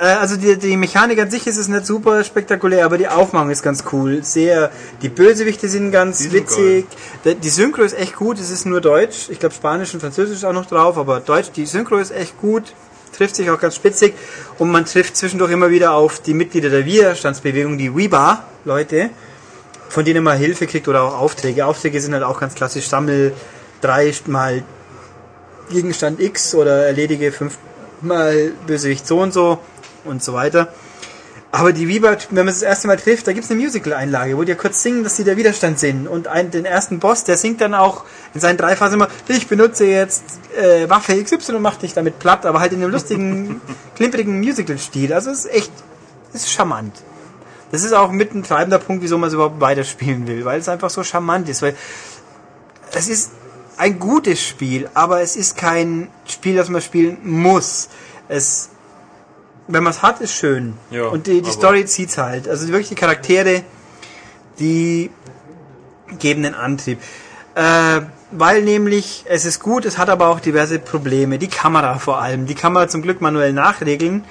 [0.00, 3.50] Äh, Also die, die Mechanik an sich ist es nicht super spektakulär, aber die Aufmachung
[3.50, 4.24] ist ganz cool.
[4.24, 4.70] Sehr,
[5.02, 6.86] die Bösewichte sind ganz Die sind witzig.
[7.24, 9.28] Die, die Synchro ist echt gut, es ist nur Deutsch.
[9.28, 12.40] Ich glaube Spanisch und Französisch ist auch noch drauf, aber Deutsch, die Synchro ist echt
[12.40, 12.72] gut.
[13.16, 14.14] Trifft sich auch ganz spitzig
[14.58, 19.10] und man trifft zwischendurch immer wieder auf die Mitglieder der Widerstandsbewegung, die Weeba, Leute,
[19.88, 21.66] von denen man Hilfe kriegt oder auch Aufträge.
[21.66, 23.34] Aufträge sind halt auch ganz klassisch, sammel
[23.82, 24.62] drei mal
[25.70, 27.58] Gegenstand X oder erledige fünf
[28.00, 29.58] mal Bösewicht so und so
[30.04, 30.68] und so weiter.
[31.52, 34.44] Aber die Weaver, wenn man es das erste Mal trifft, da gibt's eine Musical-Einlage, wo
[34.44, 36.06] die ja kurz singen, dass sie der Widerstand sind.
[36.06, 38.04] Und ein, den ersten Boss, der singt dann auch
[38.34, 40.22] in seinen drei Phasen immer, ich benutze jetzt
[40.56, 43.60] äh, Waffe XY und mach dich damit platt, aber halt in einem lustigen,
[43.96, 45.12] klimperigen Musical-Stil.
[45.12, 45.72] Also es ist echt,
[46.32, 46.94] es ist charmant.
[47.72, 50.68] Das ist auch mit ein treibender Punkt, wieso man es überhaupt weiterspielen will, weil es
[50.68, 51.62] einfach so charmant ist.
[51.62, 51.74] Weil
[52.92, 53.32] es ist
[53.76, 57.88] ein gutes Spiel, aber es ist kein Spiel, das man spielen muss.
[58.28, 58.70] Es
[59.72, 60.74] wenn man es hat, ist schön.
[60.90, 62.48] Ja, und die, die Story zieht's halt.
[62.48, 63.62] Also wirklich die Charaktere,
[64.58, 65.10] die
[66.18, 66.98] geben den Antrieb.
[67.54, 68.02] Äh,
[68.32, 71.38] weil nämlich, es ist gut, es hat aber auch diverse Probleme.
[71.38, 72.46] Die Kamera vor allem.
[72.46, 74.24] Die kann man zum Glück manuell nachregeln.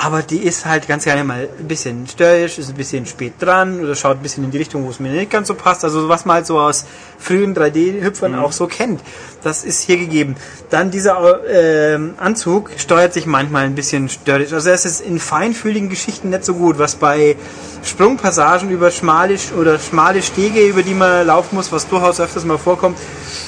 [0.00, 3.80] Aber die ist halt ganz gerne mal ein bisschen störrisch, ist ein bisschen spät dran
[3.80, 5.82] oder schaut ein bisschen in die Richtung, wo es mir nicht ganz so passt.
[5.84, 6.84] Also was man halt so aus
[7.18, 9.00] frühen 3D-Hüpfern auch so kennt.
[9.42, 10.36] Das ist hier gegeben.
[10.70, 14.52] Dann dieser ähm, Anzug steuert sich manchmal ein bisschen störrisch.
[14.52, 17.34] Also es ist in feinfühligen Geschichten nicht so gut, was bei
[17.82, 22.44] Sprungpassagen über schmale Sch- oder schmale Stege, über die man laufen muss, was durchaus öfters
[22.44, 22.96] mal vorkommt,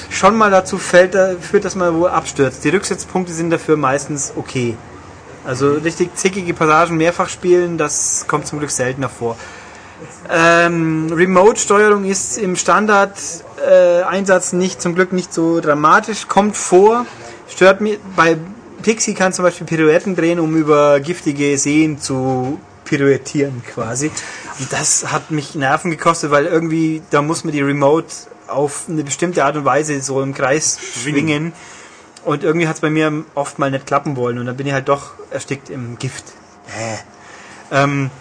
[0.09, 2.61] schon mal dazu fällt, da- führt, dass man wohl abstürzt.
[2.65, 4.75] Die Rücksetzpunkte sind dafür meistens okay.
[5.45, 9.37] Also richtig zickige Passagen mehrfach spielen, das kommt zum Glück seltener vor.
[10.29, 17.05] Ähm, Remote-Steuerung ist im Standard-Einsatz nicht, zum Glück nicht so dramatisch, kommt vor,
[17.47, 18.37] stört mir, bei
[18.81, 24.11] Pixie kann zum Beispiel Pirouetten drehen, um über giftige Seen zu pirouettieren quasi.
[24.59, 28.07] Und das hat mich Nerven gekostet, weil irgendwie, da muss man die Remote
[28.47, 31.53] auf eine bestimmte Art und Weise so im Kreis schwingen.
[32.23, 34.73] Und irgendwie hat es bei mir oft mal nicht klappen wollen und dann bin ich
[34.73, 36.25] halt doch erstickt im Gift.
[36.67, 36.97] Äh.
[37.83, 38.11] Ähm,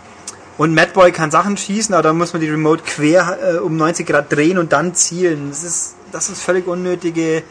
[0.56, 4.06] und Madboy kann Sachen schießen, aber da muss man die Remote quer äh, um 90
[4.06, 5.50] Grad drehen und dann zielen.
[5.50, 7.42] Das ist, das ist völlig unnötige.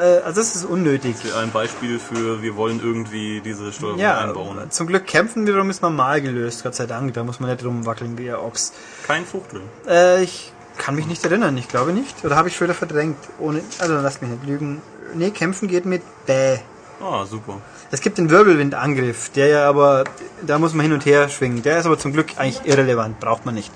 [0.00, 1.16] Äh, also das ist unnötig.
[1.36, 4.70] Ein Beispiel für, wir wollen irgendwie diese Steuerung Ja, einbauen.
[4.70, 7.14] zum Glück kämpfen wiederum ist normal gelöst, Gott sei Dank.
[7.14, 8.72] Da muss man nicht rumwackeln wie der Ochs.
[9.06, 9.60] Kein Fuchtel.
[9.88, 12.24] Äh, ich kann mich nicht erinnern, ich glaube nicht.
[12.24, 13.18] Oder habe ich schon wieder verdrängt?
[13.38, 14.80] Ohne, also lasst mich nicht lügen.
[15.14, 16.58] Nee, kämpfen geht mit Bäh.
[17.00, 17.60] Ah, super.
[17.90, 20.04] Es gibt den Wirbelwindangriff, der ja aber,
[20.42, 21.62] da muss man hin und her schwingen.
[21.62, 23.72] Der ist aber zum Glück eigentlich irrelevant, braucht man nicht.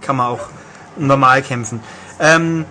[0.00, 0.48] Kann man auch
[0.96, 1.80] normal kämpfen.
[2.18, 2.64] Ähm,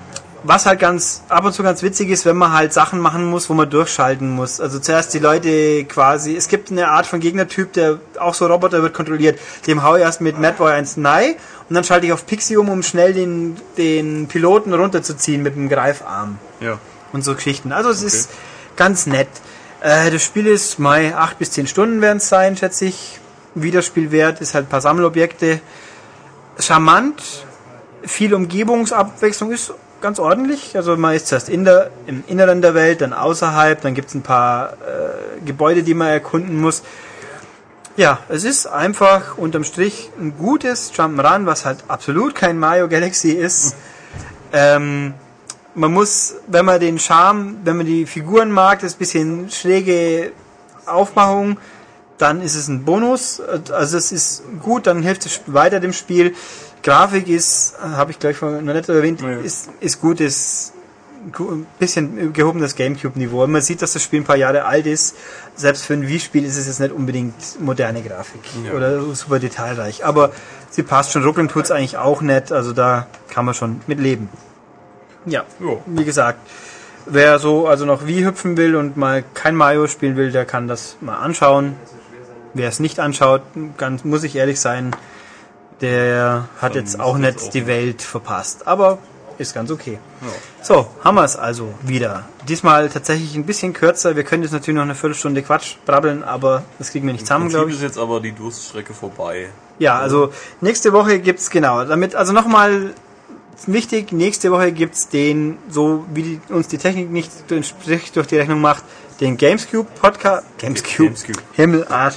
[0.43, 3.49] was halt ganz ab und zu ganz witzig ist, wenn man halt Sachen machen muss,
[3.49, 4.59] wo man durchschalten muss.
[4.59, 8.81] Also zuerst die Leute quasi, es gibt eine Art von Gegnertyp, der auch so Roboter
[8.81, 9.39] wird kontrolliert.
[9.67, 11.37] Dem hau ich erst mit Madboy eins Nei
[11.69, 15.69] und dann schalte ich auf Pixie um, um schnell den, den Piloten runterzuziehen mit dem
[15.69, 16.77] Greifarm Ja.
[17.13, 17.71] Und so Geschichten.
[17.71, 18.29] Also es ist
[18.75, 19.29] ganz nett.
[19.81, 23.19] Äh, das Spiel ist mal 8 bis 10 Stunden werden es sein, schätze ich.
[23.55, 25.61] Wiederspielwert ist halt ein paar Sammelobjekte.
[26.59, 27.21] Charmant,
[28.03, 30.75] viel Umgebungsabwechslung ist ganz ordentlich.
[30.75, 34.15] Also man ist zuerst in der, im Inneren der Welt, dann außerhalb, dann gibt es
[34.15, 36.83] ein paar äh, Gebäude, die man erkunden muss.
[37.95, 43.31] Ja, es ist einfach unterm Strich ein gutes Jump'n'Run, was halt absolut kein Mario Galaxy
[43.31, 43.75] ist.
[44.55, 45.15] Ähm,
[45.75, 50.31] man muss, wenn man den Charme, wenn man die Figuren mag, das bisschen schräge
[50.85, 51.57] Aufmachung,
[52.17, 53.41] dann ist es ein Bonus.
[53.71, 56.35] Also es ist gut, dann hilft es weiter dem Spiel.
[56.83, 59.37] Grafik ist, habe ich gleich noch nicht erwähnt, Ja.
[59.37, 60.73] ist, ist gut, ist
[61.39, 63.47] ein bisschen gehobenes Gamecube-Niveau.
[63.47, 65.15] Man sieht, dass das Spiel ein paar Jahre alt ist.
[65.55, 68.73] Selbst für ein Wii-Spiel ist es jetzt nicht unbedingt moderne Grafik Ja.
[68.73, 70.03] oder super detailreich.
[70.05, 70.31] Aber
[70.69, 71.23] sie passt schon.
[71.23, 72.51] Ruckeln tut's eigentlich auch nicht.
[72.51, 74.27] Also da kann man schon mit leben.
[75.25, 75.77] Ja, Ja.
[75.85, 76.39] wie gesagt,
[77.05, 80.67] wer so also noch Wii hüpfen will und mal kein Mario spielen will, der kann
[80.67, 81.75] das mal anschauen.
[82.53, 83.41] Wer es nicht anschaut,
[83.77, 84.95] ganz, muss ich ehrlich sein,
[85.81, 87.67] der hat Dann jetzt auch nicht auch die nicht.
[87.67, 88.67] Welt verpasst.
[88.67, 88.99] Aber
[89.39, 89.97] ist ganz okay.
[90.21, 90.27] Ja.
[90.63, 92.25] So, haben wir es also wieder.
[92.47, 94.15] Diesmal tatsächlich ein bisschen kürzer.
[94.15, 97.45] Wir können jetzt natürlich noch eine Viertelstunde Quatsch brabbeln, aber das kriegen wir nicht zusammen,
[97.45, 97.85] Im glaube Prinzip ich.
[97.89, 99.47] ist jetzt aber die Durststrecke vorbei.
[99.79, 100.31] Ja, also
[100.61, 102.93] nächste Woche gibt's genau, damit also nochmal
[103.65, 108.61] wichtig, nächste Woche gibt's den, so wie die, uns die Technik nicht durch die Rechnung
[108.61, 108.83] macht,
[109.19, 111.39] den Gamescube Podcast, Gamescube, Gamescube.
[111.53, 112.15] Himmelarsch,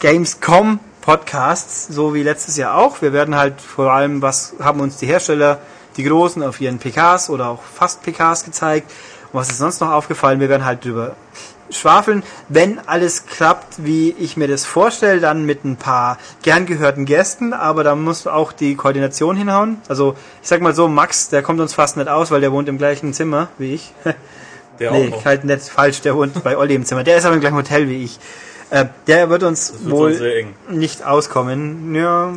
[0.00, 3.00] Gamescom Podcasts, so wie letztes Jahr auch.
[3.00, 5.58] Wir werden halt vor allem, was haben uns die Hersteller,
[5.96, 8.90] die Großen, auf ihren PKs oder auch fast PKs gezeigt.
[9.32, 10.40] Und was ist sonst noch aufgefallen?
[10.40, 11.16] Wir werden halt drüber
[11.70, 12.22] schwafeln.
[12.48, 17.52] Wenn alles klappt, wie ich mir das vorstelle, dann mit ein paar gern gehörten Gästen,
[17.52, 19.78] aber da muss auch die Koordination hinhauen.
[19.88, 22.68] Also ich sag mal so, Max, der kommt uns fast nicht aus, weil der wohnt
[22.68, 23.92] im gleichen Zimmer wie ich.
[24.78, 25.24] Der nee, auch noch.
[25.24, 27.02] halt nicht falsch, der wohnt bei Olli im Zimmer.
[27.02, 28.20] Der ist aber im gleichen Hotel wie ich.
[28.70, 31.96] Äh, der wird uns wird wohl nicht auskommen.
[31.96, 32.34] Ja,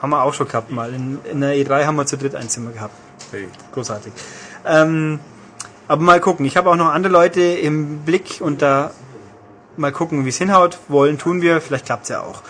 [0.00, 0.92] haben wir auch schon gehabt mal.
[0.92, 2.94] In, in der E3 haben wir zu dritt ein Zimmer gehabt.
[3.30, 3.48] Hey.
[3.72, 4.12] Großartig.
[4.66, 5.20] Ähm,
[5.88, 6.46] aber mal gucken.
[6.46, 8.90] Ich habe auch noch andere Leute im Blick und da
[9.76, 10.78] mal gucken, wie es hinhaut.
[10.88, 12.42] Wollen tun wir, vielleicht klappt's ja auch.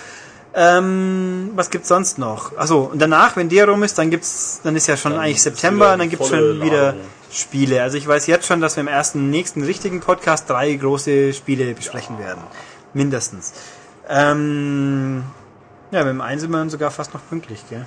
[0.54, 2.56] Ähm, was gibt's sonst noch?
[2.56, 5.42] Achso, und danach, wenn der rum ist, dann gibt's, dann ist ja schon Dann eigentlich
[5.42, 6.94] September, und dann gibt's schon wieder.
[7.30, 7.82] Spiele.
[7.82, 11.74] Also ich weiß jetzt schon, dass wir im ersten, nächsten richtigen Podcast drei große Spiele
[11.74, 12.42] besprechen werden.
[12.94, 13.52] Mindestens.
[14.08, 15.24] Ähm,
[15.90, 17.86] ja, mit dem einen sind wir sogar fast noch pünktlich, gell?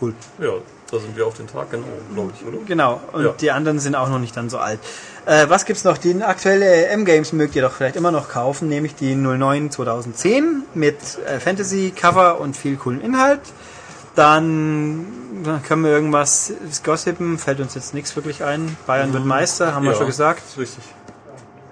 [0.00, 0.14] Cool.
[0.38, 0.52] Ja,
[0.90, 1.84] da sind wir auf den Tag, genau,
[2.14, 2.58] glaube ich, oder?
[2.64, 3.32] Genau, und Ja.
[3.32, 4.78] die anderen sind auch noch nicht dann so alt.
[5.26, 5.98] Äh, was gibt's noch?
[5.98, 10.96] Die aktuelle M-Games mögt ihr doch vielleicht immer noch kaufen, nämlich die 09 2010 mit
[11.26, 13.40] äh, Fantasy-Cover und viel coolen Inhalt.
[14.14, 15.06] Dann
[15.44, 16.52] dann können wir irgendwas
[16.82, 18.76] gossipen, fällt uns jetzt nichts wirklich ein.
[18.86, 20.42] Bayern wird Meister, haben wir Ja, schon gesagt.
[20.48, 20.84] ist Richtig.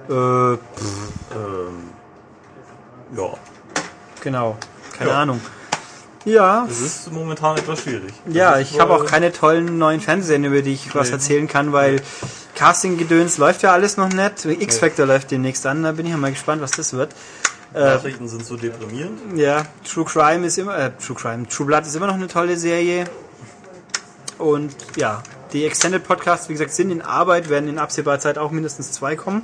[0.09, 0.59] Äh, Ähm,
[3.17, 3.31] ja,
[4.21, 4.57] genau,
[4.99, 5.23] keine Ja.
[5.23, 5.41] Ahnung.
[6.25, 8.13] Ja, es ist momentan etwas schwierig.
[8.27, 11.09] Ja, Das ist, ich habe äh, auch keine tollen neuen Fernsehserien, über die ich was
[11.09, 11.15] Nee.
[11.15, 12.01] erzählen kann, weil
[12.55, 14.45] Casting-Gedöns läuft ja alles noch nicht.
[14.45, 17.13] X-Factor läuft demnächst an, da bin ich ja mal gespannt, was das wird.
[17.75, 19.37] Äh, Nachrichten sind so deprimierend.
[19.37, 22.57] ja, True Crime ist immer, äh, True Crime, True Blood ist immer noch eine tolle
[22.57, 23.05] Serie.
[24.39, 25.23] Und ja,
[25.53, 29.17] die Extended Podcasts, wie gesagt, sind in Arbeit, werden in absehbarer Zeit auch mindestens zwei
[29.17, 29.43] kommen.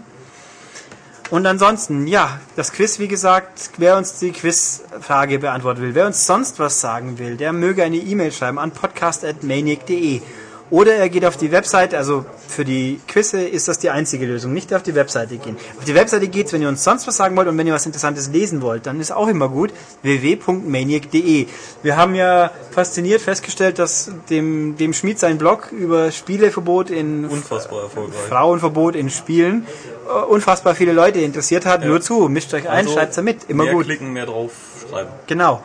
[1.31, 6.27] Und ansonsten, ja, das Quiz, wie gesagt, wer uns die Quizfrage beantworten will, wer uns
[6.27, 10.23] sonst was sagen will, der möge eine E-Mail schreiben an podcast.maniac.de.
[10.71, 14.53] Oder er geht auf die Webseite, also für die Quizze ist das die einzige Lösung,
[14.53, 15.57] nicht auf die Webseite gehen.
[15.77, 17.87] Auf die Webseite geht's, wenn ihr uns sonst was sagen wollt und wenn ihr was
[17.87, 19.73] Interessantes lesen wollt, dann ist auch immer gut,
[20.03, 21.47] www.maniac.de.
[21.83, 27.83] Wir haben ja fasziniert festgestellt, dass dem, dem Schmied sein Blog über Spieleverbot in Unfassbar
[27.83, 28.21] erfolgreich.
[28.29, 29.67] Frauenverbot in Spielen
[30.07, 31.85] äh, unfassbar viele Leute interessiert hat.
[31.85, 33.87] Nur zu, mischt euch ein, Also, schreibt's da mit, immer mehr gut.
[33.87, 34.53] klicken, mehr drauf
[34.89, 35.11] schreiben.
[35.27, 35.63] Genau.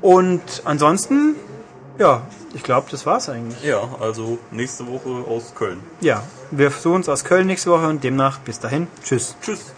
[0.00, 1.36] Und ansonsten,
[1.98, 2.22] ja,
[2.54, 3.62] ich glaube, das war's eigentlich.
[3.62, 5.80] Ja, also nächste Woche aus Köln.
[6.00, 8.88] Ja, wir versuchen es aus Köln nächste Woche und demnach bis dahin.
[9.02, 9.36] Tschüss.
[9.40, 9.72] Tschüss.